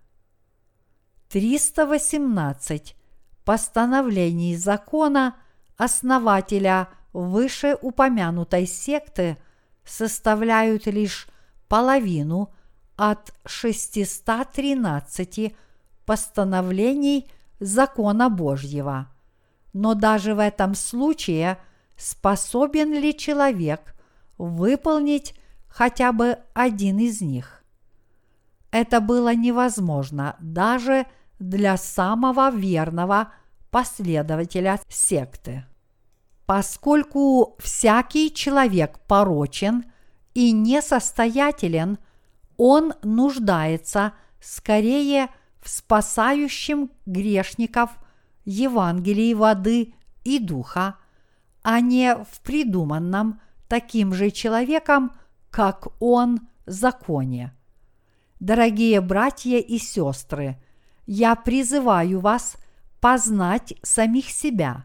318 1.31 2.97
постановлений 3.45 4.57
закона 4.57 5.37
основателя 5.77 6.89
вышеупомянутой 7.13 8.67
секты 8.67 9.37
составляют 9.85 10.87
лишь 10.87 11.29
половину 11.69 12.51
от 12.97 13.33
613 13.47 15.55
постановлений 16.05 17.31
закона 17.61 18.29
Божьего. 18.31 19.09
Но 19.73 19.95
даже 19.95 20.35
в 20.35 20.39
этом 20.39 20.75
случае 20.75 21.59
способен 21.97 22.93
ли 22.93 23.17
человек 23.17 23.95
выполнить 24.39 25.35
хотя 25.69 26.13
бы 26.13 26.39
один 26.55 26.99
из 26.99 27.21
них? 27.21 27.63
Это 28.71 29.01
было 29.01 29.35
невозможно 29.35 30.37
даже 30.41 31.07
для 31.39 31.77
самого 31.77 32.51
верного 32.51 33.33
последователя 33.71 34.81
секты. 34.89 35.65
Поскольку 36.47 37.57
всякий 37.59 38.33
человек 38.33 38.99
порочен 39.07 39.85
и 40.35 40.53
несостоятелен, 40.53 41.99
он 42.57 42.95
нуждается 43.03 44.15
скорее 44.41 45.29
в 45.61 45.69
спасающем 45.69 46.91
грешников 47.07 47.91
Евангелии 48.45 49.35
воды 49.35 49.95
и 50.25 50.39
духа, 50.39 50.97
а 51.63 51.81
не 51.81 52.15
в 52.15 52.41
придуманном 52.41 53.41
таким 53.69 54.15
же 54.15 54.31
человеком, 54.31 55.13
как 55.51 55.89
он, 56.01 56.49
законе. 56.67 57.55
Дорогие 58.41 59.01
братья 59.01 59.59
и 59.59 59.79
сестры, 59.79 60.57
я 61.09 61.35
призываю 61.37 62.21
вас 62.21 62.59
познать 63.01 63.73
самих 63.83 64.29
себя, 64.29 64.85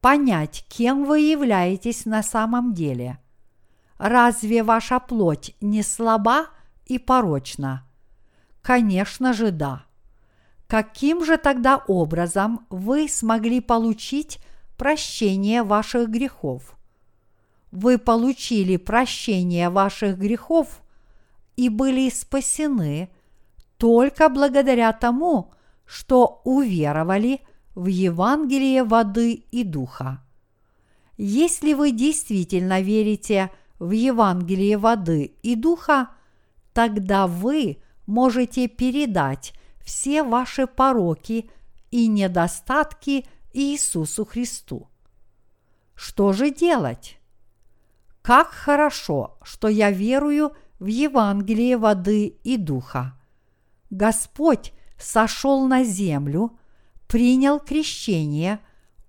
понять, 0.00 0.66
кем 0.68 1.04
вы 1.04 1.20
являетесь 1.20 2.04
на 2.04 2.24
самом 2.24 2.74
деле. 2.74 3.20
Разве 3.96 4.64
ваша 4.64 4.98
плоть 4.98 5.54
не 5.60 5.84
слаба 5.84 6.48
и 6.86 6.98
порочна? 6.98 7.86
Конечно 8.60 9.32
же, 9.32 9.52
да. 9.52 9.84
Каким 10.66 11.24
же 11.24 11.36
тогда 11.36 11.76
образом 11.86 12.66
вы 12.68 13.08
смогли 13.08 13.60
получить 13.60 14.40
прощение 14.76 15.62
ваших 15.62 16.10
грехов? 16.10 16.76
Вы 17.70 17.98
получили 17.98 18.76
прощение 18.78 19.70
ваших 19.70 20.18
грехов 20.18 20.82
и 21.54 21.68
были 21.68 22.10
спасены 22.10 23.10
только 23.78 24.28
благодаря 24.28 24.92
тому, 24.92 25.52
что 25.84 26.40
уверовали 26.44 27.40
в 27.74 27.86
Евангелие 27.86 28.84
воды 28.84 29.44
и 29.50 29.64
духа. 29.64 30.22
Если 31.16 31.74
вы 31.74 31.92
действительно 31.92 32.80
верите 32.80 33.50
в 33.78 33.90
Евангелие 33.90 34.78
воды 34.78 35.36
и 35.42 35.54
духа, 35.54 36.08
тогда 36.72 37.26
вы 37.26 37.82
можете 38.06 38.68
передать 38.68 39.52
все 39.80 40.22
ваши 40.22 40.66
пороки 40.66 41.50
и 41.90 42.08
недостатки 42.08 43.26
Иисусу 43.52 44.24
Христу. 44.24 44.88
Что 45.94 46.32
же 46.32 46.50
делать? 46.50 47.18
Как 48.20 48.48
хорошо, 48.48 49.38
что 49.42 49.68
я 49.68 49.90
верую 49.90 50.52
в 50.78 50.86
Евангелие 50.86 51.78
воды 51.78 52.26
и 52.42 52.56
духа. 52.56 53.18
Господь 53.90 54.72
сошел 54.98 55.66
на 55.66 55.84
землю, 55.84 56.58
принял 57.06 57.60
крещение, 57.60 58.60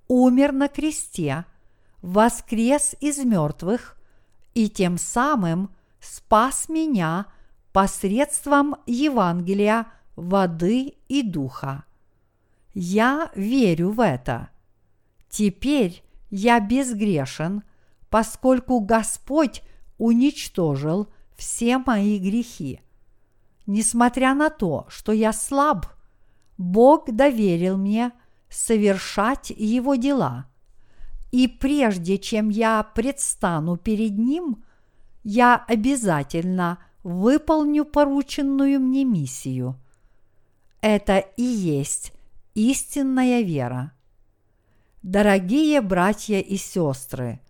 умер 0.07 0.51
на 0.51 0.67
кресте, 0.67 1.45
воскрес 2.01 2.95
из 2.99 3.17
мертвых 3.19 3.97
и 4.53 4.69
тем 4.69 4.97
самым 4.97 5.71
спас 5.99 6.69
меня 6.69 7.27
посредством 7.73 8.75
Евангелия 8.85 9.87
воды 10.15 10.95
и 11.07 11.21
духа. 11.21 11.83
Я 12.73 13.31
верю 13.35 13.91
в 13.91 13.99
это. 13.99 14.49
Теперь 15.29 16.03
я 16.29 16.59
безгрешен, 16.59 17.63
поскольку 18.09 18.79
Господь 18.79 19.61
уничтожил 19.97 21.07
все 21.35 21.77
мои 21.77 22.19
грехи. 22.19 22.81
Несмотря 23.67 24.33
на 24.33 24.49
то, 24.49 24.85
что 24.87 25.11
я 25.11 25.33
слаб, 25.33 25.85
Бог 26.57 27.11
доверил 27.11 27.77
мне 27.77 28.13
совершать 28.49 29.49
Его 29.49 29.95
дела. 29.95 30.47
И 31.31 31.49
прежде 31.49 32.17
чем 32.17 32.47
я 32.47 32.81
предстану 32.81 33.75
перед 33.75 34.17
Ним, 34.17 34.63
я 35.23 35.57
обязательно 35.67 36.79
выполню 37.03 37.83
порученную 37.83 38.79
мне 38.79 39.03
миссию. 39.03 39.75
Это 40.79 41.17
и 41.17 41.43
есть 41.43 42.13
истинная 42.55 43.41
вера. 43.41 43.91
Дорогие 45.03 45.81
братья 45.81 46.39
и 46.39 46.55
сестры, 46.55 47.41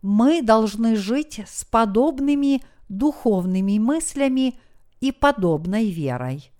мы 0.00 0.40
должны 0.40 0.96
жить 0.96 1.42
с 1.46 1.66
подобными 1.66 2.62
духовными 2.88 3.78
мыслями 3.78 4.58
и 5.00 5.12
подобной 5.12 5.90
верой. 5.90 6.52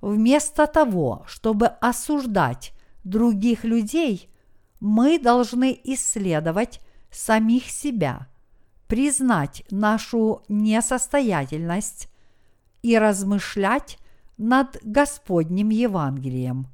Вместо 0.00 0.66
того, 0.66 1.24
чтобы 1.26 1.66
осуждать 1.66 2.72
других 3.04 3.64
людей, 3.64 4.30
мы 4.80 5.18
должны 5.18 5.78
исследовать 5.84 6.80
самих 7.10 7.70
себя, 7.70 8.28
признать 8.86 9.64
нашу 9.70 10.42
несостоятельность 10.48 12.08
и 12.82 12.96
размышлять 12.96 13.98
над 14.36 14.78
Господним 14.82 15.70
Евангелием. 15.70 16.68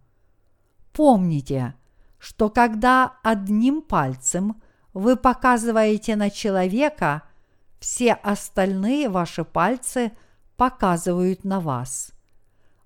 Помните, 0.92 1.74
что 2.18 2.50
когда 2.50 3.16
одним 3.22 3.82
пальцем 3.82 4.62
вы 4.92 5.16
показываете 5.16 6.14
на 6.14 6.30
человека, 6.30 7.22
все 7.80 8.12
остальные 8.12 9.08
ваши 9.08 9.44
пальцы 9.44 10.12
показывают 10.56 11.44
на 11.44 11.60
вас. 11.60 12.12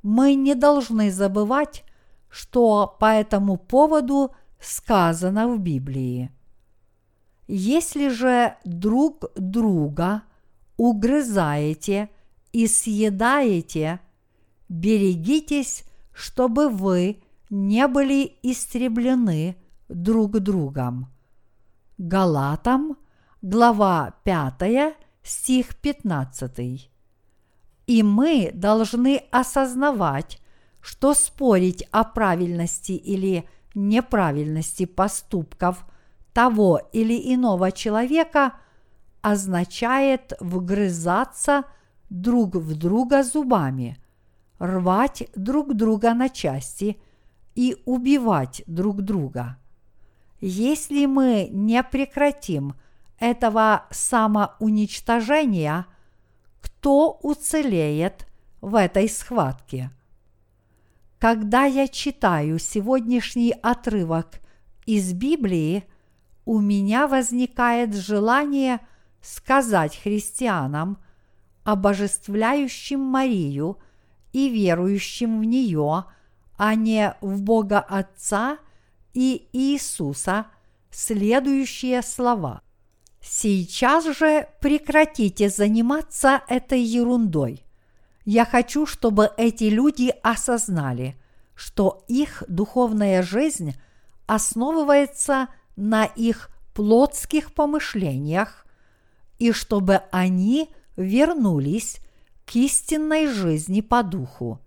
Мы 0.03 0.35
не 0.35 0.55
должны 0.55 1.11
забывать, 1.11 1.85
что 2.29 2.97
по 3.01 3.07
этому 3.07 3.57
поводу 3.57 4.33
сказано 4.61 5.49
в 5.49 5.59
Библии. 5.59 6.31
Если 7.47 8.09
же 8.09 8.57
друг 8.65 9.31
друга 9.35 10.23
угрызаете 10.77 12.11
и 12.53 12.67
съедаете, 12.67 14.01
берегитесь, 14.69 15.85
чтобы 16.13 16.69
вы 16.69 17.23
не 17.51 17.87
были 17.89 18.39
истреблены 18.43 19.57
друг 19.89 20.39
другом. 20.41 21.07
Галатам, 21.97 22.97
глава 23.41 24.15
5, 24.25 24.97
стих 25.23 25.77
15. 25.77 26.91
И 27.89 28.03
мы 28.03 28.51
должны 28.53 29.23
осознавать, 29.31 30.41
что 30.83 31.15
спорить 31.15 31.83
о 31.91 32.05
правильности 32.05 32.93
или 32.93 33.49
неправильности 33.75 34.85
поступков 34.85 35.87
того 36.35 36.83
или 36.93 37.35
иного 37.35 37.73
человека 37.73 38.53
означает 39.23 40.35
вгрызаться 40.39 41.65
друг 42.11 42.57
в 42.57 42.77
друга 42.77 43.23
зубами, 43.23 43.97
рвать 44.59 45.27
друг 45.35 45.73
друга 45.75 46.13
на 46.13 46.29
части 46.29 47.01
и 47.55 47.75
убивать 47.87 48.63
друг 48.67 49.01
друга. 49.01 49.57
Если 50.43 51.07
мы 51.07 51.49
не 51.51 51.83
прекратим 51.83 52.75
этого 53.19 53.87
самоуничтожения, 53.91 55.87
кто 56.89 57.19
уцелеет 57.21 58.27
в 58.63 58.75
этой 58.75 59.11
схватке? 59.11 59.91
Когда 61.19 61.67
я 61.67 61.87
читаю 61.87 62.59
сегодняшний 62.59 63.53
отрывок 63.63 64.41
из 64.87 65.13
Библии, 65.13 65.85
у 66.47 66.61
меня 66.61 67.07
возникает 67.07 67.95
желание 67.95 68.81
сказать 69.21 70.01
христианам, 70.03 70.97
обожествляющим 71.63 73.01
Марию 73.01 73.77
и 74.33 74.49
верующим 74.49 75.41
в 75.41 75.45
нее, 75.45 76.07
а 76.57 76.75
не 76.75 77.15
в 77.21 77.43
Бога 77.43 77.81
Отца 77.81 78.57
и 79.13 79.47
Иисуса, 79.53 80.47
следующие 80.91 82.01
слова. 82.01 82.63
Сейчас 83.29 84.05
же 84.17 84.49
прекратите 84.61 85.49
заниматься 85.49 86.43
этой 86.49 86.81
ерундой– 86.81 87.65
я 88.31 88.45
хочу, 88.45 88.85
чтобы 88.85 89.31
эти 89.39 89.65
люди 89.65 90.13
осознали, 90.23 91.17
что 91.55 92.05
их 92.09 92.45
духовная 92.47 93.23
жизнь 93.23 93.75
основывается 94.27 95.49
на 95.77 96.05
их 96.05 96.51
плотских 96.75 97.55
помышлениях, 97.55 98.67
и 99.39 99.51
чтобы 99.53 100.03
они 100.11 100.69
вернулись 100.95 102.01
к 102.45 102.55
истинной 102.57 103.29
жизни 103.29 103.81
по 103.81 104.03
духу. 104.03 104.61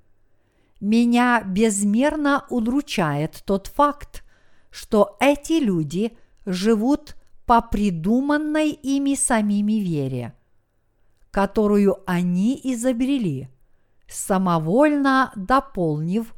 Меня 0.80 1.44
безмерно 1.46 2.48
удручает 2.50 3.44
тот 3.46 3.68
факт, 3.68 4.24
что 4.72 5.18
эти 5.20 5.64
люди 5.64 6.18
живут 6.48 7.16
по 7.46 7.62
придуманной 7.62 8.70
ими 8.72 9.16
самими 9.16 9.74
вере– 9.74 10.36
которую 11.32 11.98
они 12.06 12.60
изобрели, 12.62 13.50
самовольно 14.08 15.32
дополнив 15.36 16.36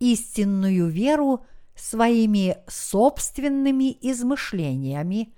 истинную 0.00 0.88
веру 0.88 1.46
своими 1.76 2.58
собственными 2.66 3.96
измышлениями 4.00 5.32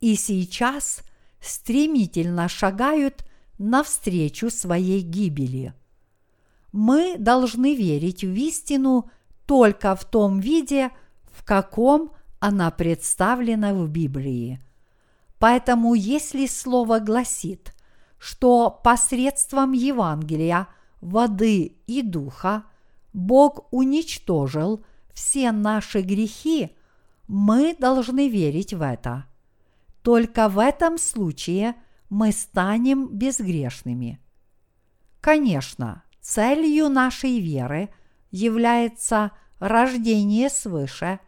и 0.00 0.16
сейчас 0.16 1.02
стремительно 1.40 2.48
шагают 2.48 3.24
навстречу 3.58 4.50
своей 4.50 5.02
гибели. 5.02 5.74
Мы 6.72 7.16
должны 7.18 7.76
верить 7.76 8.24
в 8.24 8.34
истину 8.34 9.10
только 9.46 9.94
в 9.94 10.04
том 10.06 10.40
виде, 10.40 10.90
в 11.30 11.44
каком 11.44 12.12
она 12.44 12.70
представлена 12.70 13.72
в 13.72 13.88
Библии. 13.88 14.60
Поэтому 15.38 15.94
если 15.94 16.44
Слово 16.46 16.98
гласит, 16.98 17.74
что 18.18 18.68
посредством 18.84 19.72
Евангелия, 19.72 20.68
воды 21.00 21.78
и 21.86 22.02
духа 22.02 22.64
Бог 23.14 23.66
уничтожил 23.70 24.84
все 25.14 25.52
наши 25.52 26.02
грехи, 26.02 26.76
мы 27.28 27.74
должны 27.78 28.28
верить 28.28 28.74
в 28.74 28.82
это. 28.82 29.24
Только 30.02 30.50
в 30.50 30.58
этом 30.58 30.98
случае 30.98 31.74
мы 32.10 32.30
станем 32.30 33.08
безгрешными. 33.08 34.20
Конечно, 35.22 36.02
целью 36.20 36.90
нашей 36.90 37.40
веры 37.40 37.88
является 38.30 39.30
рождение 39.60 40.50
свыше 40.50 41.20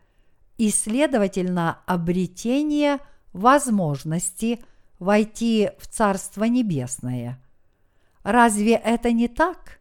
и, 0.59 0.71
следовательно, 0.71 1.81
обретение 1.87 2.99
возможности– 3.33 4.63
войти 4.99 5.71
в 5.79 5.87
Царство 5.87 6.45
Небесное. 6.45 7.41
Разве 8.23 8.75
это 8.75 9.13
не 9.13 9.29
так? 9.29 9.81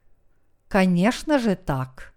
Конечно 0.67 1.39
же 1.39 1.55
так. 1.55 2.13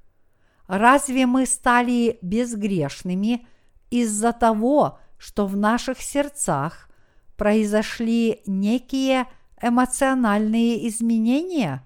Разве 0.67 1.27
мы 1.27 1.47
стали 1.47 2.19
безгрешными 2.21 3.47
из-за 3.91 4.33
того, 4.33 4.99
что 5.17 5.47
в 5.47 5.57
наших 5.57 6.03
сердцах 6.03 6.91
произошли 7.37 8.43
некие 8.47 9.27
эмоциональные 9.63 10.87
изменения? 10.89 11.83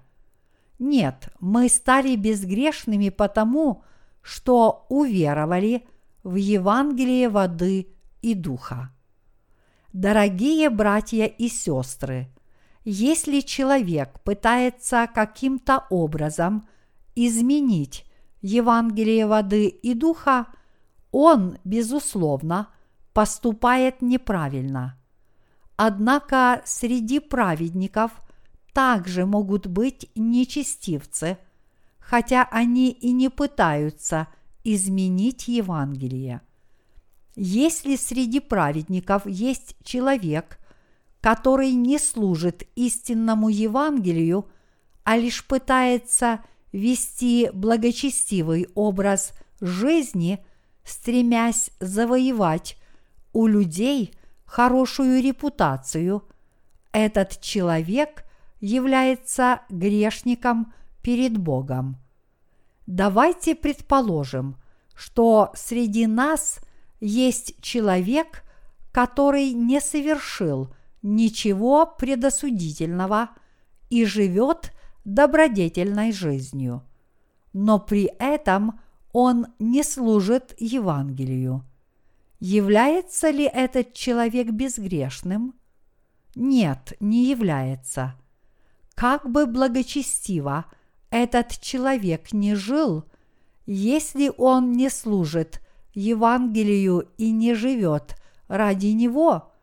Нет, 0.79 1.29
мы 1.39 1.69
стали 1.69 2.15
безгрешными 2.15 3.09
потому, 3.09 3.83
что 4.21 4.85
уверовали 4.89 5.87
в 6.23 6.35
Евангелие 6.35 7.29
воды 7.29 7.87
и 8.21 8.33
духа. 8.33 8.91
Дорогие 9.91 10.69
братья 10.69 11.25
и 11.25 11.47
сестры, 11.49 12.29
если 12.85 13.41
человек 13.41 14.19
пытается 14.21 15.07
каким-то 15.13 15.85
образом 15.89 16.67
изменить 17.15 18.05
Евангелие 18.41 19.27
воды 19.27 19.67
и 19.67 19.93
духа, 19.93 20.47
он, 21.11 21.57
безусловно, 21.63 22.69
поступает 23.13 24.01
неправильно. 24.01 24.97
Однако 25.75 26.61
среди 26.65 27.19
праведников 27.19 28.11
также 28.73 29.25
могут 29.25 29.67
быть 29.67 30.09
нечестивцы, 30.15 31.37
хотя 31.99 32.47
они 32.51 32.91
и 32.91 33.11
не 33.11 33.29
пытаются 33.29 34.27
изменить 34.63 35.47
Евангелие– 35.47 36.41
если 37.35 37.95
среди 37.95 38.39
праведников 38.39 39.25
есть 39.25 39.75
человек, 39.83 40.59
который 41.19 41.71
не 41.71 41.97
служит 41.97 42.63
истинному 42.75 43.49
Евангелию, 43.49 44.47
а 45.03 45.17
лишь 45.17 45.45
пытается 45.45 46.41
вести 46.71 47.49
благочестивый 47.53 48.67
образ 48.75 49.33
жизни, 49.61 50.45
стремясь 50.83 51.71
завоевать 51.79 52.77
у 53.31 53.47
людей 53.47 54.13
хорошую 54.45 55.21
репутацию, 55.21 56.23
этот 56.91 57.41
человек 57.41 58.25
является 58.59 59.61
грешником 59.69 60.73
перед 61.01 61.37
Богом. 61.37 61.97
Давайте 62.85 63.55
предположим, 63.55 64.57
что 64.95 65.51
среди 65.55 66.07
нас– 66.07 66.59
есть 67.03 67.61
человек, 67.61 68.43
который 68.93 69.51
не 69.51 69.81
совершил 69.81 70.73
ничего 71.01 71.85
предосудительного 71.85 73.31
и 73.89 74.05
живет 74.05 74.71
добродетельной 75.03 76.13
жизнью, 76.13 76.81
но 77.51 77.77
при 77.77 78.05
этом 78.19 78.79
он 79.11 79.47
не 79.59 79.83
служит 79.83 80.55
Евангелию. 80.57 81.65
Является 82.39 83.29
ли 83.31 83.43
этот 83.43 83.93
человек 83.93 84.51
безгрешным? 84.51 85.55
Нет, 86.35 86.93
не 87.01 87.25
является. 87.25 88.15
Как 88.95 89.29
бы 89.29 89.45
благочестиво 89.45 90.65
этот 91.13 91.59
человек 91.59 92.33
не 92.33 92.55
жил, 92.55 93.05
если 93.67 94.31
он 94.35 94.71
не 94.71 94.89
служит 94.89 95.61
Евангелию 95.93 97.07
и 97.17 97.29
не 97.29 97.53
живет 97.53 98.15
ради 98.47 98.87
него, 98.87 99.53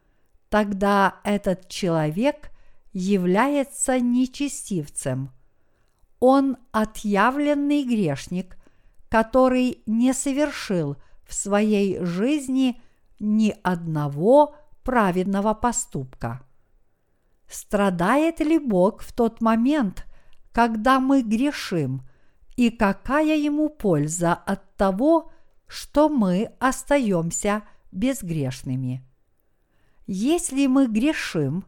тогда 0.48 1.16
этот 1.24 1.68
человек 1.68 2.52
является 2.92 3.98
нечестивцем. 3.98 5.32
Он 6.20 6.56
отъявленный 6.70 7.82
грешник, 7.82 8.56
который 9.08 9.82
не 9.86 10.12
совершил 10.12 10.98
в 11.28 11.34
своей 11.34 11.98
жизни 12.04 12.80
ни 13.18 13.56
одного 13.64 14.54
праведного 14.84 15.54
поступка. 15.54 16.42
Страдает 17.48 18.38
ли 18.38 18.60
Бог 18.60 19.02
в 19.02 19.12
тот 19.12 19.40
момент, 19.40 20.06
когда 20.52 21.00
мы 21.00 21.22
грешим, 21.22 22.02
и 22.56 22.70
какая 22.70 23.36
ему 23.36 23.68
польза 23.68 24.34
от 24.34 24.76
того, 24.76 25.32
что 25.66 26.08
мы 26.08 26.52
остаемся 26.58 27.62
безгрешными. 27.92 29.04
Если 30.06 30.66
мы 30.66 30.86
грешим, 30.88 31.64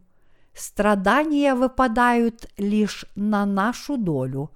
страдания 0.55 1.55
выпадают 1.55 2.47
лишь 2.57 3.07
на 3.15 3.47
нашу 3.47 3.97
долю, 3.97 4.51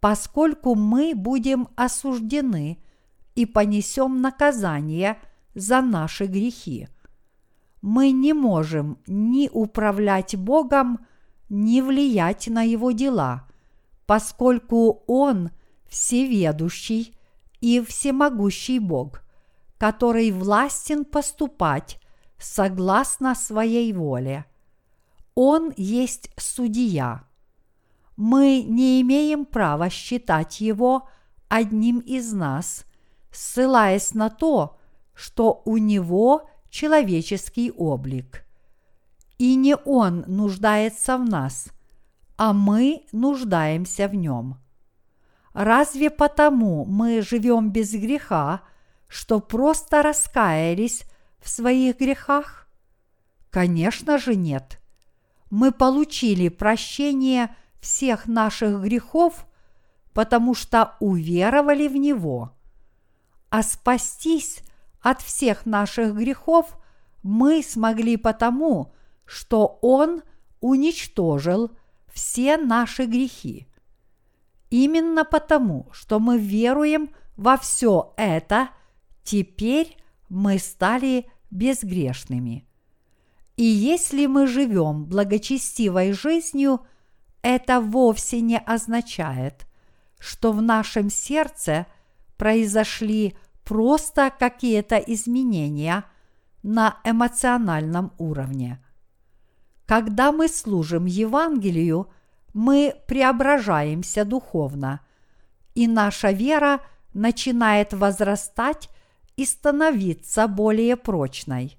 поскольку 0.00 0.74
мы 0.74 1.14
будем 1.14 1.68
осуждены 1.74 2.78
и 3.34 3.44
понесем 3.44 4.20
наказание 4.22 5.18
за 5.54 5.80
наши 5.80 6.26
грехи. 6.26 6.88
Мы 7.82 8.12
не 8.12 8.32
можем 8.32 8.98
ни 9.06 9.48
управлять 9.52 10.36
Богом, 10.36 11.00
ни 11.48 11.80
влиять 11.80 12.48
на 12.48 12.62
Его 12.62 12.92
дела, 12.92 13.47
поскольку 14.08 15.04
Он 15.06 15.50
всеведущий 15.86 17.14
и 17.60 17.82
всемогущий 17.82 18.78
Бог, 18.78 19.20
который 19.76 20.30
властен 20.30 21.04
поступать 21.04 22.00
согласно 22.38 23.34
своей 23.34 23.92
воле. 23.92 24.46
Он 25.34 25.74
есть 25.76 26.30
судья. 26.38 27.24
Мы 28.16 28.62
не 28.62 29.02
имеем 29.02 29.44
права 29.44 29.90
считать 29.90 30.62
его 30.62 31.06
одним 31.50 31.98
из 31.98 32.32
нас, 32.32 32.86
ссылаясь 33.30 34.14
на 34.14 34.30
то, 34.30 34.78
что 35.12 35.60
у 35.66 35.76
него 35.76 36.48
человеческий 36.70 37.70
облик. 37.70 38.46
И 39.36 39.54
не 39.54 39.76
он 39.76 40.24
нуждается 40.26 41.18
в 41.18 41.28
нас, 41.28 41.68
а 42.38 42.52
мы 42.52 43.04
нуждаемся 43.10 44.06
в 44.06 44.14
нем. 44.14 44.58
Разве 45.52 46.08
потому 46.08 46.84
мы 46.84 47.20
живем 47.20 47.72
без 47.72 47.92
греха, 47.92 48.62
что 49.08 49.40
просто 49.40 50.02
раскаялись 50.02 51.02
в 51.40 51.48
своих 51.48 51.98
грехах? 51.98 52.68
Конечно 53.50 54.18
же 54.18 54.36
нет. 54.36 54.80
Мы 55.50 55.72
получили 55.72 56.48
прощение 56.48 57.54
всех 57.80 58.28
наших 58.28 58.82
грехов, 58.82 59.44
потому 60.12 60.54
что 60.54 60.94
уверовали 61.00 61.88
в 61.88 61.96
Него. 61.96 62.52
А 63.50 63.64
спастись 63.64 64.60
от 65.00 65.22
всех 65.22 65.66
наших 65.66 66.14
грехов 66.14 66.78
мы 67.24 67.64
смогли 67.64 68.16
потому, 68.16 68.94
что 69.24 69.78
Он 69.82 70.22
уничтожил 70.60 71.72
все 72.18 72.56
наши 72.56 73.06
грехи. 73.06 73.68
Именно 74.70 75.24
потому, 75.24 75.88
что 75.92 76.18
мы 76.18 76.36
веруем 76.36 77.10
во 77.36 77.56
все 77.56 78.12
это, 78.16 78.70
теперь 79.22 79.96
мы 80.28 80.58
стали 80.58 81.30
безгрешными. 81.52 82.66
И 83.56 83.62
если 83.62 84.26
мы 84.26 84.48
живем 84.48 85.04
благочестивой 85.04 86.12
жизнью, 86.12 86.80
это 87.42 87.80
вовсе 87.80 88.40
не 88.40 88.58
означает, 88.58 89.68
что 90.18 90.50
в 90.50 90.60
нашем 90.60 91.10
сердце 91.10 91.86
произошли 92.36 93.36
просто 93.62 94.32
какие-то 94.36 94.96
изменения 94.96 96.04
на 96.64 96.98
эмоциональном 97.04 98.12
уровне. 98.18 98.84
Когда 99.88 100.32
мы 100.32 100.48
служим 100.48 101.06
Евангелию, 101.06 102.10
мы 102.52 102.94
преображаемся 103.06 104.26
духовно, 104.26 105.00
и 105.74 105.88
наша 105.88 106.30
вера 106.30 106.82
начинает 107.14 107.94
возрастать 107.94 108.90
и 109.36 109.46
становиться 109.46 110.46
более 110.46 110.96
прочной. 110.96 111.78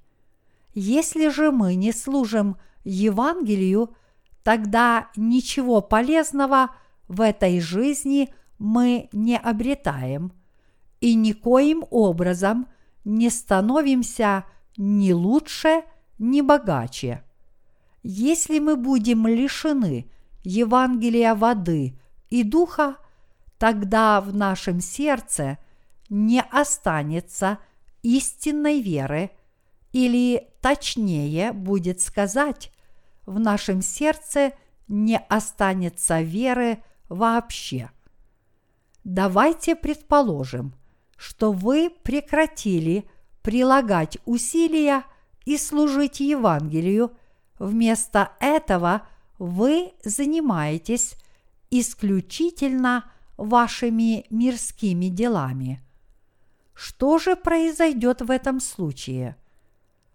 Если 0.73 1.29
же 1.29 1.51
мы 1.51 1.75
не 1.75 1.91
служим 1.91 2.57
Евангелию, 2.83 3.95
тогда 4.41 5.09
ничего 5.15 5.79
полезного 5.79 6.71
в 7.07 7.21
этой 7.21 7.59
жизни 7.59 8.33
мы 8.57 9.09
не 9.11 9.37
обретаем 9.37 10.31
и 10.99 11.13
никоим 11.13 11.85
образом 11.91 12.69
не 13.05 13.29
становимся 13.29 14.45
ни 14.77 15.11
лучше, 15.11 15.83
ни 16.17 16.41
богаче. 16.41 17.23
Если 18.11 18.57
мы 18.59 18.75
будем 18.75 19.27
лишены 19.27 20.09
Евангелия 20.43 21.35
воды 21.35 21.99
и 22.29 22.43
духа, 22.43 22.95
тогда 23.57 24.19
в 24.21 24.33
нашем 24.33 24.81
сердце– 24.81 25.57
не 26.09 26.41
останется 26.41 27.59
истинной 28.01 28.81
веры, 28.81 29.31
или 29.91 30.49
точнее 30.61 31.53
будет 31.53 32.01
сказать, 32.01 32.71
в 33.25 33.39
нашем 33.39 33.81
сердце 33.81 34.53
не 34.87 35.17
останется 35.17 36.21
веры 36.21 36.83
вообще. 37.09 37.91
Давайте 39.03 39.75
предположим, 39.75 40.73
что 41.15 41.51
вы 41.51 41.89
прекратили 41.89 43.09
прилагать 43.41 44.17
усилия 44.25 45.03
и 45.45 45.57
служить 45.57 46.19
Евангелию, 46.19 47.15
вместо 47.59 48.31
этого 48.39 49.03
вы 49.37 49.93
занимаетесь 50.03 51.15
исключительно 51.69 53.05
вашими 53.37 54.25
мирскими 54.29 55.09
делами– 55.09 55.83
что 56.81 57.17
же 57.17 57.35
произойдет 57.35 58.21
в 58.21 58.31
этом 58.31 58.61
случае? 58.61 59.35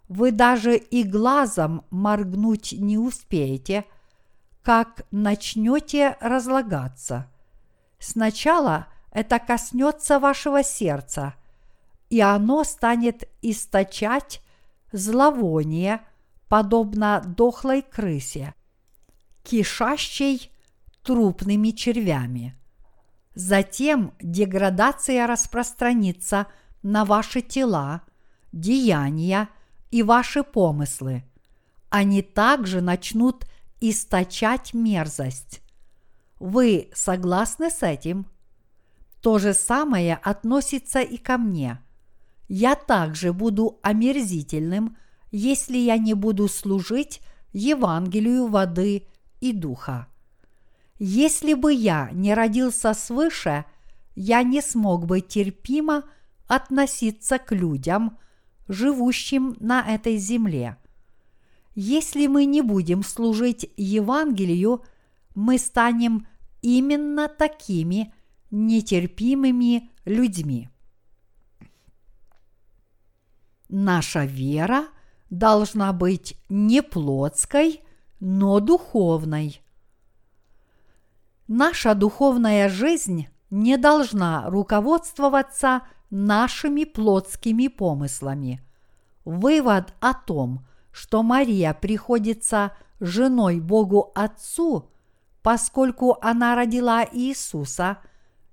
Вы 0.08 0.32
даже 0.32 0.78
и 0.78 1.02
глазом 1.02 1.84
моргнуть 1.90 2.72
не 2.72 2.96
успеете, 2.96 3.84
как 4.62 5.02
начнете 5.10 6.16
разлагаться. 6.22 7.30
Сначала 7.98 8.86
это 9.10 9.38
коснется 9.40 10.18
вашего 10.18 10.62
сердца, 10.62 11.34
и 12.08 12.22
оно 12.22 12.64
станет 12.64 13.28
источать 13.42 14.40
зловоние, 14.90 16.00
подобно 16.48 17.22
дохлой 17.24 17.82
крысе, 17.82 18.54
кишащей 19.42 20.50
трупными 21.02 21.70
червями. 21.70 22.56
Затем 23.34 24.14
деградация 24.20 25.26
распространится 25.26 26.46
на 26.82 27.04
ваши 27.04 27.40
тела, 27.40 28.02
деяния 28.52 29.48
и 29.90 30.02
ваши 30.02 30.42
помыслы. 30.42 31.24
Они 31.90 32.22
также 32.22 32.80
начнут 32.80 33.46
источать 33.80 34.72
мерзость. 34.74 35.62
Вы 36.38 36.90
согласны 36.94 37.70
с 37.70 37.82
этим? 37.82 38.26
То 39.20 39.38
же 39.38 39.54
самое 39.54 40.16
относится 40.16 41.00
и 41.00 41.16
ко 41.16 41.38
мне. 41.38 41.80
Я 42.48 42.74
также 42.74 43.32
буду 43.32 43.78
омерзительным, 43.82 44.96
если 45.34 45.78
я 45.78 45.98
не 45.98 46.14
буду 46.14 46.46
служить 46.46 47.20
Евангелию 47.52 48.46
воды 48.46 49.08
и 49.40 49.52
духа. 49.52 50.06
Если 51.00 51.54
бы 51.54 51.72
я 51.72 52.08
не 52.12 52.34
родился 52.34 52.94
свыше, 52.94 53.64
я 54.14 54.44
не 54.44 54.62
смог 54.62 55.06
бы 55.06 55.20
терпимо 55.20 56.04
относиться 56.46 57.40
к 57.40 57.52
людям, 57.52 58.16
живущим 58.68 59.56
на 59.58 59.82
этой 59.82 60.18
земле. 60.18 60.76
Если 61.74 62.28
мы 62.28 62.44
не 62.44 62.62
будем 62.62 63.02
служить 63.02 63.68
Евангелию, 63.76 64.84
мы 65.34 65.58
станем 65.58 66.28
именно 66.62 67.26
такими 67.26 68.14
нетерпимыми 68.52 69.90
людьми. 70.04 70.68
Наша 73.68 74.26
вера 74.26 74.86
должна 75.38 75.92
быть 75.92 76.36
не 76.48 76.82
плотской, 76.82 77.82
но 78.20 78.60
духовной. 78.60 79.60
Наша 81.48 81.94
духовная 81.94 82.68
жизнь 82.68 83.26
не 83.50 83.76
должна 83.76 84.48
руководствоваться 84.48 85.82
нашими 86.10 86.84
плотскими 86.84 87.68
помыслами. 87.68 88.62
Вывод 89.24 89.92
о 90.00 90.14
том, 90.14 90.66
что 90.92 91.22
Мария 91.22 91.74
приходится 91.74 92.72
женой 93.00 93.60
Богу 93.60 94.12
Отцу, 94.14 94.90
поскольку 95.42 96.16
она 96.22 96.54
родила 96.54 97.04
Иисуса, 97.12 97.98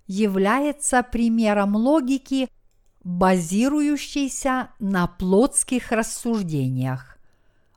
является 0.07 1.03
примером 1.03 1.75
логики, 1.75 2.49
базирующейся 3.03 4.69
на 4.79 5.07
плотских 5.07 5.91
рассуждениях. 5.91 7.17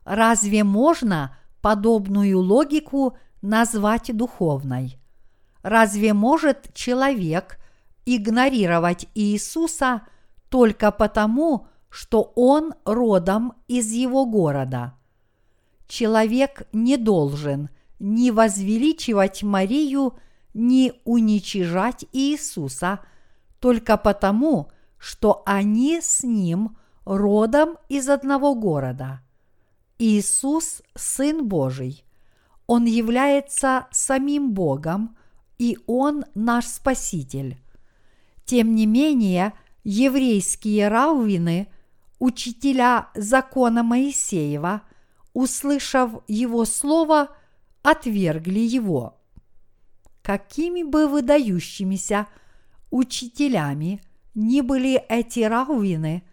Разве 0.03 0.63
можно 0.63 1.35
подобную 1.61 2.39
логику 2.39 3.17
назвать 3.41 4.15
духовной? 4.15 4.99
Разве 5.63 6.13
может 6.13 6.73
человек 6.73 7.57
игнорировать 8.05 9.07
Иисуса 9.15 10.03
только 10.49 10.91
потому, 10.91 11.67
что 11.89 12.31
он 12.35 12.75
родом 12.85 13.53
из 13.67 13.91
его 13.91 14.27
города? 14.27 14.93
Человек 15.87 16.67
не 16.71 16.97
должен 16.97 17.69
ни 17.99 18.29
возвеличивать 18.29 19.41
Марию, 19.41 20.13
не 20.53 20.93
уничижать 21.03 22.05
Иисуса 22.11 22.99
только 23.59 23.97
потому, 23.97 24.71
что 25.05 25.43
они 25.45 26.01
с 26.01 26.23
Ним 26.23 26.77
родом 27.05 27.77
из 27.89 28.09
одного 28.09 28.55
города. 28.55 29.21
Иисус– 29.99 30.81
Сын 30.95 31.47
Божий. 31.47 32.03
Он 32.65 32.85
является 32.85 33.85
самим 33.91 34.53
Богом, 34.53 35.15
и 35.59 35.77
Он 35.85 36.25
наш 36.33 36.65
Спаситель. 36.65 37.61
Тем 38.45 38.73
не 38.73 38.87
менее, 38.87 39.53
еврейские 39.83 40.87
раввины, 40.87 41.67
учителя 42.17 43.09
закона 43.13 43.83
Моисеева, 43.83 44.81
услышав 45.33 46.13
его 46.27 46.65
слово, 46.65 47.27
отвергли 47.83 48.61
его. 48.61 49.21
Какими 50.23 50.81
бы 50.81 51.07
выдающимися 51.07 52.25
учителями 52.89 54.01
ни 54.35 54.61
были 54.61 55.03
эти 55.09 55.39
раввины, 55.39 56.23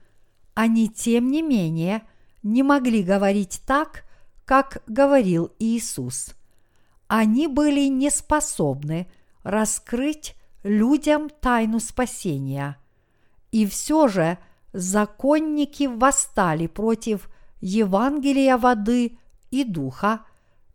они 0.55 0.89
тем 0.89 1.31
не 1.31 1.41
менее 1.41 2.03
не 2.43 2.63
могли 2.63 3.03
говорить 3.03 3.63
так, 3.67 4.05
как 4.45 4.83
говорил 4.87 5.53
Иисус. 5.59 6.35
Они 7.07 7.47
были 7.47 7.87
не 7.87 8.11
способны 8.11 9.07
раскрыть 9.45 10.35
людям 10.63 11.31
тайну 11.31 11.81
спасения. 11.81 12.77
И 13.51 13.67
все 13.67 14.09
же 14.09 14.39
законники 14.73 15.85
восстали 15.85 16.67
против 16.67 17.29
Евангелия 17.61 18.57
воды 18.57 19.19
и 19.51 19.65
духа 19.65 20.21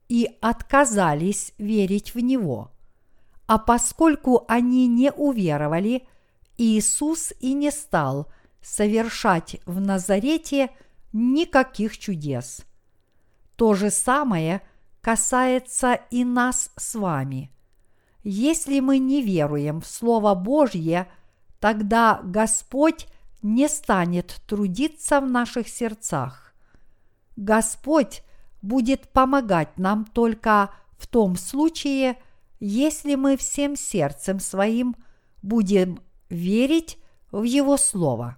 и 0.07 0.29
отказались 0.41 1.53
верить 1.57 2.15
в 2.15 2.19
него. 2.19 2.71
А 3.47 3.57
поскольку 3.57 4.45
они 4.47 4.87
не 4.87 5.11
уверовали, 5.11 6.07
Иисус 6.57 7.33
и 7.39 7.53
не 7.53 7.71
стал 7.71 8.31
совершать 8.61 9.57
в 9.65 9.79
Назарете 9.79 10.69
никаких 11.13 11.97
чудес. 11.97 12.65
То 13.55 13.73
же 13.73 13.89
самое 13.89 14.61
касается 15.01 15.93
и 16.11 16.23
нас 16.25 16.71
с 16.75 16.95
вами. 16.95 17.51
Если 18.23 18.79
мы 18.81 18.97
не 18.97 19.21
веруем 19.21 19.81
в 19.81 19.87
Слово 19.87 20.35
Божье, 20.35 21.07
тогда 21.59 22.19
Господь 22.23 23.07
не 23.41 23.69
станет 23.69 24.41
трудиться 24.47 25.21
в 25.21 25.29
наших 25.29 25.69
сердцах. 25.69 26.53
Господь 27.37 28.23
будет 28.61 29.09
помогать 29.09 29.77
нам 29.77 30.05
только 30.05 30.71
в 30.97 31.07
том 31.07 31.37
случае, 31.37 32.17
если 32.59 33.15
мы 33.15 33.37
всем 33.37 33.75
сердцем 33.75 34.39
своим 34.39 34.95
будем 35.41 35.99
верить 36.29 36.97
в 37.31 37.43
Его 37.43 37.77
Слово. 37.77 38.37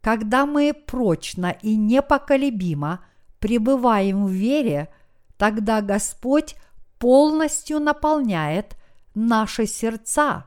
Когда 0.00 0.46
мы 0.46 0.72
прочно 0.72 1.56
и 1.62 1.76
непоколебимо 1.76 3.04
пребываем 3.38 4.26
в 4.26 4.30
вере, 4.30 4.88
тогда 5.36 5.82
Господь 5.82 6.56
полностью 6.98 7.80
наполняет 7.80 8.76
наши 9.14 9.66
сердца, 9.66 10.46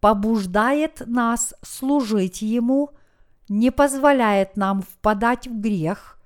побуждает 0.00 1.02
нас 1.06 1.54
служить 1.62 2.42
Ему, 2.42 2.90
не 3.48 3.70
позволяет 3.70 4.56
нам 4.56 4.82
впадать 4.82 5.46
в 5.46 5.60
грех 5.60 6.18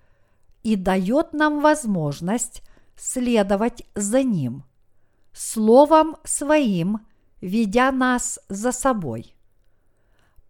и 0.62 0.76
дает 0.76 1.32
нам 1.32 1.60
возможность 1.60 2.62
следовать 2.96 3.84
за 3.94 4.22
Ним, 4.22 4.64
Словом 5.32 6.16
Своим 6.24 7.00
ведя 7.40 7.92
нас 7.92 8.40
за 8.48 8.72
собой. 8.72 9.34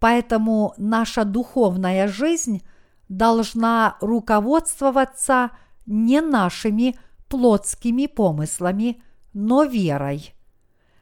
Поэтому 0.00 0.74
наша 0.76 1.24
духовная 1.24 2.08
жизнь 2.08 2.62
должна 3.08 3.96
руководствоваться 4.00 5.50
не 5.86 6.20
нашими 6.20 6.96
плотскими 7.28 8.06
помыслами, 8.06 9.02
но 9.32 9.64
верой. 9.64 10.34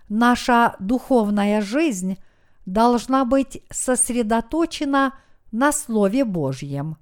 Наша 0.08 0.76
духовная 0.78 1.60
жизнь 1.60 2.18
должна 2.64 3.24
быть 3.24 3.62
сосредоточена 3.70 5.14
на 5.52 5.72
Слове 5.72 6.24
Божьем, 6.24 6.96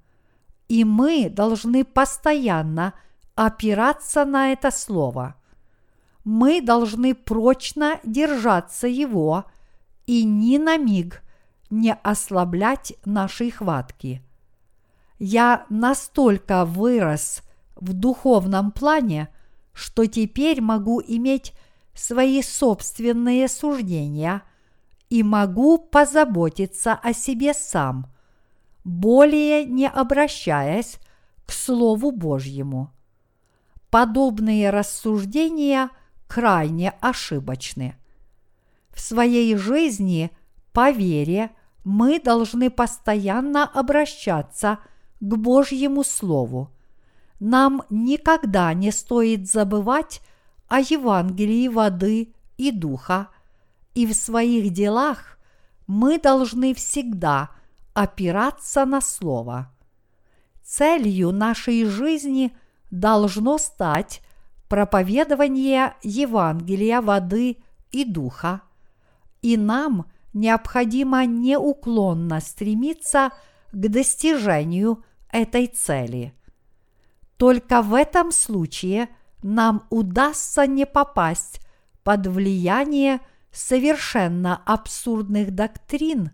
и 0.69 0.85
мы 0.85 1.29
должны 1.29 1.85
постоянно 1.85 2.95
опираться 3.35 4.25
на 4.25 4.53
это 4.53 4.71
Слово. 4.71 5.37
Мы 6.25 6.63
должны 6.63 7.15
прочно 7.15 8.01
держаться 8.05 8.87
его 8.87 9.45
и 10.07 10.25
ни 10.25 10.57
на 10.57 10.79
миг 10.79 11.24
не 11.71 11.95
ослаблять 11.95 12.95
нашей 13.05 13.51
хватки. 13.51 14.23
Я 15.19 15.67
настолько 15.69 16.65
вырос 16.65 17.43
в 17.77 17.93
духовном 17.93 18.73
плане, 18.73 19.29
что 19.73 20.07
теперь 20.07 20.61
могу 20.61 21.01
иметь 21.01 21.53
свои 21.95 22.43
собственные 22.43 23.49
суждения 23.49 24.43
и 25.09 25.23
могу 25.23 25.79
позаботиться 25.79 26.95
о 26.95 27.13
себе 27.13 27.55
сам, 27.55 28.07
более 28.85 29.65
не 29.65 29.89
обращаясь 29.89 30.99
к 31.47 31.53
Слову 31.53 32.11
Божьему. 32.11 32.91
Подобные 33.91 34.71
рассуждения 34.71 35.91
крайне 36.27 36.91
ошибочны. 37.01 37.95
В 38.91 39.01
своей 39.01 39.57
жизни 39.57 40.31
по 40.75 40.91
вере 40.91 41.53
мы 41.85 42.19
должны 42.19 42.69
постоянно 42.69 43.65
обращаться 43.65 44.81
к 45.21 45.37
Божьему 45.37 46.03
Слову. 46.03 46.71
Нам 47.39 47.83
никогда 47.91 48.75
не 48.75 48.91
стоит 48.91 49.49
забывать 49.49 50.21
о 50.67 50.81
Евангелии 50.81 51.69
воды 51.69 52.35
и 52.57 52.73
духа, 52.73 53.29
и 53.95 54.05
в 54.05 54.15
своих 54.15 54.73
делах 54.73 55.39
мы 55.87 56.19
должны 56.19 56.75
всегда 56.75 57.51
опираться 57.93 58.85
на 58.85 59.01
Слово. 59.01 59.71
Целью 60.65 61.31
нашей 61.31 61.85
жизни 61.85 62.57
должно 62.91 63.59
стать 63.59 64.23
проповедование 64.69 65.95
Евангелия 66.03 67.01
воды 67.01 67.59
и 67.93 68.05
духа, 68.05 68.63
и 69.41 69.57
нам 69.57 70.07
необходимо 70.35 71.25
неуклонно 71.25 72.41
стремиться 72.41 73.31
к 73.73 73.89
достижению 73.89 75.05
этой 75.31 75.67
цели. 75.69 76.35
Только 77.39 77.81
в 77.81 77.95
этом 77.95 78.31
случае– 78.31 79.09
нам 79.45 79.87
удастся 79.91 80.67
не 80.67 80.87
попасть 80.87 81.61
под 82.03 82.27
влияние 82.27 83.21
совершенно 83.53 84.57
абсурдных 84.65 85.55
доктрин, 85.55 86.31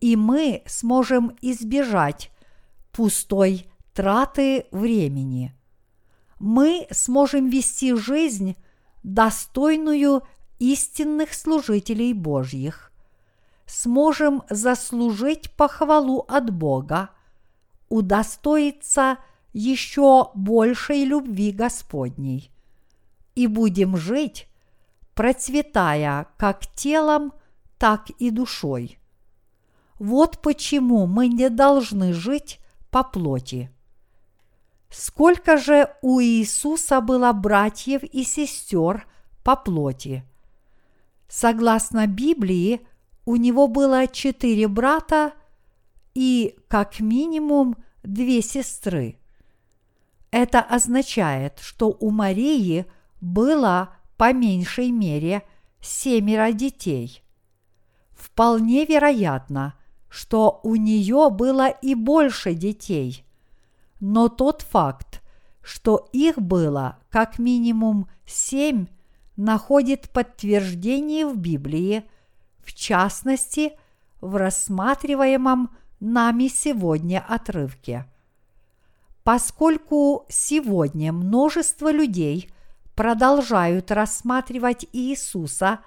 и 0.00 0.16
мы 0.16 0.62
сможем 0.64 1.36
избежать 1.42 2.30
пустой 2.92 3.66
траты 3.92 4.64
времени. 4.70 5.54
Мы 6.38 6.86
сможем 6.90 7.50
вести 7.50 7.94
жизнь, 7.94 8.56
достойную 9.02 10.22
истинных 10.58 11.34
служителей 11.34 12.14
Божьих, 12.14 12.89
сможем 13.70 14.42
заслужить 14.50 15.50
похвалу 15.56 16.24
от 16.28 16.50
Бога, 16.50 17.10
удостоиться– 17.88 19.18
еще 19.52 20.30
большей 20.34 21.04
любви 21.04 21.52
Господней 21.52 22.50
и 23.34 23.46
будем 23.46 23.96
жить, 23.96 24.48
процветая 25.14 26.26
как 26.36 26.66
телом, 26.74 27.32
так 27.78 28.10
и 28.10 28.30
душой. 28.30 28.98
Вот 29.98 30.40
почему 30.40 31.06
мы 31.06 31.28
не 31.28 31.50
должны 31.50 32.12
жить 32.12 32.58
по 32.90 33.02
плоти. 33.02 33.70
Сколько 34.88 35.56
же 35.56 35.94
у 36.02 36.20
Иисуса 36.20 37.00
было 37.00 37.32
братьев 37.32 38.02
и 38.02 38.24
сестер 38.24 39.06
по 39.44 39.56
плоти? 39.56 40.24
Согласно 41.28 42.06
Библии, 42.08 42.86
у 43.24 43.36
него 43.36 43.68
было 43.68 44.06
четыре 44.06 44.68
брата 44.68 45.32
и 46.14 46.56
как 46.68 47.00
минимум 47.00 47.76
две 48.02 48.42
сестры. 48.42 49.18
Это 50.30 50.60
означает, 50.60 51.58
что 51.60 51.96
у 51.98 52.10
Марии 52.10 52.86
было 53.20 53.96
по 54.16 54.32
меньшей 54.32 54.90
мере 54.90 55.42
семеро 55.80 56.52
детей. 56.52 57.22
Вполне 58.12 58.84
вероятно, 58.84 59.74
что 60.08 60.60
у 60.62 60.76
нее 60.76 61.30
было 61.30 61.68
и 61.68 61.94
больше 61.94 62.54
детей. 62.54 63.24
Но 63.98 64.28
тот 64.28 64.62
факт, 64.62 65.22
что 65.62 66.08
их 66.12 66.38
было 66.40 66.98
как 67.10 67.38
минимум 67.38 68.08
семь, 68.26 68.86
находит 69.36 70.10
подтверждение 70.10 71.26
в 71.26 71.36
Библии, 71.36 72.04
в 72.62 72.72
частности, 72.74 73.72
в 74.20 74.36
рассматриваемом 74.36 75.70
нами 76.00 76.48
сегодня 76.48 77.24
отрывке. 77.26 78.06
Поскольку 79.22 80.24
сегодня 80.28 81.12
множество 81.12 81.92
людей 81.92 82.50
продолжают 82.94 83.90
рассматривать 83.90 84.86
Иисуса 84.92 85.80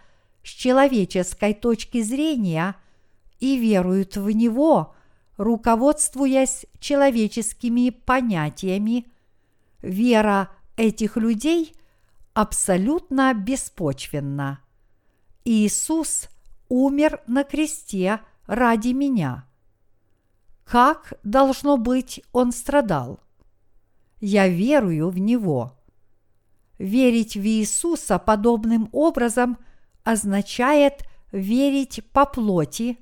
с 0.43 0.49
человеческой 0.49 1.53
точки 1.53 2.01
зрения 2.01 2.75
и 3.39 3.57
веруют 3.57 4.17
в 4.17 4.29
Него, 4.29 4.95
руководствуясь 5.37 6.65
человеческими 6.79 7.89
понятиями, 7.89 9.07
вера 9.81 10.49
этих 10.77 11.17
людей 11.17 11.75
абсолютно 12.33 13.33
беспочвенна. 13.33 14.59
Иисус 15.45 16.29
умер 16.73 17.21
на 17.27 17.43
кресте 17.43 18.19
ради 18.47 18.93
меня. 18.93 19.45
Как, 20.65 21.13
должно 21.23 21.77
быть, 21.77 22.23
Он 22.31 22.51
страдал? 22.51 23.19
Я 24.19 24.47
верую 24.47 25.11
в 25.11 25.19
Него. 25.19 25.77
Верить 26.79 27.35
в 27.35 27.45
Иисуса 27.45 28.17
подобным 28.17 28.89
образом 28.91 29.59
означает 30.03 31.03
верить 31.31 32.01
по 32.11 32.25
плоти, 32.25 32.97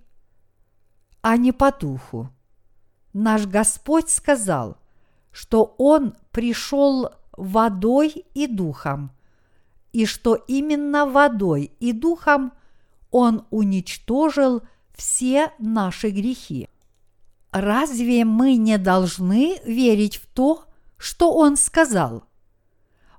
а 1.22 1.38
не 1.38 1.54
по 1.54 1.72
духу. 1.72 2.30
Наш 3.14 3.46
Господь 3.46 4.10
сказал, 4.10 4.78
что 5.32 5.76
Он 5.78 6.18
пришел 6.32 7.10
водой 7.38 8.26
и 8.34 8.48
духом, 8.48 9.12
и 9.94 10.06
что 10.06 10.36
именно 10.36 11.06
водой 11.06 11.72
и 11.80 11.94
духом 11.94 12.52
Он 13.12 13.46
уничтожил 13.50 14.64
все 14.96 15.52
наши 15.60 16.10
грехи. 16.10 16.70
Разве 17.52 18.24
мы 18.24 18.56
не 18.56 18.78
должны 18.78 19.60
верить 19.66 20.16
в 20.16 20.26
то, 20.28 20.64
что 20.98 21.34
Он 21.34 21.58
сказал? 21.58 22.24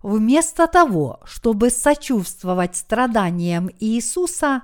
Вместо 0.02 0.66
того, 0.66 1.20
чтобы 1.24 1.70
сочувствовать 1.70 2.76
страданиям 2.76 3.70
Иисуса, 3.78 4.62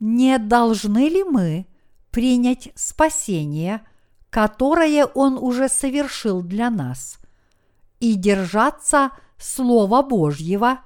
не 0.00 0.38
должны 0.38 1.08
ли 1.08 1.22
мы 1.22 1.66
принять 2.10 2.70
спасение, 2.74 3.82
которое 4.30 5.06
Он 5.06 5.38
уже 5.38 5.68
совершил 5.68 6.42
для 6.42 6.68
нас, 6.68 7.18
и 8.00 8.14
держаться 8.14 9.12
Слова 9.38 10.02
Божьего 10.02 10.80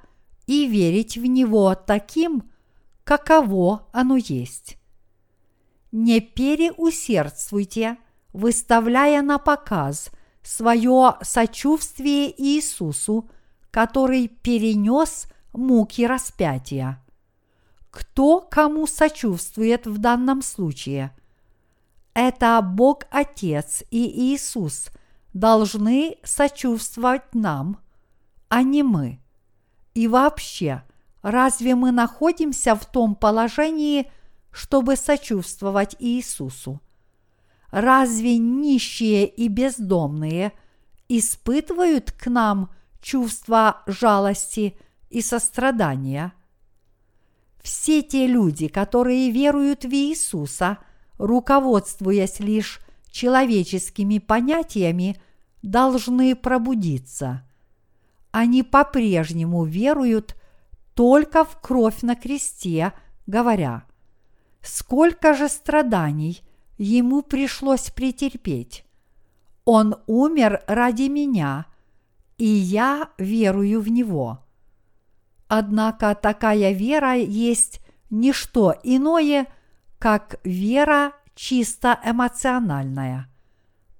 и 0.46 0.66
верить 0.66 1.16
в 1.16 1.24
Него 1.24 1.74
таким, 1.74 2.50
каково 3.06 3.86
оно 3.92 4.16
есть 4.16 4.76
не 5.96 6.20
переусердствуйте, 6.20 7.96
выставляя 8.34 9.22
на 9.22 9.38
показ 9.38 10.10
свое 10.42 11.14
сочувствие 11.22 12.34
Иисусу, 12.40 13.30
который 13.70 14.28
перенес 14.28 15.26
муки 15.54 16.06
распятия. 16.06 17.02
Кто 17.90 18.42
кому 18.42 18.86
сочувствует 18.86 19.86
в 19.86 19.96
данном 19.96 20.42
случае? 20.42 21.16
Это 22.12 22.60
Бог 22.62 23.04
Отец 23.10 23.82
и 23.90 24.34
Иисус 24.34 24.90
должны 25.32 26.18
сочувствовать 26.24 27.34
нам, 27.34 27.80
а 28.48 28.62
не 28.62 28.82
мы. 28.82 29.18
И 29.94 30.08
вообще, 30.08 30.82
разве 31.26 31.74
мы 31.74 31.90
находимся 31.90 32.76
в 32.76 32.86
том 32.86 33.16
положении, 33.16 34.08
чтобы 34.52 34.94
сочувствовать 34.94 35.96
Иисусу. 35.98 36.80
Разве 37.72 38.38
нищие 38.38 39.26
и 39.26 39.48
бездомные 39.48 40.52
испытывают 41.08 42.12
к 42.12 42.28
нам 42.28 42.70
чувство 43.02 43.82
жалости 43.88 44.78
и 45.10 45.20
сострадания? 45.20 46.32
Все 47.60 48.02
те 48.02 48.28
люди, 48.28 48.68
которые 48.68 49.32
веруют 49.32 49.84
в 49.84 49.92
Иисуса, 49.92 50.78
руководствуясь 51.18 52.38
лишь 52.38 52.78
человеческими 53.10 54.20
понятиями, 54.20 55.20
должны 55.60 56.36
пробудиться. 56.36 57.42
Они 58.30 58.62
по-прежнему 58.62 59.64
веруют 59.64 60.36
только 60.96 61.44
в 61.44 61.60
кровь 61.60 62.02
на 62.02 62.16
кресте, 62.16 62.92
говоря– 63.28 63.84
сколько 64.66 65.34
же 65.34 65.48
страданий 65.48 66.42
ему 66.76 67.22
пришлось 67.22 67.90
претерпеть. 67.90 68.84
Он 69.64 69.96
умер 70.06 70.62
ради 70.66 71.08
меня, 71.08 71.66
и 72.36 72.46
я 72.46 73.10
верую 73.18 73.80
в 73.80 73.88
него. 73.88 74.40
Однако 75.48 76.14
такая 76.14 76.72
вера 76.72 77.14
есть 77.14 77.80
не 78.10 78.32
что 78.32 78.74
иное, 78.82 79.46
как 79.98 80.40
вера 80.44 81.12
чисто 81.34 81.98
эмоциональная, 82.04 83.28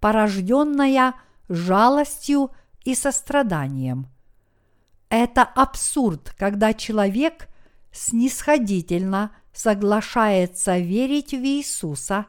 порожденная 0.01 1.15
жалостью 1.49 2.51
и 2.85 2.95
состраданием. 2.95 4.09
Это 5.09 5.43
абсурд, 5.43 6.35
когда 6.37 6.75
человек 6.75 7.49
снисходительно– 7.93 9.31
соглашается 9.57 10.77
верить 10.77 11.33
в 11.33 11.43
Иисуса, 11.43 12.27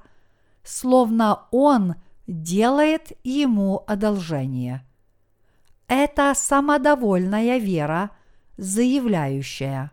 словно 0.64 1.48
Он 1.52 1.96
делает 2.26 3.12
ему 3.24 3.84
одолжение. 3.86 4.88
Это 5.88 6.34
самодовольная 6.34 7.58
вера, 7.58 8.12
заявляющая 8.56 9.92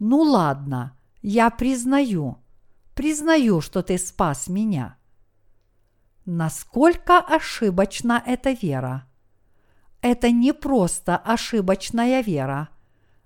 «Ну 0.00 0.22
ладно, 0.22 0.96
я 1.22 1.50
признаю, 1.50 2.38
признаю, 2.94 3.60
что 3.60 3.82
ты 3.82 3.96
спас 3.96 4.48
меня». 4.48 4.96
Насколько 6.24 7.20
ошибочна 7.20 8.22
эта 8.26 8.50
вера? 8.50 9.06
Это 10.08 10.30
не 10.30 10.52
просто 10.54 11.16
ошибочная 11.16 12.20
вера, 12.20 12.68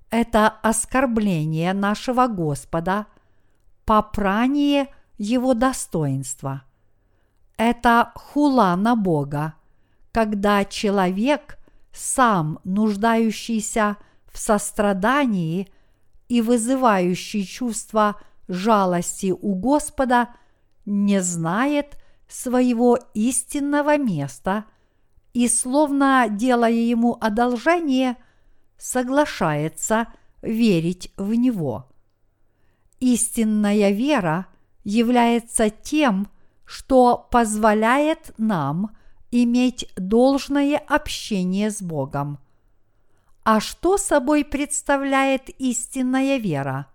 это 0.08 0.48
оскорбление 0.48 1.74
нашего 1.74 2.26
Господа– 2.26 3.06
попрание 3.84 4.88
его 5.18 5.52
достоинства. 5.52 6.62
Это 7.58 8.12
хула 8.14 8.74
на 8.78 8.96
Бога, 8.96 9.56
когда 10.10 10.64
человек, 10.64 11.58
сам 11.92 12.60
нуждающийся 12.64 13.98
в 14.32 14.38
сострадании 14.38 15.68
и 16.30 16.40
вызывающий 16.40 17.44
чувство 17.44 18.18
жалости 18.48 19.34
у 19.38 19.54
Господа, 19.54 20.30
не 20.86 21.20
знает 21.20 21.98
своего 22.26 22.98
истинного 23.12 23.98
места 23.98 24.64
и, 25.32 25.48
словно 25.48 26.26
делая 26.28 26.72
ему 26.72 27.16
одолжение, 27.20 28.16
соглашается 28.76 30.08
верить 30.42 31.12
в 31.16 31.34
него. 31.34 31.88
Истинная 32.98 33.90
вера 33.90 34.46
является 34.84 35.70
тем, 35.70 36.28
что 36.64 37.28
позволяет 37.30 38.32
нам 38.38 38.96
иметь 39.30 39.88
должное 39.96 40.78
общение 40.78 41.70
с 41.70 41.82
Богом. 41.82 42.38
А 43.42 43.60
что 43.60 43.96
собой 43.96 44.44
представляет 44.44 45.48
истинная 45.60 46.36
вера? 46.36 46.86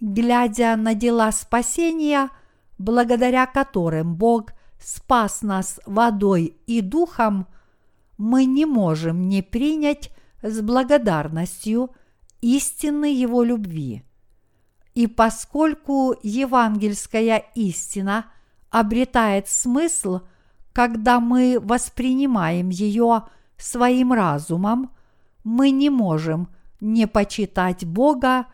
Глядя 0.00 0.76
на 0.76 0.94
дела 0.94 1.30
спасения, 1.30 2.30
благодаря 2.78 3.46
которым 3.46 4.16
Бог 4.16 4.52
спас 4.82 5.42
нас 5.42 5.80
водой 5.86 6.56
и 6.66 6.80
духом, 6.80 7.46
мы 8.18 8.44
не 8.44 8.66
можем 8.66 9.28
не 9.28 9.42
принять 9.42 10.10
с 10.42 10.60
благодарностью 10.60 11.90
истины 12.40 13.06
Его 13.06 13.42
любви. 13.42 14.04
И 14.94 15.06
поскольку 15.06 16.14
евангельская 16.22 17.44
истина 17.54 18.26
обретает 18.70 19.48
смысл, 19.48 20.20
когда 20.72 21.20
мы 21.20 21.58
воспринимаем 21.60 22.68
ее 22.68 23.24
своим 23.56 24.12
разумом, 24.12 24.90
мы 25.44 25.70
не 25.70 25.90
можем 25.90 26.48
не 26.80 27.06
почитать 27.06 27.84
Бога 27.84 28.46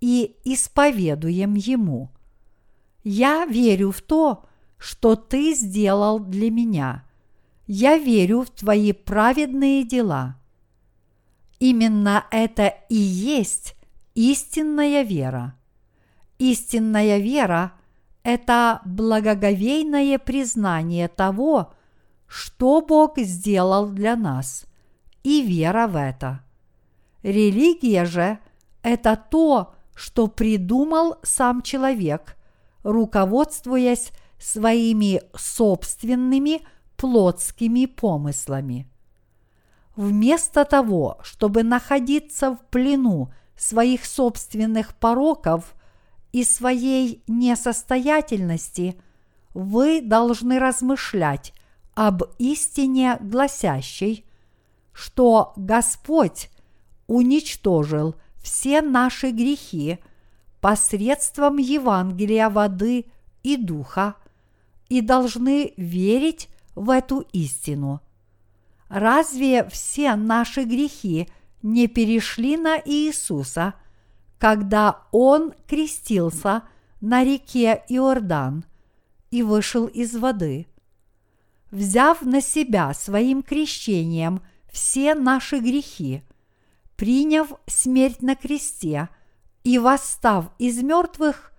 и 0.00 0.36
исповедуем 0.44 1.54
Ему. 1.54 2.10
Я 3.02 3.44
верю 3.46 3.90
в 3.90 4.00
то, 4.02 4.44
что 4.82 5.14
Ты 5.14 5.54
сделал 5.54 6.18
для 6.18 6.50
меня. 6.50 7.04
Я 7.68 7.96
верю 7.98 8.42
в 8.42 8.50
Твои 8.50 8.92
праведные 8.92 9.84
дела. 9.84 10.40
Именно 11.60 12.24
это 12.32 12.74
и 12.88 12.96
есть 12.96 13.76
истинная 14.16 15.02
вера. 15.02 15.54
Истинная 16.38 17.18
вера– 17.18 17.74
это 18.24 18.80
благоговейное 18.84 20.18
признание 20.18 21.06
того, 21.06 21.72
что 22.26 22.80
Бог 22.80 23.18
сделал 23.18 23.88
для 23.88 24.16
нас, 24.16 24.64
и 25.22 25.42
вера 25.42 25.86
в 25.86 25.94
это. 25.94 26.40
Религия 27.22 28.04
же– 28.04 28.40
это 28.82 29.14
то, 29.14 29.76
что 29.94 30.26
придумал 30.26 31.18
сам 31.22 31.62
человек, 31.62 32.36
руководствуясь 32.82 34.10
своими 34.42 35.22
собственными 35.36 36.62
плотскими 36.96 37.86
помыслами. 37.86 38.88
Вместо 39.94 40.64
того, 40.64 41.18
чтобы 41.22 41.62
находиться 41.62 42.52
в 42.52 42.60
плену 42.70 43.32
своих 43.56 44.04
собственных 44.04 44.96
пороков 44.96 45.74
и 46.32 46.42
своей 46.42 47.22
несостоятельности, 47.28 48.98
вы 49.54 50.00
должны 50.00 50.58
размышлять 50.58 51.52
об 51.94 52.22
истине 52.38 53.18
гласящей, 53.20 54.24
что 54.92 55.52
Господь 55.56 56.50
уничтожил 57.06 58.16
все 58.42 58.82
наши 58.82 59.30
грехи 59.30 59.98
посредством 60.60 61.58
Евангелия 61.58 62.48
воды 62.48 63.06
и 63.42 63.56
духа 63.56 64.16
и 64.92 65.00
должны 65.00 65.72
верить 65.78 66.50
в 66.74 66.90
эту 66.90 67.20
истину. 67.32 68.02
Разве 68.90 69.66
все 69.70 70.16
наши 70.16 70.64
грехи 70.64 71.30
не 71.62 71.86
перешли 71.86 72.58
на 72.58 72.76
Иисуса, 72.76 73.72
когда 74.36 75.06
Он 75.10 75.54
крестился 75.66 76.64
на 77.00 77.24
реке 77.24 77.82
Иордан 77.88 78.66
и 79.30 79.42
вышел 79.42 79.86
из 79.86 80.14
воды? 80.14 80.66
Взяв 81.70 82.20
на 82.20 82.42
себя 82.42 82.92
своим 82.92 83.42
крещением 83.42 84.42
все 84.70 85.14
наши 85.14 85.58
грехи, 85.60 86.22
приняв 86.96 87.48
смерть 87.66 88.20
на 88.20 88.36
кресте 88.36 89.08
и 89.64 89.78
восстав 89.78 90.50
из 90.58 90.82
мертвых, 90.82 91.50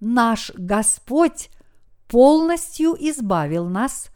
наш 0.00 0.52
Господь 0.54 1.50
полностью 2.08 2.96
избавил 2.98 3.68
нас 3.68 4.10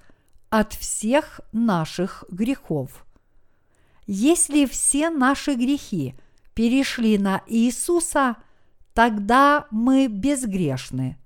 от 0.50 0.72
всех 0.72 1.40
наших 1.52 2.24
грехов. 2.30 3.06
Если 4.06 4.66
все 4.66 5.10
наши 5.10 5.54
грехи 5.54 6.14
перешли 6.54 7.16
на 7.18 7.42
Иисуса, 7.46 8.36
тогда 8.94 9.66
мы 9.70 10.08
безгрешны. 10.08 11.16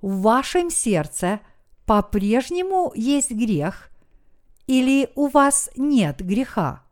В 0.00 0.22
вашем 0.22 0.70
сердце 0.70 1.40
по-прежнему 1.86 2.92
есть 2.94 3.30
грех 3.30 3.90
или 4.66 5.10
у 5.14 5.28
вас 5.28 5.70
нет 5.76 6.24
греха? 6.24 6.82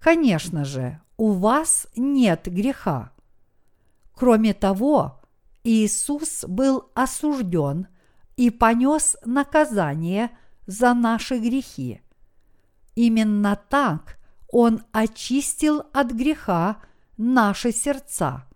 Конечно 0.00 0.64
же, 0.64 1.00
у 1.16 1.32
вас 1.32 1.86
нет 1.96 2.42
греха. 2.46 3.12
Кроме 4.14 4.52
того, 4.52 5.21
Иисус 5.64 6.44
был 6.44 6.90
осужден 6.94 7.86
и 8.36 8.50
понес 8.50 9.16
наказание 9.24 10.30
за 10.66 10.94
наши 10.94 11.38
грехи. 11.38 12.02
Именно 12.94 13.56
так 13.68 14.18
Он 14.48 14.82
очистил 14.92 15.84
от 15.92 16.12
греха 16.12 16.78
наши 17.16 17.72
сердца. 17.72 18.46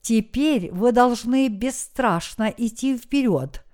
Теперь 0.00 0.70
вы 0.70 0.92
должны 0.92 1.48
бесстрашно 1.48 2.52
идти 2.54 2.96
вперед, 2.96 3.64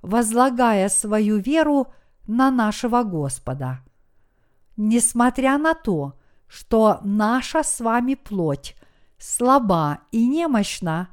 возлагая 0.00 0.88
свою 0.88 1.36
веру 1.36 1.92
на 2.26 2.50
нашего 2.50 3.02
Господа. 3.02 3.80
Несмотря 4.76 5.58
на 5.58 5.74
то, 5.74 6.14
что 6.46 7.00
наша 7.02 7.62
с 7.62 7.80
вами 7.80 8.14
плоть 8.14 8.76
слаба 9.18 10.00
и 10.10 10.26
немощна, 10.26 11.10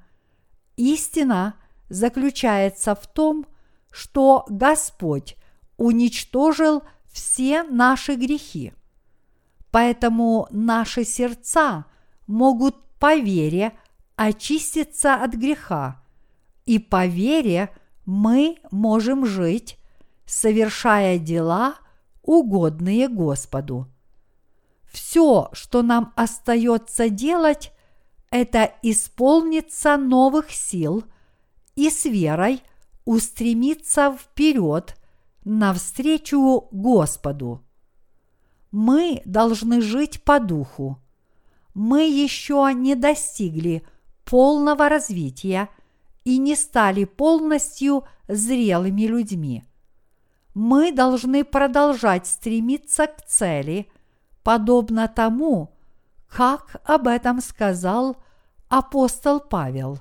истина 0.78 1.56
заключается 1.90 2.96
в 2.96 3.06
том, 3.08 3.46
что 3.92 4.46
Господь 4.48 5.36
уничтожил 5.78 6.84
все 7.12 7.64
наши 7.64 8.16
грехи. 8.16 8.74
Поэтому 9.72 10.48
наши 10.52 11.04
сердца 11.04 11.86
могут 12.28 12.76
по 13.00 13.16
вере 13.16 13.74
очиститься 14.16 15.16
от 15.16 15.34
греха, 15.34 16.02
и 16.66 16.78
по 16.78 17.06
вере 17.06 17.70
мы 18.06 18.58
можем 18.70 19.26
жить, 19.26 19.78
совершая 20.26 21.18
дела, 21.18 21.76
угодные 22.22 23.08
Господу. 23.08 23.88
Все, 24.92 25.50
что 25.54 25.82
нам 25.82 26.14
остается 26.16 27.10
делать, 27.10 27.72
это 28.32 28.74
исполниться 28.82 29.98
новых 29.98 30.52
сил 30.52 31.04
и 31.76 31.90
с 31.90 32.06
верой 32.06 32.64
устремиться 33.06 34.18
вперед 34.18 34.96
навстречу 35.44 36.68
Господу. 36.72 37.62
Мы 38.72 39.22
должны 39.26 39.82
жить 39.82 40.24
по 40.24 40.40
духу. 40.40 40.98
Мы 41.74 42.10
еще 42.10 42.72
не 42.74 42.96
достигли 42.96 43.84
полного 44.24 44.88
развития 44.88 45.70
и 46.24 46.38
не 46.38 46.56
стали 46.56 47.04
полностью 47.04 48.06
зрелыми 48.28 49.04
людьми. 49.04 49.64
Мы 50.54 50.92
должны 50.92 51.44
продолжать 51.44 52.28
стремиться 52.28 53.08
к 53.08 53.26
цели, 53.26 53.90
подобно 54.44 55.08
тому, 55.08 55.74
как 56.28 56.78
об 56.86 57.08
этом 57.08 57.42
сказал 57.42 58.18
апостол 58.72 59.42
Павел. 59.42 60.00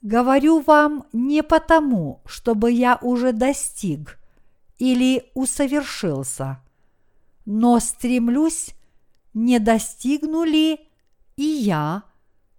Говорю 0.00 0.60
вам 0.60 1.04
не 1.12 1.42
потому, 1.42 2.22
чтобы 2.24 2.72
я 2.72 2.98
уже 3.00 3.32
достиг 3.32 4.18
или 4.78 5.30
усовершился, 5.34 6.62
но 7.44 7.78
стремлюсь, 7.78 8.74
не 9.34 9.58
достигну 9.58 10.44
ли 10.44 10.80
и 11.36 11.42
я, 11.42 12.04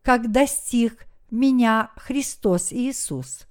как 0.03 0.31
достиг 0.31 1.07
меня 1.31 1.89
Христос 1.95 2.71
Иисус. 2.71 3.47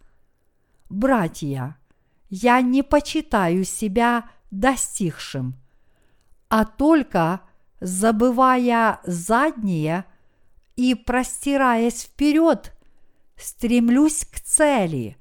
Братья, 0.89 1.77
я 2.31 2.61
не 2.61 2.85
почитаю 2.85 3.65
себя 3.65 4.31
достигшим, 4.53 5.57
а 6.49 6.65
только 6.65 7.41
забывая 7.81 9.01
заднее 9.03 10.05
и 10.77 10.95
простираясь 10.95 12.03
вперед, 12.03 12.73
стремлюсь 13.37 14.25
к 14.25 14.39
цели, 14.41 15.17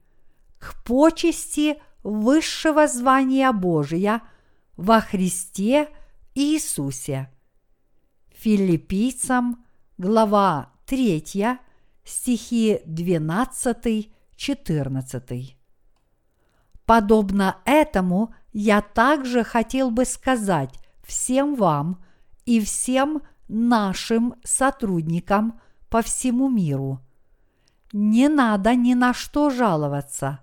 к 0.59 0.83
почести 0.83 1.81
высшего 2.03 2.87
звания 2.87 3.51
Божия 3.51 4.21
во 4.75 5.01
Христе 5.01 5.89
Иисусе. 6.35 7.31
Филиппийцам, 8.35 9.65
глава 9.97 10.71
3, 10.85 11.57
стихи 12.03 12.81
12-14. 12.85 15.55
Подобно 16.85 17.57
этому 17.63 18.35
я 18.51 18.81
также 18.81 19.43
хотел 19.43 19.91
бы 19.91 20.05
сказать 20.05 20.73
всем 21.03 21.55
вам 21.55 22.03
и 22.45 22.59
всем 22.59 23.21
нашим 23.53 24.35
сотрудникам 24.43 25.59
по 25.89 26.01
всему 26.01 26.49
миру. 26.49 26.99
Не 27.93 28.27
надо 28.27 28.75
ни 28.75 28.95
на 28.95 29.13
что 29.13 29.51
жаловаться. 29.51 30.39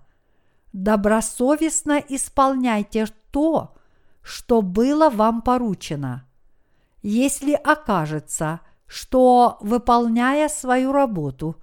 Добросовестно 0.71 2.01
исполняйте 2.07 3.07
то, 3.31 3.75
что 4.21 4.61
было 4.61 5.09
вам 5.09 5.41
поручено. 5.41 6.25
Если 7.01 7.53
окажется, 7.53 8.61
что, 8.87 9.57
выполняя 9.59 10.47
свою 10.47 10.93
работу, 10.93 11.57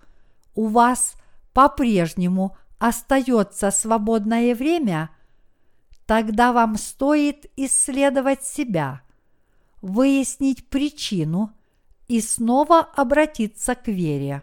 у 0.55 0.67
вас 0.67 1.15
по-прежнему 1.55 2.57
остается 2.79 3.71
свободное 3.71 4.55
время, 4.55 5.11
тогда 6.05 6.53
вам 6.53 6.77
стоит 6.77 7.47
исследовать 7.57 8.45
себя, 8.45 9.03
выяснить 9.81 10.69
причину 10.69 11.53
и 12.07 12.21
снова 12.21 12.81
обратиться 12.81 13.75
к 13.75 13.89
вере. 13.89 14.43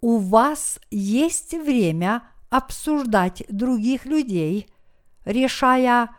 У 0.00 0.18
вас 0.18 0.78
есть 0.90 1.54
время 1.54 2.22
обсуждать 2.50 3.44
других 3.48 4.04
людей, 4.04 4.68
решая, 5.24 6.10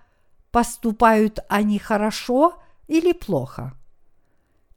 поступают 0.51 1.39
они 1.47 1.79
хорошо 1.79 2.61
или 2.87 3.13
плохо? 3.13 3.73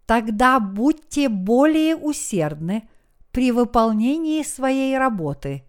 Тогда 0.07 0.61
будьте 0.61 1.29
более 1.29 1.97
усердны 1.97 2.89
при 3.31 3.51
выполнении 3.51 4.43
своей 4.43 4.99
работы, 4.99 5.65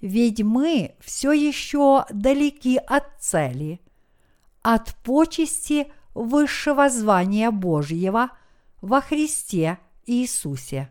ведь 0.00 0.42
мы 0.42 0.96
все 1.00 1.32
еще 1.32 2.06
далеки 2.10 2.78
от 2.78 3.04
цели, 3.20 3.80
от 4.62 4.94
почести 5.02 5.92
высшего 6.18 6.88
звания 6.88 7.50
Божьего 7.50 8.30
во 8.80 9.00
Христе 9.00 9.78
Иисусе. 10.06 10.90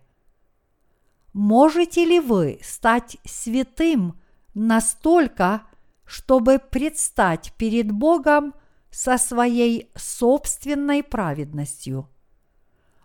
Можете 1.34 2.06
ли 2.06 2.20
вы 2.20 2.60
стать 2.64 3.18
святым 3.26 4.20
настолько, 4.54 5.64
чтобы 6.06 6.60
предстать 6.60 7.54
перед 7.58 7.92
Богом 7.92 8.54
со 8.90 9.18
своей 9.18 9.92
собственной 9.96 11.04
праведностью? 11.04 12.10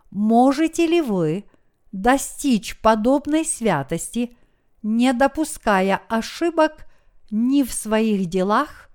Можете 0.09 0.87
ли 0.87 1.01
вы 1.01 1.45
достичь 1.91 2.79
подобной 2.81 3.45
святости, 3.45 4.35
не 4.81 5.13
допуская 5.13 6.01
ошибок 6.07 6.87
ни 7.29 7.63
в 7.63 7.73
своих 7.73 8.27
делах, 8.27 8.89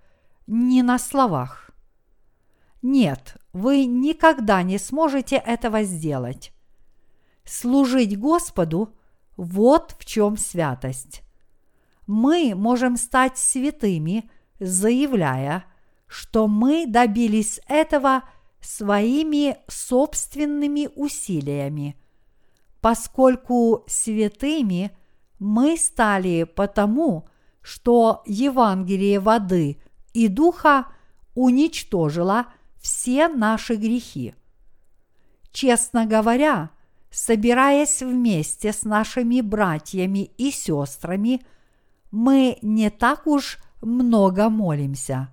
ни 0.46 0.80
на 0.80 0.98
словах? 0.98 1.67
Нет, 2.82 3.36
вы 3.52 3.86
никогда 3.86 4.62
не 4.62 4.78
сможете 4.78 5.36
этого 5.36 5.82
сделать. 5.82 6.52
Служить 7.44 8.18
Господу– 8.18 8.94
вот 9.36 9.94
в 9.98 10.04
чем 10.04 10.36
святость. 10.36 11.22
Мы 12.06 12.54
можем 12.54 12.96
стать 12.96 13.38
святыми, 13.38 14.28
заявляя, 14.58 15.64
что 16.06 16.48
мы 16.48 16.86
добились 16.86 17.60
этого 17.68 18.24
своими 18.60 19.58
собственными 19.68 20.88
усилиями, 20.96 21.96
поскольку 22.80 23.84
святыми 23.86 24.90
мы 25.38 25.76
стали 25.76 26.42
потому, 26.42 27.28
что 27.60 28.22
Евангелие 28.26 29.20
воды 29.20 29.80
и 30.12 30.26
духа 30.28 30.86
уничтожило 31.34 32.46
все 32.88 33.28
наши 33.28 33.76
грехи. 33.76 34.34
Честно 35.52 36.06
говоря, 36.06 36.70
собираясь 37.10 38.00
вместе 38.00 38.72
с 38.72 38.82
нашими 38.82 39.42
братьями 39.42 40.30
и 40.38 40.50
сестрами, 40.50 41.42
мы 42.10 42.56
не 42.62 42.88
так 42.88 43.26
уж 43.26 43.58
много 43.82 44.48
молимся. 44.48 45.28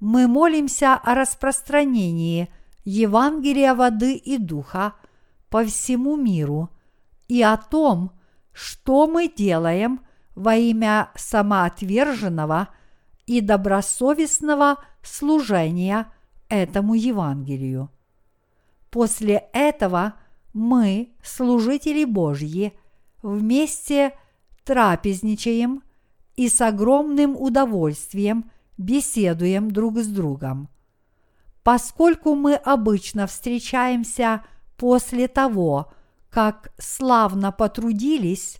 Мы 0.00 0.26
молимся 0.26 0.94
о 0.94 1.14
распространении 1.14 2.48
Евангелия 2.86 3.74
воды 3.74 4.14
и 4.14 4.38
духа 4.38 4.94
по 5.50 5.64
всему 5.66 6.16
миру 6.16 6.70
и 7.28 7.42
о 7.42 7.58
том, 7.58 8.10
что 8.52 9.06
мы 9.06 9.28
делаем 9.28 10.00
во 10.34 10.56
имя 10.56 11.10
самоотверженного 11.14 12.68
и 13.26 13.42
добросовестного 13.42 14.76
служения 15.02 16.10
этому 16.48 16.94
Евангелию. 16.94 17.90
После 18.90 19.44
этого– 19.52 20.14
мы, 20.54 21.10
служители 21.22 22.04
Божьи, 22.04 22.72
вместе 23.22 24.16
трапезничаем 24.64 25.82
и 26.36 26.48
с 26.48 26.60
огромным 26.60 27.36
удовольствием 27.36 28.50
беседуем 28.78 29.70
друг 29.70 29.98
с 29.98 30.06
другом. 30.06 30.68
Поскольку 31.64 32.34
мы 32.34 32.54
обычно 32.54 33.26
встречаемся 33.26 34.44
после 34.76 35.28
того, 35.28 35.92
как 36.30 36.72
славно 36.78 37.52
потрудились, 37.52 38.58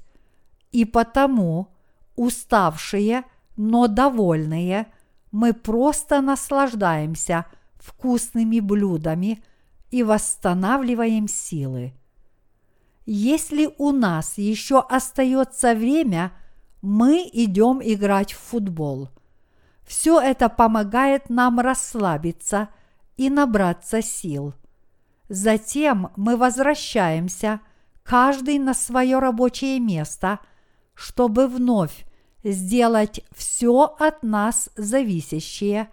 и 0.72 0.85
потому 0.85 1.68
уставшие, 2.16 3.24
но 3.57 3.87
довольные, 3.87 4.87
мы 5.30 5.53
просто 5.53 6.20
наслаждаемся 6.20 7.47
вкусными 7.85 8.61
блюдами– 8.61 9.43
и 9.95 10.03
восстанавливаем 10.03 11.28
силы. 11.28 11.93
Если 13.07 13.72
у 13.78 13.93
нас 13.93 14.39
еще 14.39 14.80
остается 14.80 15.72
время, 15.72 16.32
мы 16.82 17.30
идем 17.32 17.80
играть 17.80 18.32
в 18.32 18.41
футбол. 18.41 19.11
Все 19.87 20.20
это 20.20 20.49
помогает 20.49 21.30
нам 21.30 21.61
расслабиться 21.61 22.70
и 23.16 23.30
набраться 23.30 24.03
сил. 24.03 24.55
Затем 25.28 26.11
мы 26.16 26.37
возвращаемся, 26.37 27.61
каждый 28.03 28.59
на 28.59 28.74
свое 28.74 29.20
рабочее 29.20 29.78
место, 29.78 30.41
чтобы 30.95 31.47
вновь 31.47 32.05
сделать 32.43 33.20
все 33.32 33.95
от 33.97 34.24
нас 34.24 34.70
зависящее 34.74 35.89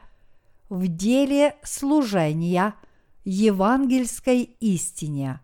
в 0.72 0.88
деле 0.88 1.58
служения– 1.64 2.76
евангельской 3.26 4.56
истине. 4.62 5.42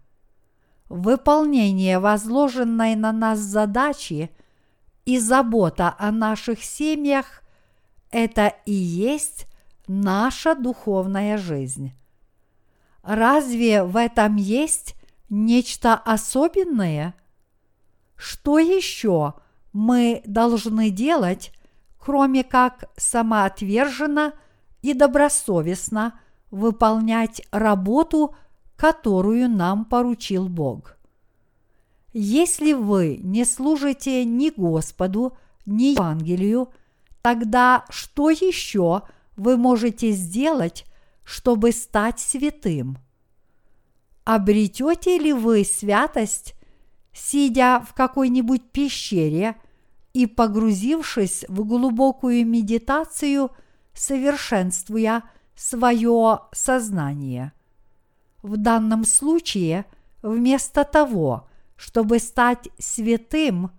Выполнение 0.88 2.00
возложенной 2.00 2.96
на 2.96 3.12
нас 3.12 3.40
задачи 3.40 4.32
и 5.04 5.20
забота 5.20 5.94
о 6.00 6.12
наших 6.14 6.64
семьях– 6.64 7.44
это 8.12 8.54
и 8.66 8.72
есть 8.72 9.48
наша 9.86 10.56
духовная 10.56 11.38
жизнь. 11.38 11.92
Разве 13.04 13.84
в 13.84 13.98
этом 13.98 14.38
есть 14.38 14.96
нечто 15.28 15.96
особенное? 15.96 17.16
Что 18.16 18.60
еще 18.60 19.34
мы 19.74 20.22
должны 20.26 20.90
делать, 20.90 21.52
кроме 22.00 22.46
как 22.46 22.90
самоотверженно 22.96 24.32
и 24.82 24.94
добросовестно– 24.94 26.20
выполнять 26.52 27.42
работу, 27.52 28.36
которую 28.76 29.50
нам 29.50 29.86
поручил 29.86 30.48
Бог. 30.50 30.98
Если 32.14 32.74
вы 32.74 33.20
не 33.22 33.46
служите 33.46 34.24
ни 34.26 34.50
Господу, 34.50 35.38
ни 35.66 35.94
Евангелию, 35.94 36.70
тогда 37.22 37.86
что 37.90 38.30
еще 38.30 39.04
вы 39.36 39.58
можете 39.58 40.12
сделать, 40.12 40.86
чтобы 41.24 41.72
стать 41.72 42.20
святым? 42.20 42.98
Обретете 44.24 45.18
ли 45.18 45.34
вы 45.34 45.64
святость, 45.64 46.56
сидя 47.14 47.84
в 47.88 47.94
какой-нибудь 47.94 48.72
пещере 48.72 49.56
и 50.14 50.26
погрузившись 50.26 51.46
в 51.48 51.66
глубокую 51.66 52.46
медитацию, 52.46 53.52
совершенствуя– 53.98 55.24
свое 55.58 56.42
сознание. 56.54 57.52
В 58.44 58.56
данном 58.56 59.04
случае, 59.04 59.86
вместо 60.22 60.86
того, 60.86 61.50
чтобы 61.76 62.20
стать 62.20 62.70
святым, 62.78 63.72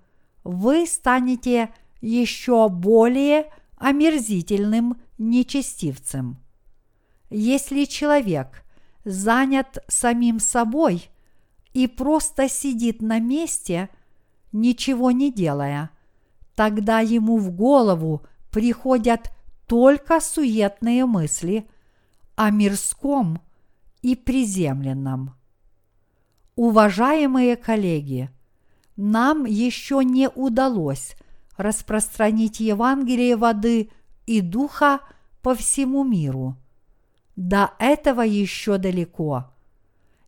вы 0.45 0.87
станете 0.87 1.73
еще 2.01 2.69
более 2.69 3.51
омерзительным 3.77 5.01
нечестивцем. 5.19 6.39
Если 7.31 7.85
человек 7.85 8.65
занят 9.05 9.79
самим 9.89 10.41
собой 10.41 11.09
и 11.73 11.87
просто 11.87 12.49
сидит 12.49 13.01
на 13.03 13.21
месте, 13.21 13.89
ничего 14.53 15.13
не 15.13 15.33
делая, 15.33 15.91
тогда 16.57 17.01
ему 17.01 17.39
в 17.39 17.51
голову 17.51 18.23
приходят 18.51 19.31
только 19.69 20.19
суетные 20.21 21.05
мысли 21.05 21.69
о 22.37 22.51
мирском 22.51 23.41
и 24.01 24.17
приземленном. 24.17 25.35
Уважаемые 26.57 27.57
коллеги, 27.57 28.31
нам 28.97 29.45
еще 29.45 30.03
не 30.03 30.29
удалось 30.29 31.15
распространить 31.57 32.61
Евангелие 32.61 33.37
воды 33.37 33.91
и 34.27 34.41
духа 34.41 35.01
по 35.43 35.55
всему 35.55 36.03
миру. 36.03 36.57
До 37.37 37.73
этого 37.79 38.23
еще 38.23 38.79
далеко. 38.79 39.53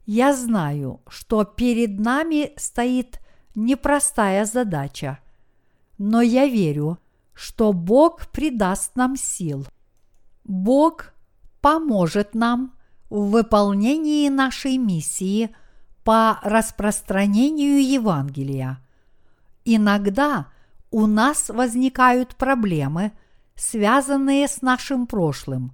Я 0.05 0.35
знаю, 0.35 1.01
что 1.09 1.45
перед 1.45 1.99
нами 1.99 2.53
стоит 2.57 3.21
непростая 3.55 4.45
задача, 4.45 5.19
но 5.99 6.21
я 6.21 6.47
верю, 6.47 6.99
что 6.99 7.10
Бог 7.73 8.27
придаст 8.27 8.97
нам 8.97 9.17
сил. 9.17 9.67
Бог 10.45 11.15
поможет 11.63 12.35
нам 12.35 12.75
в 13.09 13.31
выполнении 13.31 14.29
нашей 14.29 14.77
миссии 14.77 15.57
по 16.05 16.39
распространению 16.43 17.83
Евангелия. 17.83 18.81
Иногда 19.65 20.49
у 20.91 21.07
нас 21.07 21.49
возникают 21.49 22.37
проблемы, 22.37 23.13
связанные 23.55 24.47
с 24.47 24.61
нашим 24.61 25.07
прошлым. 25.07 25.73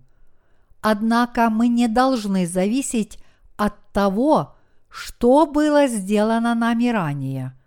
Однако 0.80 1.50
мы 1.50 1.66
не 1.66 1.88
должны 1.88 2.46
зависеть 2.46 3.18
от 3.56 3.74
того, 3.92 4.54
что 4.88 5.46
было 5.46 5.88
сделано 5.88 6.54
нами 6.54 6.90
ранее. 6.90 7.58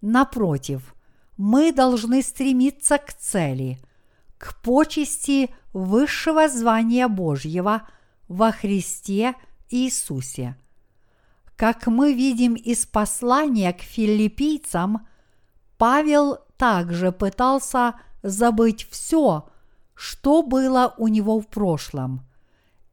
Напротив, 0.00 0.94
мы 1.40 1.72
должны 1.72 2.20
стремиться 2.22 2.98
к 2.98 3.14
цели, 3.14 3.78
к 4.36 4.60
почести 4.60 5.48
высшего 5.72 6.50
звания 6.50 7.08
Божьего 7.08 7.88
во 8.28 8.52
Христе 8.52 9.34
Иисусе. 9.70 10.54
Как 11.56 11.86
мы 11.86 12.12
видим 12.12 12.52
из 12.52 12.84
послания 12.84 13.72
к 13.72 13.80
филиппийцам, 13.80 15.08
Павел 15.78 16.40
также 16.58 17.10
пытался 17.10 17.94
забыть 18.22 18.86
все, 18.90 19.48
что 19.94 20.42
было 20.42 20.94
у 20.98 21.08
него 21.08 21.40
в 21.40 21.46
прошлом, 21.46 22.20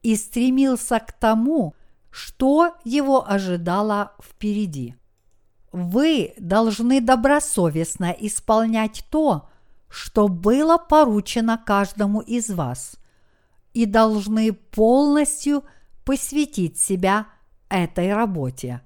и 0.03 0.15
стремился 0.15 1.01
к 1.01 1.11
тому, 1.11 1.75
что 2.11 2.77
его 2.85 3.29
ожидало 3.29 4.13
впереди. 4.23 4.95
Вы 5.77 6.33
должны 6.39 7.01
добросовестно 7.01 8.05
исполнять 8.17 9.05
то, 9.11 9.47
что 9.89 10.27
было 10.27 10.79
поручено 10.79 11.61
каждому 11.63 12.21
из 12.21 12.49
вас, 12.49 12.95
и 13.75 13.85
должны 13.85 14.53
полностью 14.53 15.63
посвятить 16.03 16.79
себя 16.79 17.27
этой 17.69 18.11
работе. 18.11 18.81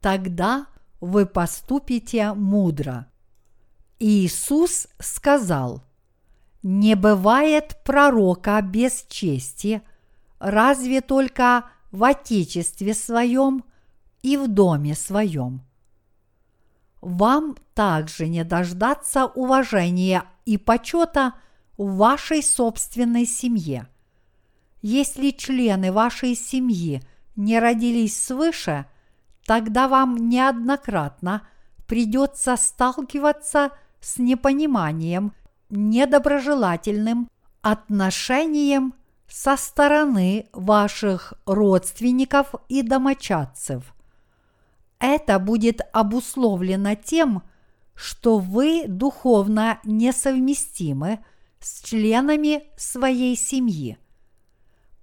Тогда 0.00 0.66
вы 1.00 1.26
поступите 1.26 2.32
мудро. 2.32 3.06
Иисус 4.00 4.88
сказал, 4.98 5.84
«Не 6.64 6.96
бывает 6.96 7.78
пророка 7.84 8.60
без 8.62 9.04
чести, 9.08 9.80
разве 10.40 11.02
только 11.02 11.66
в 11.92 12.02
отечестве 12.02 12.94
своем 12.94 13.62
и 14.22 14.36
в 14.36 14.48
доме 14.48 14.96
своем». 14.96 15.69
Вам 17.00 17.56
также 17.74 18.28
не 18.28 18.44
дождаться 18.44 19.26
уважения 19.26 20.24
и 20.44 20.58
почета 20.58 21.34
в 21.78 21.96
вашей 21.96 22.42
собственной 22.42 23.26
семье. 23.26 23.88
Если 24.82 25.30
члены 25.30 25.92
вашей 25.92 26.34
семьи 26.34 27.02
не 27.36 27.58
родились 27.58 28.22
свыше, 28.22 28.86
тогда 29.46 29.88
вам 29.88 30.28
неоднократно 30.28 31.46
придется 31.86 32.56
сталкиваться 32.56 33.70
с 34.00 34.18
непониманием, 34.18 35.32
недоброжелательным 35.70 37.28
отношением 37.62 38.94
со 39.28 39.56
стороны 39.56 40.48
ваших 40.52 41.34
родственников 41.46 42.54
и 42.68 42.82
домочадцев. 42.82 43.94
Это 45.00 45.38
будет 45.38 45.80
обусловлено 45.92 46.94
тем, 46.94 47.42
что 47.94 48.38
вы 48.38 48.84
духовно 48.86 49.80
несовместимы 49.84 51.24
с 51.58 51.82
членами 51.82 52.64
своей 52.76 53.36
семьи. 53.36 53.98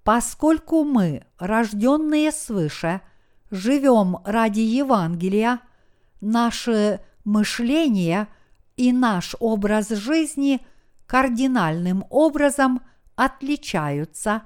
Поскольку 0.04 0.84
мы, 0.84 1.26
рожденные 1.38 2.32
свыше, 2.32 3.00
живем 3.50 4.18
ради 4.24 4.60
Евангелия, 4.60 5.60
наше 6.20 7.00
мышление 7.24 8.28
и 8.76 8.92
наш 8.92 9.34
образ 9.40 9.90
жизни 9.90 10.60
кардинальным 11.06 12.04
образом 12.08 12.82
отличаются 13.16 14.42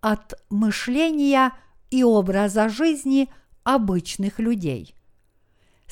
от 0.00 0.34
мышления 0.48 1.52
и 1.90 2.02
образа 2.02 2.68
жизни 2.68 3.28
обычных 3.64 4.38
людей. 4.38 4.93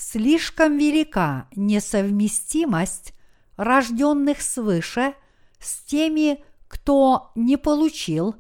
Слишком 0.04 0.78
велика 0.78 1.46
несовместимость 1.54 3.14
рожденных 3.56 4.42
свыше 4.42 5.14
с 5.60 5.78
теми, 5.84 6.42
кто 6.66 7.30
не 7.36 7.56
получил 7.56 8.34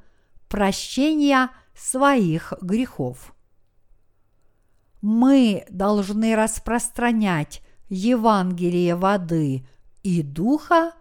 прощения 0.48 1.50
своих 1.72 2.52
грехов. 2.60 3.32
Мы 5.02 5.64
должны 5.70 6.34
распространять 6.34 7.62
Евангелие 7.88 8.96
воды 8.96 9.64
и 10.02 10.22
духа 10.22 10.92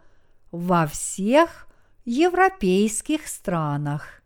во 0.51 0.85
всех 0.85 1.67
европейских 2.05 3.27
странах. 3.27 4.21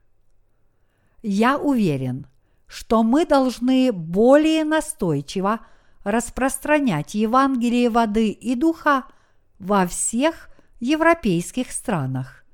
Я 1.24 1.58
уверен, 1.58 2.28
что 2.68 3.04
мы 3.04 3.26
должны 3.26 3.94
более 3.94 4.66
настойчиво 4.66 5.62
распространять 6.06 7.16
Евангелие 7.16 7.90
воды 7.90 8.30
и 8.30 8.56
духа 8.56 9.06
во 9.60 9.86
всех 9.88 10.50
европейских 10.80 11.72
странах. 11.72 12.46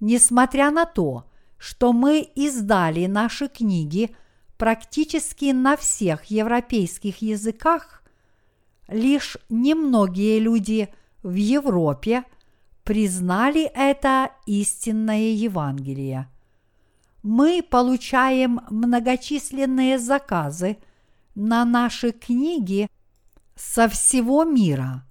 Несмотря 0.00 0.70
на 0.70 0.84
то, 0.84 1.24
что 1.58 1.92
мы 1.92 2.20
издали 2.34 3.06
наши 3.06 3.46
книги 3.46 4.14
практически 4.58 5.52
на 5.52 5.76
всех 5.76 6.24
европейских 6.24 7.22
языках, 7.22 8.02
лишь 8.88 9.36
немногие 9.48 10.40
люди 10.40 10.92
в 11.22 11.34
Европе 11.34 12.24
признали 12.82 13.62
это 13.74 14.32
истинное 14.44 15.30
Евангелие. 15.30 16.28
Мы 17.22 17.62
получаем 17.62 18.60
многочисленные 18.70 20.00
заказы 20.00 20.78
на 21.34 21.64
наши 21.64 22.12
книги 22.12 22.88
со 23.54 23.88
всего 23.88 24.44
мира. 24.44 25.04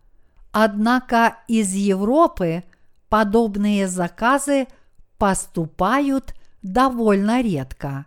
Однако 0.51 1.37
из 1.47 1.73
Европы 1.73 2.63
подобные 3.09 3.87
заказы 3.87 4.67
поступают 5.17 6.33
довольно 6.61 7.41
редко. 7.41 8.05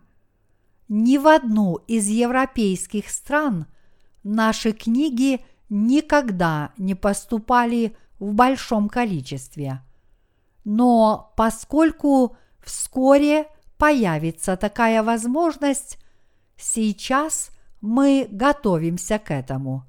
Ни 0.88 1.16
в 1.16 1.26
одну 1.26 1.76
из 1.86 2.08
европейских 2.08 3.10
стран 3.10 3.66
наши 4.22 4.72
книги– 4.72 5.40
никогда 5.74 6.72
не 6.76 6.94
поступали 6.94 7.96
в 8.18 8.32
большом 8.32 8.88
количестве. 8.88 9.82
Но 10.64 11.32
поскольку 11.36 12.36
вскоре 12.62 13.46
появится 13.76 14.56
такая 14.56 15.02
возможность, 15.02 15.98
сейчас 16.56 17.50
мы 17.84 18.26
готовимся 18.30 19.18
к 19.18 19.30
этому. 19.30 19.84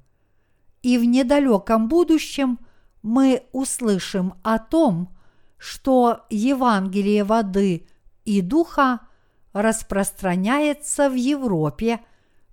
И 0.82 0.98
в 0.98 1.04
недалеком 1.04 1.88
будущем 1.88 2.58
мы 3.02 3.44
услышим 3.52 4.34
о 4.42 4.58
том, 4.58 5.16
что 5.58 6.26
Евангелие 6.30 7.24
воды 7.24 7.86
и 8.24 8.40
духа 8.40 9.00
распространяется 9.52 11.08
в 11.08 11.14
Европе 11.14 12.00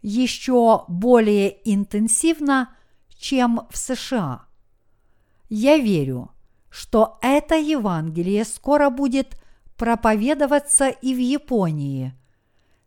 еще 0.02 0.86
более 0.88 1.57
интенсивно– 1.72 2.76
чем 3.24 3.61
в 3.70 3.78
США. 3.78 4.45
Я 5.48 5.78
верю, 5.78 6.32
что 6.70 7.20
это 7.22 7.56
Евангелие 7.56 8.44
скоро 8.44 8.90
будет 8.90 9.41
проповедоваться 9.78 10.90
и 10.90 11.15
в 11.15 11.20
Японии. 11.20 12.14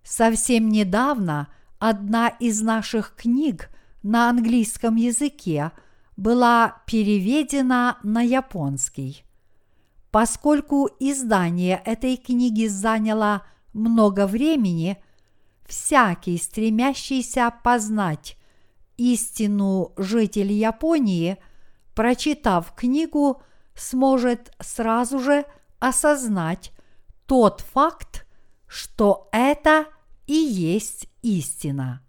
Совсем 0.03 0.69
недавно 0.69 1.49
одна 1.79 2.29
из 2.29 2.63
наших 2.63 3.15
книг 3.17 3.71
на 4.03 4.29
английском 4.29 4.97
языке 4.97 5.73
была 6.17 6.83
переведена 6.87 7.99
на 8.03 8.23
японский. 8.23 9.25
Поскольку 10.11 10.89
издание 10.99 11.83
этой 11.85 12.17
книги 12.17 12.67
заняло 12.67 13.43
много 13.73 14.27
времени, 14.27 14.97
всякий, 15.67 16.39
стремящийся 16.39 17.53
познать 17.63 18.39
истину 18.97 19.93
житель 19.97 20.53
Японии, 20.53 21.37
прочитав 21.95 22.75
книгу, 22.75 23.43
сможет 23.75 24.55
сразу 24.61 25.19
же 25.19 25.45
осознать 25.79 26.73
тот 27.27 27.61
факт, 27.61 28.27
что 28.67 29.29
это 29.33 29.87
и 30.27 30.35
есть 30.35 31.09
истина. 31.23 32.03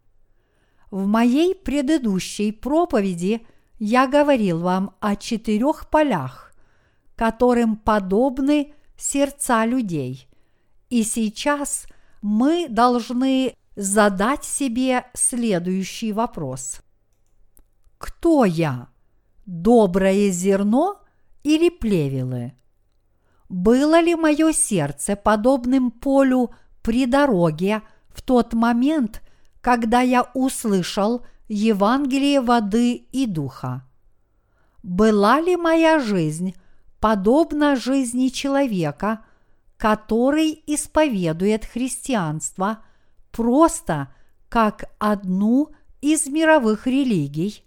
В 0.90 1.06
моей 1.06 1.54
предыдущей 1.54 2.52
проповеди 2.52 3.46
я 3.80 4.08
говорил 4.08 4.60
вам 4.60 4.96
о 5.00 5.16
четырех 5.16 5.90
полях, 5.90 6.54
которым 7.16 7.76
подобны 7.76 8.74
сердца 8.96 9.66
людей. 9.66 10.28
И 10.90 11.04
сейчас 11.04 11.88
мы 12.22 12.68
должны 12.70 13.56
задать 13.76 14.44
себе 14.44 15.06
следующий 15.14 16.14
вопрос. 16.14 16.82
Кто 17.98 18.46
я? 18.46 18.90
Доброе 19.46 20.30
зерно 20.30 21.00
или 21.44 21.70
плевелы? 21.70 22.54
Было 23.50 24.02
ли 24.02 24.16
мое 24.16 24.52
сердце 24.52 25.16
подобным 25.16 25.92
полю 25.92 26.52
при 26.82 27.06
дороге 27.06 27.82
в 28.18 28.24
тот 28.24 28.54
момент, 28.54 29.22
когда 29.62 30.02
я 30.02 30.30
услышал 30.34 31.24
Евангелие 31.48 32.42
воды 32.42 32.94
и 33.12 33.28
духа. 33.28 33.84
Была 34.82 35.40
ли 35.40 35.56
моя 35.56 36.00
жизнь 36.00 36.56
подобна 37.00 37.76
жизни 37.76 38.30
человека, 38.30 39.24
который 39.78 40.64
исповедует 40.66 41.66
христианство 41.66 42.80
просто 43.32 44.12
как 44.50 44.86
одну 44.98 45.70
из 46.02 46.26
мировых 46.26 46.88
религий, 46.88 47.64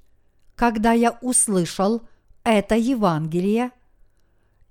когда 0.56 0.92
я 0.92 1.16
услышал 1.22 2.02
это 2.42 2.74
Евангелие? 2.74 3.70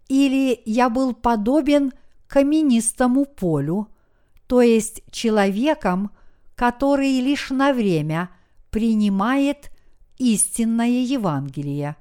Или 0.10 0.62
я 0.66 0.90
был 0.90 1.14
подобен 1.14 1.94
каменистому 2.28 3.24
полю, 3.26 3.88
то 4.50 4.64
есть 4.64 5.04
человеком, 5.12 6.10
который 6.56 7.22
лишь 7.22 7.52
на 7.52 7.72
время 7.72 8.32
принимает 8.72 9.70
истинное 10.18 11.04
Евангелие, 11.04 11.96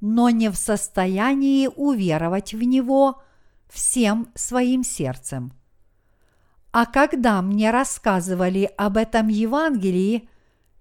но 0.00 0.30
не 0.30 0.50
в 0.52 0.54
состоянии 0.54 1.66
уверовать 1.66 2.54
в 2.54 2.62
него 2.62 3.20
всем 3.68 4.30
своим 4.36 4.84
сердцем. 4.84 5.52
А 6.70 6.86
когда 6.86 7.42
мне 7.42 7.72
рассказывали 7.72 8.70
об 8.76 8.96
этом 8.96 9.26
Евангелии, 9.26 10.28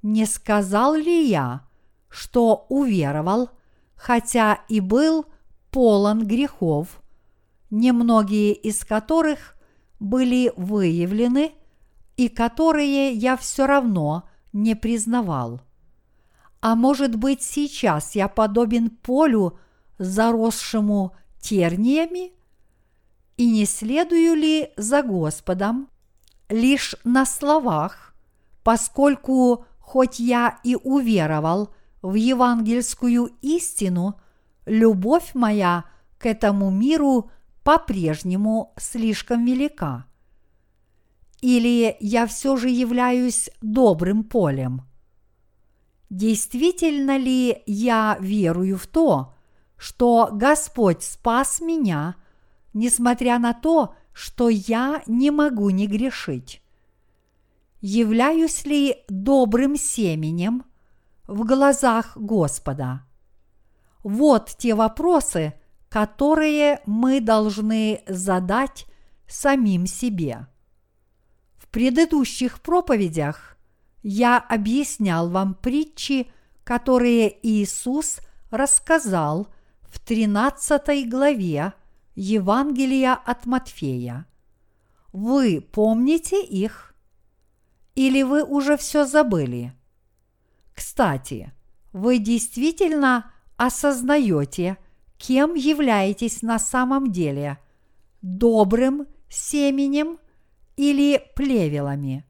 не 0.04 0.28
сказал 0.28 0.94
ли 0.94 1.28
я, 1.28 1.62
что 2.08 2.68
уверовал, 2.70 3.50
хотя 3.96 4.60
и 4.70 4.80
был 4.80 5.26
полон 5.72 6.28
грехов, 6.28 7.02
немногие 7.72 8.54
из 8.54 8.86
которых 8.86 9.56
были 10.00 10.52
выявлены 10.56 11.54
и 12.18 12.28
которые 12.28 13.12
я 13.12 13.38
все 13.38 13.66
равно 13.66 14.30
не 14.54 14.76
признавал. 14.76 15.62
А 16.62 16.76
может 16.76 17.16
быть, 17.16 17.42
сейчас 17.42 18.16
я 18.16 18.28
подобен 18.28 18.90
полю, 18.90 19.58
заросшему 19.98 21.16
терниями? 21.40 22.34
И 23.38 23.50
не 23.50 23.66
следую 23.66 24.36
ли 24.36 24.72
за 24.76 25.02
Господом 25.02 25.88
лишь 26.50 26.96
на 27.06 27.26
словах, 27.26 28.14
поскольку 28.64 29.66
хоть 29.80 30.20
я 30.20 30.60
и 30.64 30.76
уверовал 30.76 31.74
в 32.02 32.16
евангельскую 32.16 33.32
истину, 33.42 34.20
любовь 34.66 35.32
моя 35.34 35.86
к 36.18 36.26
этому 36.26 36.70
миру 36.70 37.32
по-прежнему 37.64 38.74
слишком 38.78 39.46
велика? 39.46 40.06
Или 41.42 41.96
я 42.00 42.28
все 42.28 42.58
же 42.58 42.70
являюсь 42.70 43.50
добрым 43.62 44.24
полем? 44.24 44.84
Действительно 46.10 47.18
ли 47.18 47.62
я 47.66 48.18
верую 48.20 48.78
в 48.78 48.88
то, 48.88 49.34
что 49.78 50.30
Господь 50.32 51.04
спас 51.04 51.62
меня, 51.62 52.16
несмотря 52.74 53.40
на 53.40 53.54
то, 53.54 53.96
что 54.12 54.50
я 54.50 55.04
не 55.08 55.32
могу 55.32 55.70
не 55.70 55.88
грешить? 55.88 56.62
Являюсь 57.80 58.66
ли 58.66 58.98
добрым 59.08 59.78
семенем 59.78 60.66
в 61.28 61.46
глазах 61.46 62.18
Господа? 62.18 63.06
Вот 64.04 64.50
те 64.58 64.76
вопросы, 64.76 65.54
которые 65.90 66.82
мы 66.86 67.20
должны 67.20 68.04
задать 68.08 68.86
самим 69.28 69.88
себе. 69.88 70.48
В 71.58 71.68
предыдущих 71.68 72.62
проповедях 72.62 73.58
я 74.02 74.38
объяснял 74.38 75.30
вам 75.30 75.56
притчи, 75.56 76.32
которые 76.64 77.36
Иисус 77.46 78.20
рассказал 78.52 79.48
в 79.82 80.00
13 80.00 81.10
главе 81.10 81.74
Евангелия 82.16 83.14
от 83.14 83.46
Матфея. 83.46 84.26
Вы 85.12 85.62
помните 85.62 86.44
их? 86.44 86.94
Или 87.96 88.22
вы 88.24 88.44
уже 88.44 88.78
все 88.78 89.06
забыли? 89.06 89.74
Кстати, 90.74 91.52
вы 91.92 92.20
действительно 92.20 93.32
осознаете, 93.58 94.78
кем 95.20 95.54
являетесь 95.54 96.42
на 96.42 96.58
самом 96.58 97.12
деле– 97.12 97.60
добрым 98.22 99.06
семенем 99.30 100.18
или 100.78 101.22
плевелами. 101.36 102.26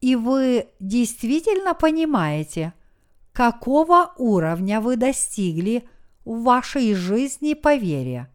И 0.00 0.16
вы 0.16 0.68
действительно 0.80 1.74
понимаете, 1.74 2.72
какого 3.32 4.14
уровня 4.16 4.80
вы 4.80 4.96
достигли 4.96 5.88
в 6.24 6.42
вашей 6.42 6.94
жизни 6.94 7.54
по 7.54 7.74
вере. 7.74 8.28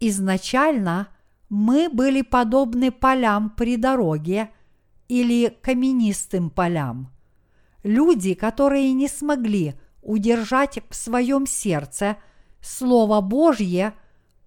Изначально 0.00 1.08
мы 1.48 1.88
были 1.88 2.22
подобны 2.22 2.90
полям 2.90 3.50
при 3.50 3.76
дороге 3.76 4.50
или 5.08 5.56
каменистым 5.62 6.50
полям. 6.50 7.10
Люди, 7.82 8.34
которые 8.34 8.92
не 8.94 9.06
смогли– 9.06 9.74
удержать 10.06 10.78
в 10.88 10.94
своем 10.94 11.46
сердце 11.46 12.16
Слово 12.62 13.20
Божье, 13.20 13.92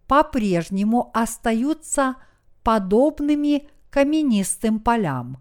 по-прежнему 0.08 1.12
остаются 1.14 2.16
подобными 2.64 3.68
каменистым 3.90 4.80
полям. 4.80 5.38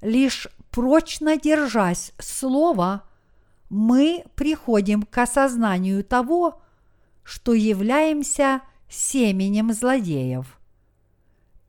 Лишь 0.00 0.48
прочно 0.70 1.36
держась 1.36 2.12
Слова, 2.18 3.02
мы 3.68 4.24
приходим 4.36 5.02
к 5.02 5.18
осознанию 5.18 6.04
того, 6.04 6.62
что 7.24 7.52
являемся 7.52 8.62
семенем 8.88 9.72
злодеев. 9.72 10.58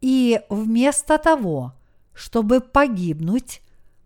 И 0.02 0.40
вместо 0.50 1.18
того, 1.18 1.74
чтобы 2.14 2.62
погибнуть, 2.62 3.62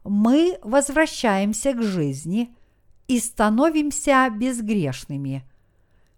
мы 0.06 0.58
возвращаемся 0.64 1.74
к 1.74 1.84
жизни– 1.84 2.56
и 3.14 3.20
становимся 3.20 4.28
безгрешными, 4.32 5.44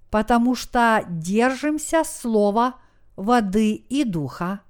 потому 0.09 0.55
что 0.55 1.05
держимся 1.09 2.05
слова 2.05 2.75
воды 3.17 3.73
и 3.73 4.05
духа, 4.05 4.61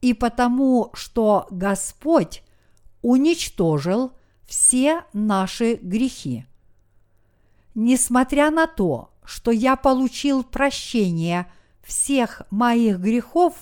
и 0.00 0.14
потому 0.14 0.90
что 0.94 1.48
Господь 1.50 2.44
уничтожил 3.02 4.12
все 4.46 5.02
наши 5.12 5.74
грехи. 5.74 6.46
Несмотря 7.74 8.52
на 8.52 8.68
то, 8.68 9.10
что 9.24 9.50
я 9.50 9.74
получил 9.74 10.44
прощение 10.44 11.50
всех 11.82 12.42
моих 12.50 13.00
грехов, 13.00 13.54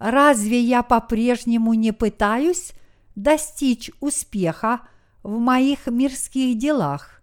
разве 0.00 0.58
я 0.58 0.82
по-прежнему 0.82 1.74
не 1.74 1.92
пытаюсь 1.92 2.72
достичь 3.14 3.92
успеха 4.00 4.80
в 5.22 5.38
моих 5.38 5.86
мирских 5.86 6.58
делах, 6.58 7.22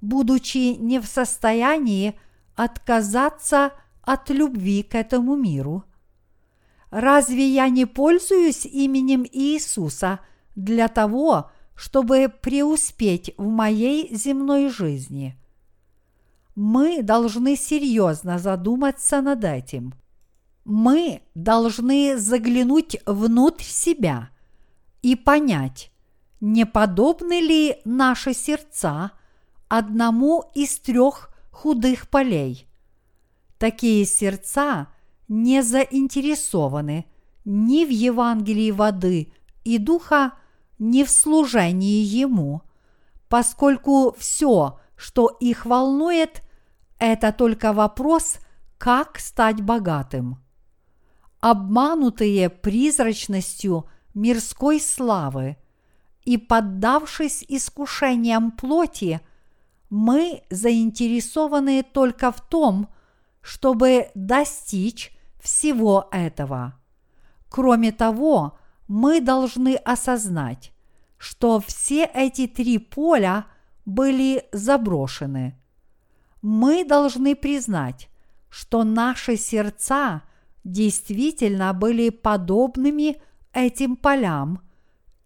будучи 0.00 0.76
не 0.76 1.00
в 1.00 1.06
состоянии 1.06 2.18
отказаться 2.54 3.72
от 4.02 4.30
любви 4.30 4.82
к 4.82 4.94
этому 4.94 5.36
миру? 5.36 5.84
Разве 6.90 7.48
я 7.48 7.68
не 7.68 7.84
пользуюсь 7.84 8.64
именем 8.64 9.26
Иисуса 9.30 10.20
для 10.54 10.88
того, 10.88 11.50
чтобы 11.74 12.32
преуспеть 12.40 13.34
в 13.36 13.48
моей 13.48 14.14
земной 14.14 14.68
жизни? 14.70 15.36
Мы 16.54 17.02
должны 17.02 17.54
серьезно 17.54 18.38
задуматься 18.38 19.20
над 19.20 19.44
этим. 19.44 19.92
Мы 20.64 21.22
должны 21.34 22.16
заглянуть 22.16 22.96
внутрь 23.04 23.64
себя 23.64 24.30
и 25.02 25.14
понять, 25.14 25.92
не 26.40 26.66
подобны 26.66 27.40
ли 27.40 27.80
наши 27.84 28.34
сердца 28.34 29.12
одному 29.68 30.44
из 30.54 30.78
трех 30.78 31.30
худых 31.50 32.08
полей? 32.08 32.68
Такие 33.58 34.04
сердца 34.04 34.88
не 35.28 35.62
заинтересованы 35.62 37.06
ни 37.44 37.84
в 37.84 37.90
Евангелии 37.90 38.70
воды 38.70 39.32
и 39.64 39.78
духа, 39.78 40.32
ни 40.78 41.04
в 41.04 41.10
служении 41.10 42.02
Ему, 42.02 42.62
поскольку 43.28 44.14
все, 44.18 44.78
что 44.94 45.28
их 45.40 45.64
волнует, 45.64 46.42
это 46.98 47.32
только 47.32 47.72
вопрос, 47.72 48.38
как 48.76 49.18
стать 49.18 49.62
богатым. 49.62 50.38
Обманутые 51.40 52.50
призрачностью 52.50 53.88
мирской 54.12 54.80
славы– 54.80 55.56
и 56.26 56.36
поддавшись 56.36 57.44
искушениям 57.48 58.50
плоти, 58.50 59.20
мы 59.88 60.42
заинтересованы 60.50 61.84
только 61.84 62.32
в 62.32 62.40
том, 62.40 62.88
чтобы 63.40 64.10
достичь 64.16 65.16
всего 65.40 66.08
этого. 66.10 66.74
Кроме 67.48 67.92
того, 67.92 68.58
мы 68.88 69.20
должны 69.20 69.76
осознать, 69.76 70.72
что 71.16 71.60
все 71.60 72.04
эти 72.12 72.48
три 72.48 72.78
поля 72.78 73.46
были 73.84 74.46
заброшены. 74.50 75.56
Мы 76.42 76.84
должны 76.84 77.36
признать, 77.36 78.08
что 78.50 78.82
наши 78.82 79.36
сердца 79.36 80.22
действительно 80.64 81.72
были 81.72 82.08
подобными 82.08 83.22
этим 83.52 83.94
полям 83.94 84.65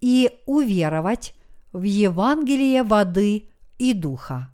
и 0.00 0.30
уверовать 0.46 1.34
в 1.72 1.82
Евангелие 1.82 2.82
воды 2.82 3.48
и 3.78 3.92
духа. 3.92 4.52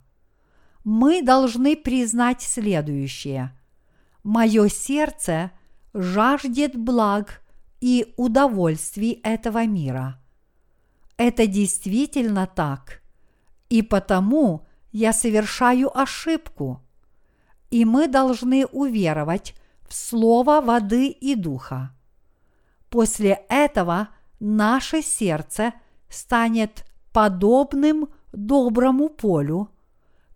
Мы 0.83 1.21
должны 1.21 1.75
признать 1.75 2.41
следующее. 2.41 3.57
Мое 4.23 4.69
сердце 4.69 5.51
жаждет 5.93 6.75
благ 6.75 7.41
и 7.81 8.13
удовольствий 8.17 9.19
этого 9.23 9.65
мира. 9.65 10.21
Это 11.17 11.47
действительно 11.47 12.47
так, 12.47 13.01
и 13.69 13.81
потому 13.81 14.65
я 14.91 15.13
совершаю 15.13 15.95
ошибку. 15.97 16.81
И 17.69 17.83
мы 17.83 18.07
должны 18.07 18.65
уверовать 18.65 19.55
в 19.87 19.93
Слово 19.93 20.61
воды 20.61 21.09
и 21.09 21.35
духа. 21.35 21.91
После 22.89 23.41
этого 23.49 24.09
наше 24.39 25.01
сердце 25.01 25.73
станет 26.09 26.85
подобным 27.11 28.09
доброму 28.31 29.09
полю, 29.09 29.69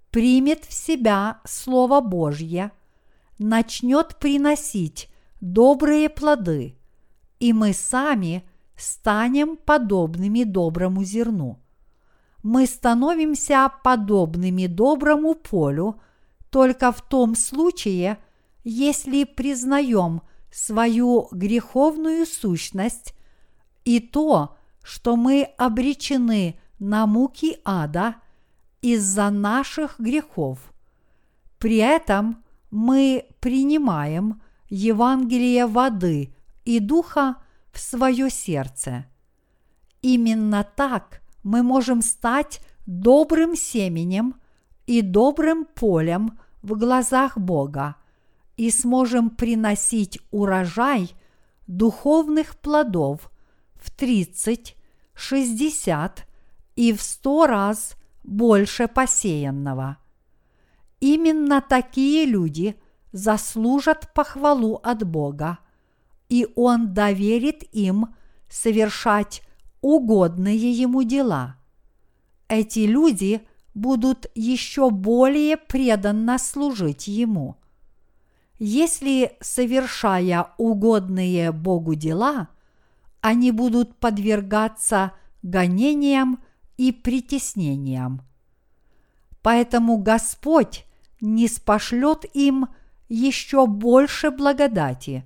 примет 0.10 0.66
в 0.66 0.74
себя 0.74 1.40
Слово 1.46 2.02
Божье, 2.02 2.72
начнет 3.40 4.18
приносить 4.20 5.10
добрые 5.40 6.10
плоды, 6.10 6.76
и 7.40 7.54
мы 7.54 7.74
сами 7.74 8.44
станем 8.76 9.58
подобными 9.58 10.44
доброму 10.44 11.04
зерну. 11.04 11.60
Мы 12.44 12.66
становимся 12.66 13.72
подобными 13.84 14.66
доброму 14.66 15.36
полю 15.36 16.02
только 16.50 16.92
в 16.92 17.02
том 17.02 17.36
случае, 17.36 18.18
если 18.64 19.24
признаем 19.24 20.22
свою 20.52 21.28
греховную 21.32 22.26
сущность 22.26 23.14
и 23.86 24.00
то, 24.00 24.58
что 24.84 25.16
мы 25.16 25.44
обречены 25.58 26.60
на 26.80 27.06
муки 27.06 27.60
ада 27.64 28.16
из-за 28.82 29.30
наших 29.30 30.00
грехов. 30.00 30.74
При 31.60 31.78
этом 31.78 32.44
мы 32.72 33.26
принимаем 33.40 34.42
Евангелие 34.70 35.68
воды 35.68 36.34
и 36.66 36.80
духа 36.80 37.38
в 37.72 37.80
свое 37.80 38.30
сердце. 38.30 39.06
Именно 40.02 40.66
так 40.76 41.22
мы 41.44 41.62
можем 41.62 42.02
стать 42.02 42.62
добрым 42.86 43.56
семенем 43.56 44.36
и 44.88 45.02
добрым 45.02 45.66
полем 45.66 46.40
в 46.62 46.78
глазах 46.78 47.38
Бога 47.38 47.96
и 48.58 48.70
сможем 48.72 49.30
приносить 49.30 50.20
урожай 50.32 51.12
духовных 51.68 52.58
плодов 52.58 53.32
в 53.82 53.92
30, 53.92 54.78
60 55.14 56.28
и 56.76 56.94
в 56.94 57.02
100 57.02 57.48
раз 57.48 57.96
больше 58.24 58.88
посеянного. 58.88 59.98
Именно 61.00 61.62
такие 61.62 62.26
люди 62.26 62.80
заслужат 63.12 64.14
похвалу 64.14 64.76
от 64.76 65.06
Бога, 65.06 65.60
и 66.30 66.48
Он 66.56 66.94
доверит 66.94 67.64
им 67.74 68.16
совершать 68.48 69.42
угодные 69.82 70.72
Ему 70.72 71.04
дела. 71.04 71.58
Эти 72.48 72.80
люди 72.80 73.42
будут 73.74 74.28
еще 74.36 74.92
более 74.92 75.58
преданно 75.58 76.38
служить 76.38 77.08
Ему. 77.08 77.56
Если, 78.60 79.36
совершая 79.42 80.54
угодные 80.58 81.52
Богу 81.52 81.96
дела, 81.96 82.50
они 83.22 83.52
будут 83.52 83.96
подвергаться 83.98 85.14
гонениям 85.44 86.44
и 86.78 86.92
притеснениям. 86.92 88.22
Поэтому 89.42 89.98
Господь 89.98 90.86
не 91.20 91.48
спошлет 91.48 92.26
им 92.34 92.68
еще 93.10 93.68
больше 93.68 94.32
благодати. 94.32 95.26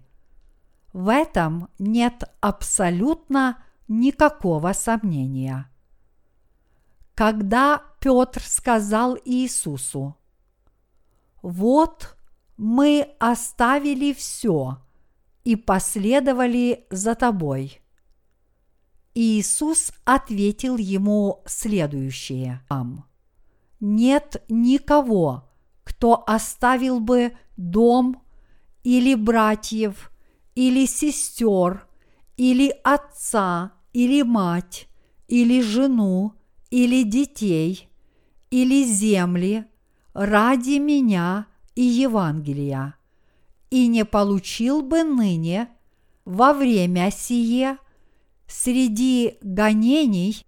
В 0.93 1.09
этом 1.09 1.69
нет 1.79 2.23
абсолютно 2.41 3.63
никакого 3.87 4.73
сомнения. 4.73 5.69
Когда 7.13 7.81
Петр 7.99 8.41
сказал 8.41 9.17
Иисусу, 9.23 10.17
«Вот 11.41 12.17
мы 12.57 13.15
оставили 13.19 14.13
все 14.13 14.79
и 15.43 15.55
последовали 15.55 16.87
за 16.89 17.15
тобой», 17.15 17.84
Иисус 19.17 19.93
ответил 20.03 20.75
ему 20.75 21.41
следующее. 21.45 22.61
Нет 23.79 24.43
никого, 24.49 25.49
кто 25.85 26.23
оставил 26.27 26.99
бы 26.99 27.31
дом 27.55 28.21
или 28.83 29.15
братьев, 29.15 30.11
или 30.53 30.85
сестер, 30.85 31.87
или 32.35 32.73
отца, 32.83 33.71
или 33.93 34.21
мать, 34.21 34.89
или 35.29 35.61
жену, 35.61 36.33
или 36.69 37.03
детей, 37.03 37.89
или 38.51 38.83
земли 38.83 39.65
ради 40.13 40.77
меня 40.77 41.47
и 41.73 41.83
Евангелия, 41.83 42.95
и 43.69 43.87
не 43.87 44.03
получил 44.03 44.81
бы 44.81 45.03
ныне 45.03 45.69
во 46.25 46.53
время 46.53 47.11
сие 47.11 47.77
среди 48.47 49.37
гонений 49.41 50.45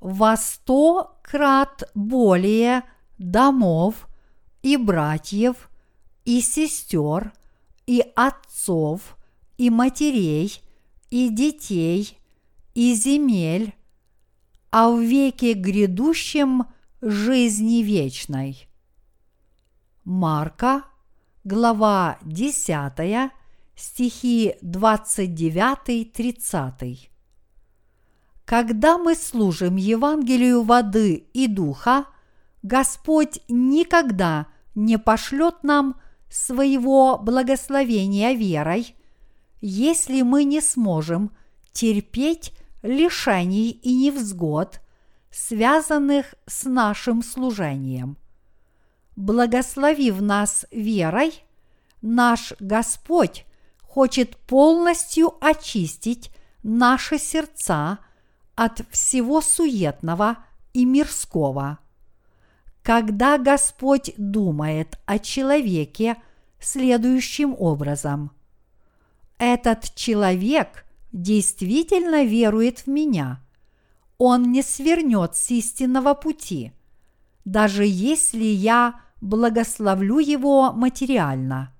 во 0.00 0.36
сто 0.36 1.18
крат 1.22 1.84
более 1.94 2.82
домов 3.18 4.08
и 4.62 4.76
братьев, 4.76 5.70
и 6.24 6.40
сестер, 6.40 7.32
и 7.86 8.04
отцов, 8.14 9.16
и 9.58 9.70
матерей, 9.70 10.60
и 11.10 11.28
детей, 11.28 12.16
и 12.74 12.94
земель, 12.94 13.74
а 14.70 14.88
в 14.90 15.00
веке 15.00 15.54
грядущем 15.54 16.66
жизни 17.00 17.82
вечной. 17.82 18.68
Марка, 20.04 20.84
глава 21.44 22.18
10, 22.22 23.32
стихи 23.74 24.54
29-30. 24.62 27.08
Когда 28.46 28.96
мы 28.96 29.16
служим 29.16 29.74
Евангелию 29.74 30.62
воды 30.62 31.26
и 31.34 31.48
духа, 31.48 32.06
Господь 32.62 33.40
никогда 33.48 34.46
не 34.76 34.98
пошлет 34.98 35.64
нам 35.64 36.00
своего 36.30 37.18
благословения 37.18 38.34
верой, 38.34 38.94
если 39.60 40.22
мы 40.22 40.44
не 40.44 40.60
сможем 40.60 41.32
терпеть 41.72 42.52
лишений 42.82 43.70
и 43.70 43.92
невзгод, 43.92 44.80
связанных 45.32 46.36
с 46.46 46.66
нашим 46.66 47.24
служением. 47.24 48.16
Благословив 49.16 50.20
нас 50.20 50.66
верой, 50.70 51.32
наш 52.00 52.52
Господь 52.60 53.44
хочет 53.82 54.36
полностью 54.36 55.34
очистить 55.40 56.30
наши 56.62 57.18
сердца 57.18 57.98
от 58.56 58.80
всего 58.90 59.40
суетного 59.40 60.38
и 60.72 60.84
мирского. 60.84 61.78
Когда 62.82 63.38
Господь 63.38 64.12
думает 64.16 64.98
о 65.04 65.18
человеке 65.18 66.16
следующим 66.58 67.54
образом. 67.56 68.30
Этот 69.38 69.94
человек 69.94 70.86
действительно 71.12 72.24
верует 72.24 72.80
в 72.80 72.86
меня. 72.86 73.40
Он 74.16 74.50
не 74.50 74.62
свернет 74.62 75.36
с 75.36 75.50
истинного 75.50 76.14
пути, 76.14 76.72
даже 77.44 77.84
если 77.84 78.44
я 78.44 79.00
благословлю 79.20 80.18
его 80.18 80.72
материально. 80.72 81.74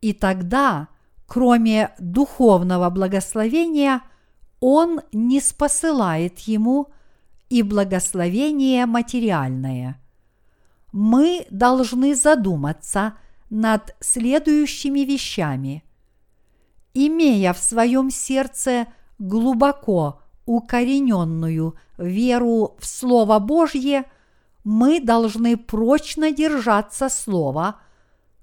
И 0.00 0.12
тогда, 0.12 0.88
кроме 1.26 1.90
духовного 1.98 2.88
благословения– 2.90 4.02
он 4.60 5.00
не 5.12 5.40
спосылает 5.40 6.38
ему 6.40 6.88
и 7.48 7.62
благословение 7.62 8.86
материальное. 8.86 10.00
Мы 10.92 11.46
должны 11.50 12.14
задуматься 12.14 13.14
над 13.50 13.94
следующими 14.00 15.00
вещами. 15.00 15.84
Имея 16.94 17.52
в 17.52 17.58
своем 17.58 18.10
сердце 18.10 18.86
глубоко 19.18 20.20
укорененную 20.46 21.74
веру 21.98 22.76
в 22.78 22.86
Слово 22.86 23.38
Божье, 23.38 24.04
мы 24.64 25.00
должны 25.00 25.56
прочно 25.56 26.32
держаться 26.32 27.08
Слова, 27.08 27.80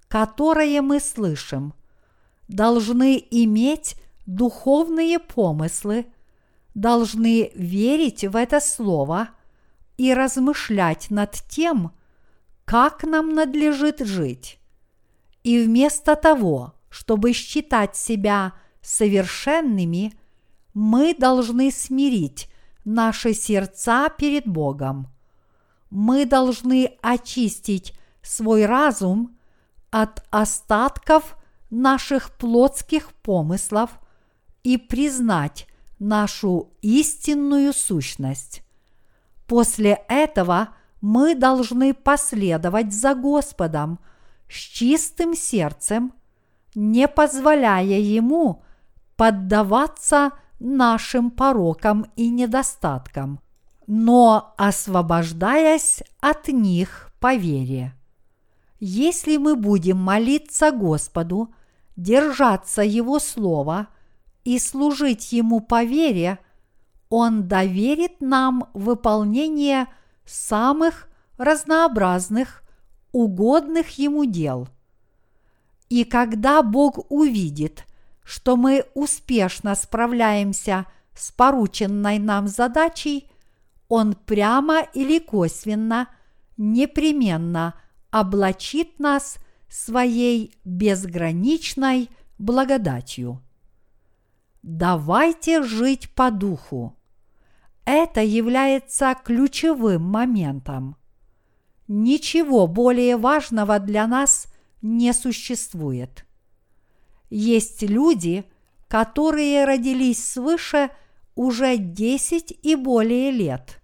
которое 0.07 0.81
мы 0.81 0.99
слышим, 0.99 1.73
должны 2.48 3.22
иметь 3.31 3.95
духовные 4.25 5.19
помыслы, 5.19 6.05
должны 6.73 7.51
верить 7.55 8.23
в 8.23 8.35
это 8.35 8.59
Слово 8.59 9.29
и 9.97 10.13
размышлять 10.13 11.09
над 11.09 11.33
тем, 11.49 11.91
как 12.65 13.03
нам 13.03 13.33
надлежит 13.33 13.99
жить. 13.99 14.59
И 15.43 15.61
вместо 15.61 16.15
того, 16.15 16.73
чтобы 16.89 17.33
считать 17.33 17.95
себя 17.95 18.53
совершенными, 18.81 20.13
мы 20.73 21.13
должны 21.13 21.71
смирить 21.71 22.49
наши 22.85 23.33
сердца 23.33 24.09
перед 24.09 24.47
Богом. 24.47 25.07
Мы 25.89 26.25
должны 26.25 26.97
очистить 27.01 27.93
свой 28.21 28.65
разум 28.65 29.37
от 29.91 30.25
остатков 30.31 31.37
наших 31.69 32.31
плотских 32.37 33.11
помыслов 33.13 33.99
и 34.64 34.77
признать 34.77 35.68
нашу 35.99 36.72
истинную 36.81 37.73
сущность. 37.73 38.64
После 39.48 39.99
этого 40.07 40.69
мы 41.02 41.35
должны 41.35 41.94
последовать 41.94 42.94
за 42.94 43.14
Господом 43.14 43.99
с 44.49 44.56
чистым 44.56 45.35
сердцем, 45.35 46.14
не 46.76 47.07
позволяя 47.07 47.84
Ему 47.84 48.64
поддаваться 49.15 50.31
нашим 50.60 51.30
порокам 51.30 52.07
и 52.15 52.30
недостаткам, 52.30 53.40
но 53.85 54.53
освобождаясь 54.57 56.03
от 56.22 56.48
них 56.48 57.11
по 57.19 57.35
вере. 57.35 57.94
Если 58.80 59.38
мы 59.38 59.56
будем 59.56 59.98
молиться 59.98 60.72
Господу, 60.72 61.53
держаться 61.95 62.81
Его 62.81 63.19
Слова 63.19 63.88
и 64.44 64.60
служить 64.60 65.32
Ему 65.32 65.60
по 65.60 65.84
вере, 65.84 66.40
Он 67.10 67.48
доверит 67.48 68.22
нам 68.22 68.70
выполнение 68.74 69.88
самых 70.26 71.07
разнообразных, 71.38 72.64
угодных 73.11 73.98
Ему 73.98 74.26
дел. 74.26 74.68
И 75.90 76.06
когда 76.06 76.64
Бог 76.64 77.11
увидит, 77.11 77.86
что 78.24 78.56
мы 78.56 78.86
успешно 78.95 79.76
справляемся 79.76 80.88
с 81.14 81.32
порученной 81.32 82.18
нам 82.20 82.48
задачей, 82.48 83.30
Он 83.90 84.14
прямо 84.14 84.82
или 84.94 85.20
косвенно, 85.20 86.07
непременно 86.57 87.76
облачит 88.10 88.99
нас 88.99 89.38
своей 89.70 90.56
безграничной 90.64 92.10
благодатью. 92.38 93.43
Давайте 94.64 95.61
жить 95.61 96.10
по 96.15 96.31
духу. 96.31 96.95
Это 97.84 98.22
является 98.22 99.14
ключевым 99.14 100.03
моментом. 100.03 100.95
Ничего 101.90 102.65
более 102.65 103.18
важного 103.18 103.77
для 103.80 104.07
нас 104.07 104.48
не 104.81 105.11
существует. 105.14 106.26
Есть 107.30 107.81
люди, 107.81 108.45
которые 108.88 109.65
родились 109.65 110.23
свыше 110.23 110.91
уже 111.35 111.76
10 111.76 112.57
и 112.61 112.76
более 112.77 113.31
лет. 113.31 113.81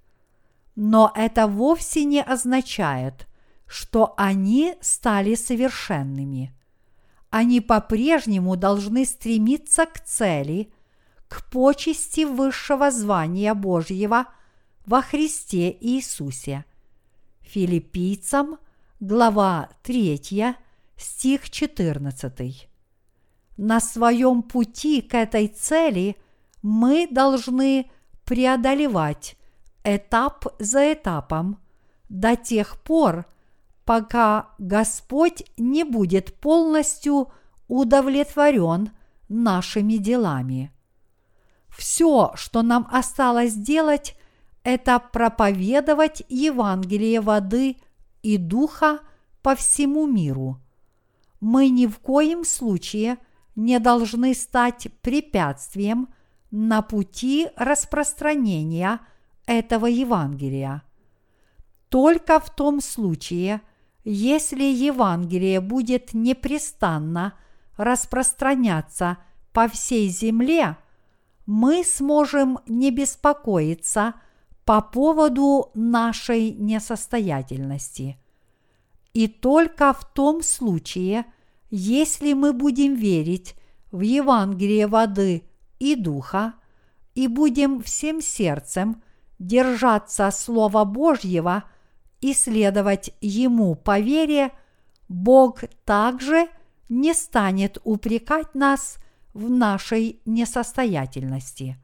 Но 0.75 1.11
это 1.13 1.47
вовсе 1.47 2.05
не 2.05 2.23
означает, 2.23 3.27
что 3.67 4.13
они 4.15 4.75
стали 4.79 5.35
совершенными. 5.35 6.55
Они 7.29 7.61
по-прежнему 7.61 8.55
должны 8.55 9.05
стремиться 9.05 9.85
к 9.85 9.99
цели, 9.99 10.71
к 11.27 11.49
почести 11.51 12.25
высшего 12.25 12.89
звания 12.89 13.53
Божьего 13.53 14.27
во 14.85 15.01
Христе 15.01 15.75
Иисусе. 15.79 16.65
Филиппийцам, 17.41 18.57
глава 18.99 19.69
3, 19.83 20.55
стих 20.97 21.49
14. 21.49 22.69
На 23.57 23.79
своем 23.79 24.41
пути 24.41 25.01
к 25.01 25.13
этой 25.13 25.47
цели 25.47 26.15
мы 26.63 27.07
должны 27.11 27.91
преодолевать 28.25 29.35
этап 29.83 30.45
за 30.59 30.93
этапом 30.93 31.59
до 32.09 32.35
тех 32.35 32.81
пор, 32.81 33.25
пока 33.89 34.49
Господь 34.59 35.43
не 35.57 35.83
будет 35.83 36.39
полностью 36.39 37.31
удовлетворен 37.67 38.91
нашими 39.29 39.93
делами. 39.93 40.71
Все, 41.69 42.31
что 42.35 42.61
нам 42.61 42.87
осталось 42.91 43.55
делать, 43.55 44.15
это 44.61 44.99
проповедовать 44.99 46.21
Евангелие 46.29 47.19
воды 47.19 47.77
и 48.21 48.37
духа 48.37 48.99
по 49.41 49.55
всему 49.55 50.05
миру. 50.05 50.61
Мы 51.39 51.69
ни 51.69 51.87
в 51.87 51.97
коем 51.97 52.45
случае 52.45 53.17
не 53.55 53.79
должны 53.79 54.35
стать 54.35 54.89
препятствием 55.01 56.09
на 56.51 56.83
пути 56.83 57.47
распространения 57.55 58.99
этого 59.47 59.87
Евангелия. 59.87 60.83
Только 61.89 62.39
в 62.39 62.53
том 62.53 62.81
случае, 62.81 63.61
если 64.03 64.63
Евангелие 64.63 65.59
будет 65.61 66.13
непрестанно 66.13 67.33
распространяться 67.77 69.17
по 69.53 69.67
всей 69.67 70.09
земле, 70.09 70.77
мы 71.45 71.83
сможем 71.83 72.59
не 72.67 72.91
беспокоиться 72.91 74.13
по 74.65 74.81
поводу 74.81 75.71
нашей 75.73 76.51
несостоятельности. 76.51 78.19
И 79.13 79.27
только 79.27 79.93
в 79.93 80.05
том 80.13 80.43
случае, 80.43 81.25
если 81.71 82.33
мы 82.33 82.53
будем 82.53 82.95
верить 82.95 83.55
в 83.91 84.01
Евангелие 84.01 84.87
воды 84.87 85.43
и 85.79 85.95
духа 85.95 86.53
и 87.15 87.27
будем 87.27 87.81
всем 87.81 88.21
сердцем 88.21 89.01
держаться 89.39 90.31
Слова 90.31 90.85
Божьего– 90.85 91.63
и 92.21 92.33
следовать 92.33 93.11
Ему 93.21 93.75
по 93.75 93.99
вере, 93.99 94.51
Бог 95.07 95.63
также 95.85 96.47
не 96.89 97.13
станет 97.13 97.77
упрекать 97.83 98.55
нас 98.55 98.97
в 99.33 99.49
нашей 99.49 100.21
несостоятельности. 100.25 101.77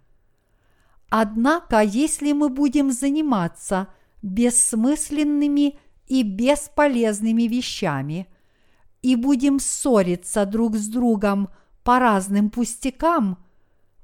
Однако, 1.09 1.81
если 1.81 2.33
мы 2.33 2.49
будем 2.49 2.91
заниматься 2.91 3.87
бессмысленными 4.21 5.79
и 6.07 6.23
бесполезными 6.23 7.43
вещами 7.43 8.27
и 9.01 9.15
будем 9.15 9.59
ссориться 9.59 10.45
друг 10.45 10.75
с 10.75 10.87
другом 10.87 11.49
по 11.83 11.99
разным 11.99 12.49
пустякам, 12.49 13.37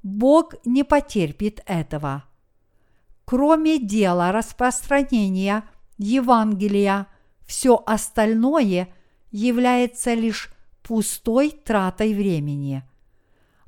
Бог 0.02 0.54
не 0.64 0.84
потерпит 0.84 1.62
этого. 1.66 2.24
Кроме 3.24 3.78
дела 3.78 4.32
распространения 4.32 5.64
Евангелия, 6.02 7.06
все 7.46 7.82
остальное 7.86 8.88
является 9.30 10.14
лишь 10.14 10.52
пустой 10.82 11.50
тратой 11.50 12.12
времени. 12.12 12.82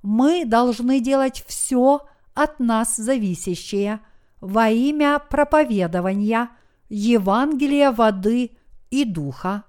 Мы 0.02 0.44
должны 0.44 1.00
делать 1.00 1.44
все 1.46 2.00
от 2.34 2.58
нас 2.58 2.96
зависящее 2.96 4.00
во 4.40 4.68
имя 4.68 5.18
проповедования 5.20 6.50
Евангелия 6.88 7.92
воды 7.92 8.50
и 8.90 9.04
духа, 9.04 9.62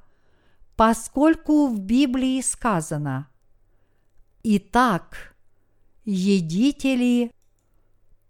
поскольку 0.75 1.67
в 1.67 1.79
Библии 1.79 2.41
сказано 2.41 3.29
«Итак, 4.43 5.35
едите 6.03 6.95
ли, 6.95 7.31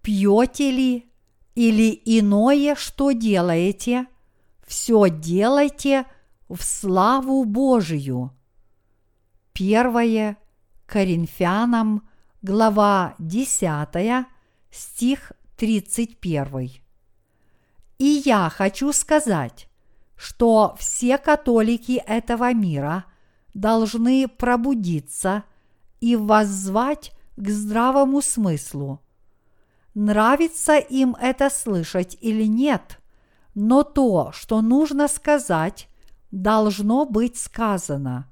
пьете 0.01 0.71
ли 0.71 1.11
или 1.55 2.01
иное, 2.05 2.75
что 2.75 3.11
делаете– 3.13 4.07
все 4.65 5.09
делайте 5.09 6.05
в 6.49 6.61
славу 6.63 7.45
Божию. 7.45 8.31
Первое 9.53 10.37
Коринфянам, 10.85 12.07
глава 12.41 13.15
10, 13.19 14.25
стих 14.71 15.31
31. 15.57 16.71
И 17.97 18.05
я 18.25 18.49
хочу 18.49 18.91
сказать, 18.91 19.69
что 20.15 20.75
все 20.77 21.17
католики 21.17 22.01
этого 22.05 22.53
мира 22.53 23.05
должны 23.53 24.27
пробудиться 24.27 25.43
и 26.01 26.15
воззвать 26.15 27.13
к 27.37 27.49
здравому 27.49 28.21
смыслу. 28.21 29.01
Нравится 29.93 30.77
им 30.77 31.15
это 31.19 31.49
слышать 31.49 32.17
или 32.19 32.43
нет, 32.43 32.99
но 33.56 33.84
то, 33.84 34.32
что 34.34 34.61
нужно 34.61 35.07
сказать, 35.07 35.88
должно 36.30 37.06
быть 37.06 37.38
сказано. 37.38 38.30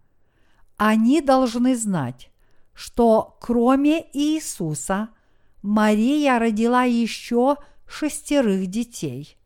Они 0.77 1.21
должны 1.21 1.75
знать, 1.75 2.29
что 2.73 3.37
кроме 3.39 4.05
Иисуса 4.13 5.09
Мария 5.61 6.39
родила 6.39 6.83
еще 6.83 7.55
шестерых 7.87 8.67
детей. 8.67 9.37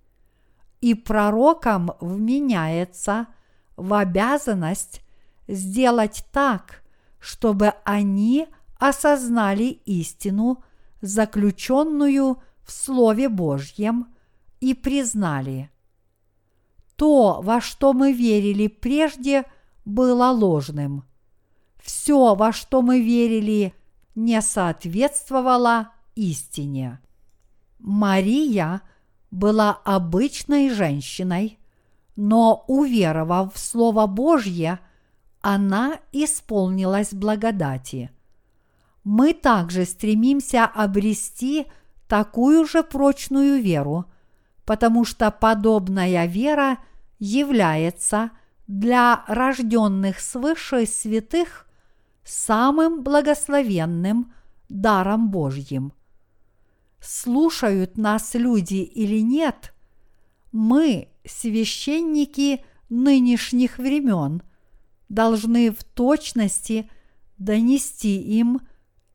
И 0.81 0.95
пророкам 0.95 1.91
вменяется 1.99 3.27
в 3.75 3.93
обязанность 3.93 5.01
сделать 5.47 6.25
так, 6.31 6.83
чтобы 7.19 7.73
они 7.83 8.47
осознали 8.79 9.79
истину, 9.85 10.63
заключенную 11.01 12.41
в 12.63 12.71
Слове 12.71 13.29
Божьем, 13.29 14.07
и 14.59 14.73
признали. 14.73 15.69
То, 16.95 17.41
во 17.41 17.61
что 17.61 17.93
мы 17.93 18.11
верили 18.11 18.67
прежде, 18.67 19.45
было 19.85 20.29
ложным. 20.29 21.05
Все, 21.77 22.35
во 22.35 22.51
что 22.51 22.81
мы 22.81 23.01
верили, 23.01 23.73
не 24.15 24.41
соответствовало 24.41 25.91
истине. 26.15 26.99
Мария 27.79 28.81
была 29.29 29.73
обычной 29.85 30.69
женщиной, 30.69 31.59
но 32.15 32.65
уверовав 32.67 33.53
в 33.53 33.59
Слово 33.59 34.07
Божье, 34.07 34.79
она 35.41 35.99
исполнилась 36.11 37.13
благодати. 37.13 38.09
Мы 39.03 39.33
также 39.33 39.85
стремимся 39.85 40.65
обрести 40.65 41.67
такую 42.07 42.65
же 42.65 42.83
прочную 42.83 43.61
веру, 43.61 44.05
потому 44.67 45.05
что 45.05 45.31
подобная 45.31 46.25
вера 46.25 46.79
является 47.19 48.31
для 48.67 49.23
рожденных 49.25 50.19
свыше 50.19 50.85
святых 50.85 51.65
самым 52.25 53.01
благословенным 53.01 54.33
даром 54.67 55.31
Божьим. 55.31 55.93
Слушают 56.99 57.97
нас 57.97 58.33
люди 58.33 58.83
или 58.83 59.21
нет, 59.21 59.73
мы, 60.51 61.07
священники 61.25 62.65
нынешних 62.89 63.77
времен, 63.77 64.41
должны 65.07 65.71
в 65.71 65.81
точности 65.85 66.89
донести 67.37 68.21
им 68.21 68.59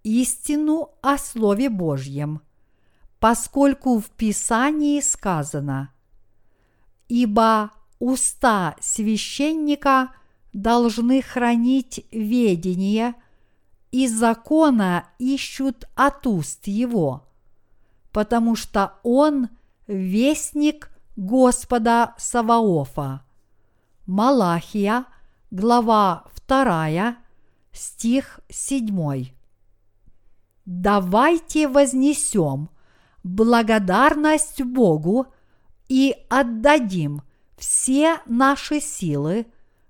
истину 0.02 0.92
о 1.02 1.18
Слове 1.18 1.68
Божьем, 1.68 2.40
поскольку 3.22 4.00
в 4.00 4.10
Писании 4.10 5.00
сказано 5.00 5.94
«Ибо 7.06 7.70
уста 8.00 8.74
священника 8.80 10.10
должны 10.52 11.22
хранить 11.22 12.04
ведение, 12.10 13.14
и 13.92 14.08
закона 14.08 15.06
ищут 15.20 15.84
от 15.94 16.26
уст 16.26 16.66
его, 16.66 17.24
потому 18.10 18.56
что 18.56 18.94
он 19.04 19.50
вестник 19.86 20.90
Господа 21.14 22.14
Саваофа. 22.18 23.22
Малахия, 24.04 25.04
глава 25.52 26.24
2, 26.48 27.18
стих 27.70 28.40
7. 28.48 29.26
Давайте 30.64 31.68
вознесем 31.68 32.68
благодарность 33.22 34.62
Богу 34.62 35.26
и 35.88 36.16
отдадим 36.28 37.22
все 37.56 38.20
наши 38.26 38.80
силы 38.80 39.46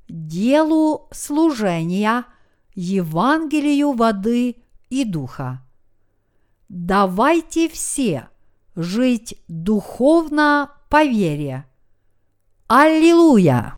делу 0.09 1.09
служения 1.11 2.27
Евангелию 2.75 3.93
воды 3.93 4.57
и 4.91 5.05
духа. 5.05 5.63
Давайте 6.69 7.69
все 7.69 8.29
жить 8.75 9.43
духовно 9.49 10.73
по 10.89 11.05
вере. 11.05 11.67
Аллилуйя! 12.67 13.77